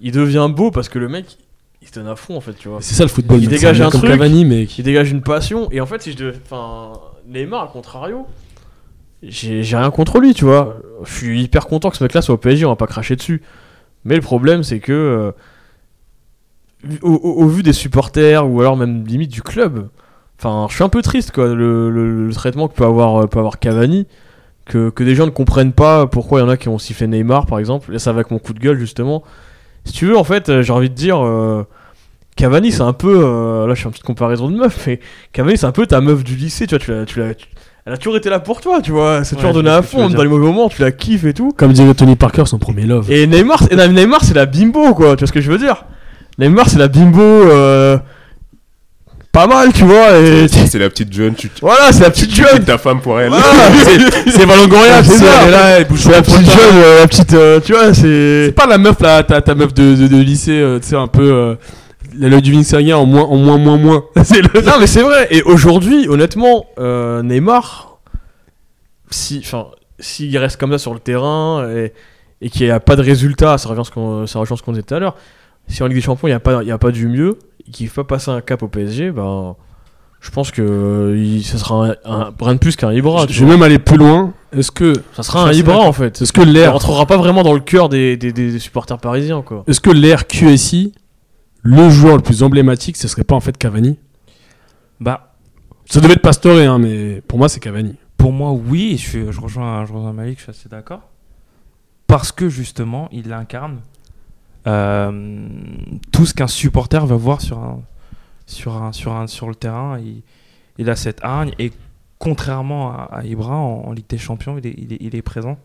[0.00, 1.36] il devient beau parce que le mec
[1.82, 3.38] il se donne à fond en fait tu vois C'est ça le football.
[3.42, 4.08] Il dégage un truc.
[4.08, 6.92] Cavani, mais qui- il dégage une passion et en fait si je devais enfin
[7.28, 8.26] Neymar à contrario
[9.22, 12.22] j'ai j'ai rien contre lui tu vois je suis hyper content que ce mec là
[12.22, 13.42] soit au PSG on va pas cracher dessus
[14.04, 15.32] mais le problème c'est que euh,
[17.02, 19.88] au, au- au vu des supporters ou alors même limite du club.
[20.38, 23.26] Enfin je suis un peu triste quoi le, le- le traitement que peut avoir euh,
[23.26, 24.06] peut avoir Cavani
[24.64, 27.06] que, que des gens ne comprennent pas pourquoi il y en a qui ont sifflé
[27.06, 27.94] Neymar par exemple.
[27.94, 29.22] Et ça va avec mon coup de gueule justement.
[29.84, 31.64] Si tu veux en fait euh, j'ai envie de dire euh,
[32.36, 35.00] Cavani c'est un peu euh, là je fais une petite comparaison de meuf mais
[35.32, 37.46] Cavani c'est un peu ta meuf du lycée tu vois tu l'as tu l'as tu-
[37.84, 39.24] elle a toujours été là pour toi tu vois.
[39.24, 41.50] C'est Ouais, toujours donné à fond dans les mauvais moments tu la kiffes et tout.
[41.56, 43.10] Comme dirait Tony Parker, son premier love.
[43.10, 45.84] et Neymar, Neymar c'est la bimbo quoi, tu vois ce que je veux dire
[46.38, 47.98] Neymar c'est la bimbo euh,
[49.32, 52.34] pas mal tu vois et C'est la petite jeune, tu, tu voilà c'est la petite
[52.34, 53.28] jeune ta femme pour elle.
[53.30, 53.44] Voilà,
[54.26, 55.24] c'est- Valongoria, c'est ça.
[55.42, 57.94] Elle est là, elle bouge c'est la petite jeune euh, la petite euh, tu vois
[57.94, 60.88] c'est C'est pas la meuf là, ta, ta meuf de, de, de lycée, euh, tu
[60.88, 61.22] sais, un peu.
[61.32, 61.54] Euh,
[62.18, 64.04] la du Vincennes en moins, en moins, moins, moins.
[64.24, 64.60] C'est le.
[64.60, 67.96] non mais c'est vrai et aujourd'hui honnêtement euh, Neymar
[69.10, 69.68] si enfin
[69.98, 71.92] s'il reste comme ça sur le terrain et,
[72.42, 74.72] et qu'il n'y a pas de résultat, ça rejoint ce qu'on ça rejoint ce qu'on
[74.72, 75.16] disait tout à l'heure.
[75.68, 77.38] Si en Ligue des Champions, il n'y a, pas- il y a pas du mieux,
[77.66, 79.56] et qu'il ne faut pas passer un cap au PSG, ben,
[80.20, 83.26] je pense que il- ce sera un, un- rien de plus qu'un Ibra.
[83.28, 84.34] Je vais même aller plus loin.
[84.52, 86.20] Est-ce que, Ça sera un Ibra en fait?
[86.20, 89.40] est-ce que l'air, rentrera pas vraiment dans le cœur des, des, des supporters parisiens.
[89.42, 89.64] Quoi.
[89.66, 90.92] est-ce que l'air QSI,
[91.62, 93.98] le joueur le plus emblématique, ce serait pas en fait Cavani?
[95.00, 95.34] Bah,
[95.86, 97.94] Ça devait être Pastore, hein, mais pour moi c'est Cavani.
[98.18, 101.00] pour moi, oui, je, suis- je, rejoins, je rejoins Malik, je suis assez d'accord.
[102.06, 103.80] Parce que justement, il incarne
[104.66, 105.46] euh,
[106.12, 107.80] tout ce qu'un supporter va voir sur, un,
[108.46, 109.98] sur, un, sur, un, sur le terrain.
[109.98, 110.22] Il,
[110.78, 111.72] il a cette hargne et
[112.18, 115.22] contrairement à, à Ibra en, en Ligue des Champions, il est, il est, il est
[115.22, 115.58] présent.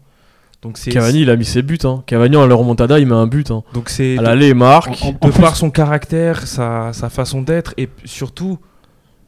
[0.63, 1.77] Donc Cavani, il a mis ses buts.
[1.83, 2.03] Hein.
[2.07, 3.51] Cavani, en leur remontada, il met un but.
[3.51, 3.61] Hein.
[3.75, 4.89] donc c'est À l'aller, marque.
[5.03, 8.57] En- en- de plus- par son caractère, sa, sa façon d'être et surtout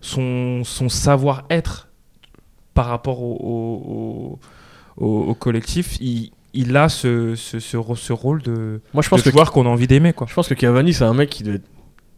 [0.02, 1.88] son, son savoir-être
[2.74, 3.36] par rapport au,
[4.98, 9.04] au, au- au- au collectif, il, il a ce, ce, ce, ce rôle de, Moi,
[9.04, 10.14] je pense de que joueur qu'on a envie d'aimer.
[10.14, 10.28] Quoi.
[10.30, 11.68] Je pense que Cavani, c'est un mec qui, doit être-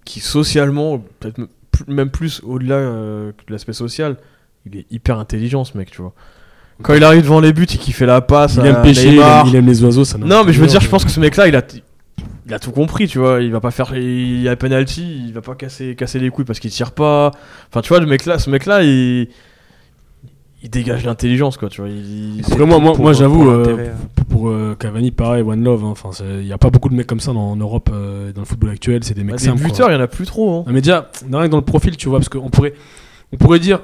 [0.06, 1.40] qui socialement, peut-être
[1.88, 4.18] même plus au-delà euh, de l'aspect social,
[4.66, 6.14] il est hyper intelligent ce mec, tu vois.
[6.82, 9.10] Quand il arrive devant les buts et qu'il fait la passe, Il à aime pêcher,
[9.14, 10.04] il aime, il aime les oiseaux.
[10.06, 11.62] Ça n'a Non, mais je veux dire, je pense que ce mec-là, il a,
[12.48, 13.42] il a tout compris, tu vois.
[13.42, 16.46] Il va pas faire, il y a penalty, il va pas casser, casser les couilles
[16.46, 17.32] parce qu'il tire pas.
[17.70, 19.28] Enfin, tu vois, le mec-là, ce mec-là, il,
[20.64, 21.90] il dégage l'intelligence, quoi, tu vois.
[21.90, 24.24] Il- Après, moi, moi, Pour- moi j'avoue, pour euh, l'intérêt, euh.
[24.30, 25.84] pour euh, Cavani, pareil, One Love.
[25.84, 25.90] hein.
[25.90, 26.10] Enfin,
[26.40, 28.46] il n'y a pas beaucoup de mecs comme ça dans, en Europe, euh, dans le
[28.46, 29.04] football actuel.
[29.04, 29.60] C'est des mecs bah, des simples.
[29.62, 29.70] quoi.
[29.70, 30.60] buteurs, il y en a plus trop.
[30.60, 30.64] Hein.
[30.68, 32.74] Non, mais déjà, rien que dans le profil, tu vois, parce qu'on pourrait,
[33.34, 33.80] on pourrait dire,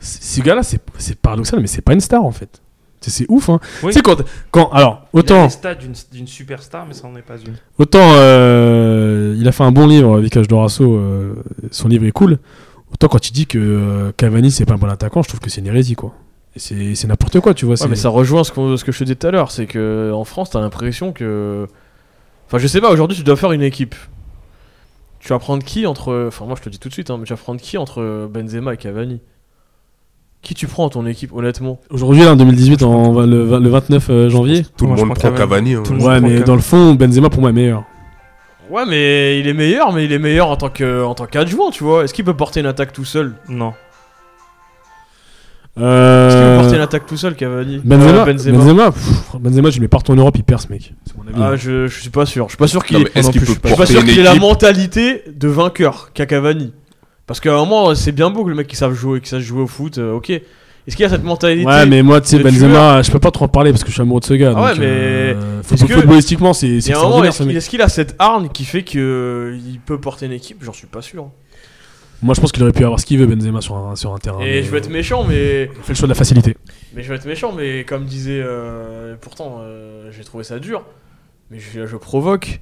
[0.00, 2.60] ce gars-là, c'est c'est paradoxal, mais c'est pas une star en fait.
[3.04, 3.58] C'est- ouf, hein.
[3.82, 3.88] Oui.
[3.88, 4.16] Tu sais, quand,
[4.52, 4.70] quand.
[4.70, 5.48] Alors, Il autant,
[6.12, 7.54] d'une superstar, mais ça n'en est pas une.
[7.78, 11.34] autant euh, il a fait un bon livre, Vicage Dorasso, euh,
[11.72, 12.38] son livre est cool.
[12.92, 15.50] Autant quand il dit que euh, Cavani, c'est pas un bon attaquant, je trouve que
[15.50, 16.12] c'est une hérésie, quoi.
[16.54, 17.80] Et C'est n'importe quoi, tu vois.
[17.80, 20.24] Ouais, mais ça rejoint ce, que je te disais tout à l'heure, c'est que en
[20.24, 21.66] France, t'as l'impression que.
[22.46, 23.94] Enfin, je sais pas, aujourd'hui, tu dois faire une équipe.
[25.18, 26.26] Tu vas prendre qui entre.
[26.28, 28.28] Enfin, moi, je te dis tout de suite, hein, mais tu vas prendre qui entre
[28.30, 29.20] Benzema et Cavani?
[30.42, 31.80] Qui tu prends ton équipe, honnêtement?
[31.88, 34.66] Aujourd'hui, là, en 2018, en, le, le 29 euh, janvier.
[34.76, 35.74] Tout le monde prend Cavani.
[35.74, 35.82] hein.
[35.84, 37.84] Tout le Ouais, mais dans le fond, Benzema pour moi est meilleur.
[38.72, 41.70] Ouais, mais il est meilleur, mais il est meilleur en tant que en tant qu'adjoint,
[41.70, 42.04] tu vois.
[42.04, 43.34] Est-ce qu'il peut porter une attaque tout seul?
[43.48, 43.74] Non.
[45.74, 47.78] Est-ce qu'il peut Euh, porter une attaque tout seul, Cavani?
[47.84, 48.58] Benzema, Euh, Benzema.
[48.58, 50.92] Benzema, pff, Benzema, je le mets partout en Europe, il perce, mec.
[51.06, 51.36] C'est mon avis.
[51.42, 52.46] Ah, je, je suis pas sûr.
[52.46, 53.76] Je suis pas sûr qu'il Non, ait, mais est-ce non qu'il plus, peut je suis
[53.76, 54.42] pas porter sûr une qu'il ait la équipe?
[54.42, 56.72] mentalité de vainqueur qu'a Cavani.
[57.26, 59.42] Parce qu'à un moment, c'est bien beau que le mec qui sache jouer, qui sache
[59.42, 60.32] jouer au foot, euh, ok.
[60.86, 63.44] Est-ce qu'il a cette mentalité Ouais, mais moi, tu sais, Benzema, je peux pas trop
[63.44, 64.52] en parler parce que je suis amoureux de ce gars.
[64.56, 68.16] Ah ouais, donc, mais euh, que- footballistiquement, c'est moment, extraordinaire est-ce ce qu'il a cette
[68.18, 70.58] hargne qui fait qu'il peut porter une équipe?
[70.64, 71.28] J'en suis pas sûr.
[72.20, 74.18] Moi, je pense qu'il aurait pu avoir ce qu'il veut, Benzema, sur un, sur un
[74.18, 74.40] terrain.
[74.40, 76.56] Et mais, je vais être euh, méchant, mais Il fait le choix de la facilité.
[76.94, 80.84] mais je vais être méchant, mais comme disait, euh, pourtant, euh, j'ai trouvé ça dur.
[81.50, 82.60] Mais je, je provoque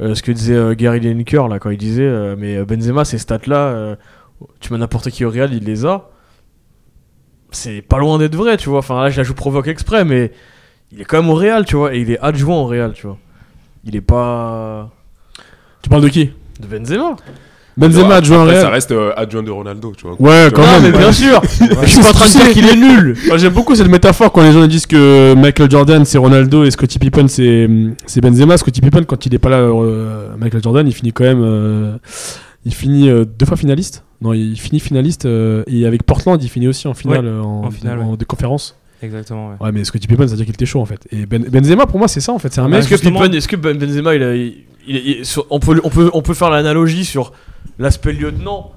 [0.00, 3.04] euh, ce que disait euh, Gary Lineker là quand il disait, euh, mais euh, Benzema
[3.04, 3.96] ces stats là,
[4.60, 6.08] tu mets n'importe qui au Real, il les a.
[7.50, 8.80] C'est pas loin d'être vrai, tu vois.
[8.80, 10.32] Enfin là, je la joue provoque exprès, mais
[10.92, 13.06] il est quand même au Real, tu vois, et il est adjoint au Real, tu
[13.06, 13.18] vois.
[13.84, 14.90] Il est pas
[15.82, 16.30] Tu parles de qui?
[16.60, 17.16] De Benzema.
[17.76, 18.72] Benzema a joué en Après, ça Real.
[18.72, 20.16] reste euh, adjoint de Ronaldo, tu vois.
[20.18, 20.90] Ouais, quand non, même.
[20.90, 21.40] mais bien sûr.
[21.82, 23.16] je suis pas en train de dire qu'il est nul.
[23.36, 26.98] J'aime beaucoup cette métaphore quand les gens disent que Michael Jordan c'est Ronaldo et Scottie
[26.98, 27.68] Pippen c'est
[28.06, 28.56] c'est Benzema.
[28.58, 31.96] Scottie Pippen quand il est pas là, euh, Michael Jordan il finit quand même, euh,
[32.66, 34.02] il finit euh, deux fois finaliste.
[34.20, 37.42] Non, il finit finaliste euh, et avec Portland il finit aussi en finale Ouais, euh,
[37.42, 38.76] en, en finale, en- de conférence.
[39.00, 39.50] Exactement.
[39.50, 39.54] ouais.
[39.66, 41.06] Ouais, mais Scottie Pippen ça veut dire qu'il était chaud en fait.
[41.12, 42.80] Et Ben- Benzema pour moi c'est ça en fait, c'est un mec.
[42.80, 44.54] Est-ce que justement- Pippen, est-ce que Ben- Benzema, il a, il-
[44.88, 47.32] il- il- sur- on peut, on peut, on peut faire l'analogie sur
[47.78, 48.72] l'aspect lieutenant,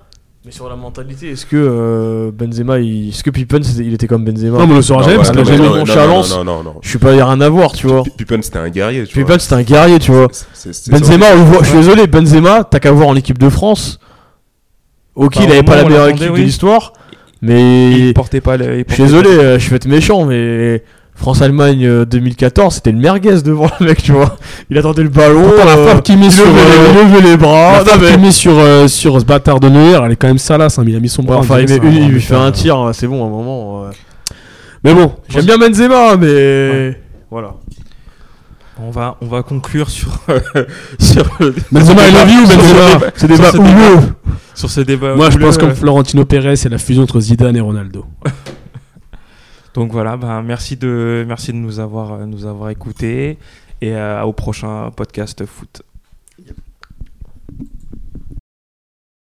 [0.45, 4.23] mais sur la mentalité, est-ce que euh, Benzema, il- est-ce que Pippen, il était comme
[4.23, 4.59] Benzema?
[4.59, 5.85] Non, mais on le saura jamais parce non, qu'il a mais jamais non, eu non,
[5.85, 6.31] nonchalance.
[6.37, 6.75] Non, non, non, non.
[6.83, 8.03] Je suis pas, rien à voir, tu vois.
[8.03, 9.39] Pi- Pippen, c'était un guerrier, tu Pippen, vois.
[9.39, 10.27] c'était un guerrier, tu vois.
[10.31, 11.25] C'est- c'est- c'est Benzema,
[11.61, 13.99] je suis désolé, Benzema, t'as qu'à voir en équipe de France.
[15.16, 16.93] Ok, Bah, il avait au pas la meilleure équipe de l'histoire,
[17.41, 18.80] Il mais portait pas le.
[18.80, 20.84] il je suis désolé, euh, je vais être méchant, mais
[21.16, 24.38] France-Allemagne euh, 2014, c'était le merguez devant le mec, tu vois.
[24.70, 25.51] Il attendait le ballon.
[25.57, 27.84] La euh, frappe qu'il met il sur, euh, il les bras.
[27.86, 30.38] La Non, mais- met sur, euh, sur ce bâtard de Neuer, elle est quand même
[30.38, 31.38] salace, hein, mais il a mis son bras.
[31.38, 33.84] enfin, il, met- ça, il hein, lui fait un tir, c'est bon, à un moment.
[34.84, 36.97] Mais bon, J'aime bien Benzema, mais.
[37.30, 37.53] Voilà.
[38.82, 40.19] On va, on va conclure sur,
[40.99, 41.23] sur,
[41.71, 43.11] Benzema, I love you, Benzema.
[43.15, 44.13] C'est des débat houleux.
[44.55, 45.15] sur ce débat.
[45.15, 48.05] Moi, je pense comme Florentino Pérez, c'est la fusion entre Zidane et Ronaldo.
[49.73, 53.38] Donc voilà, ben, merci, de, merci de nous avoir, nous avoir écoutés
[53.82, 55.84] et euh, au prochain podcast foot.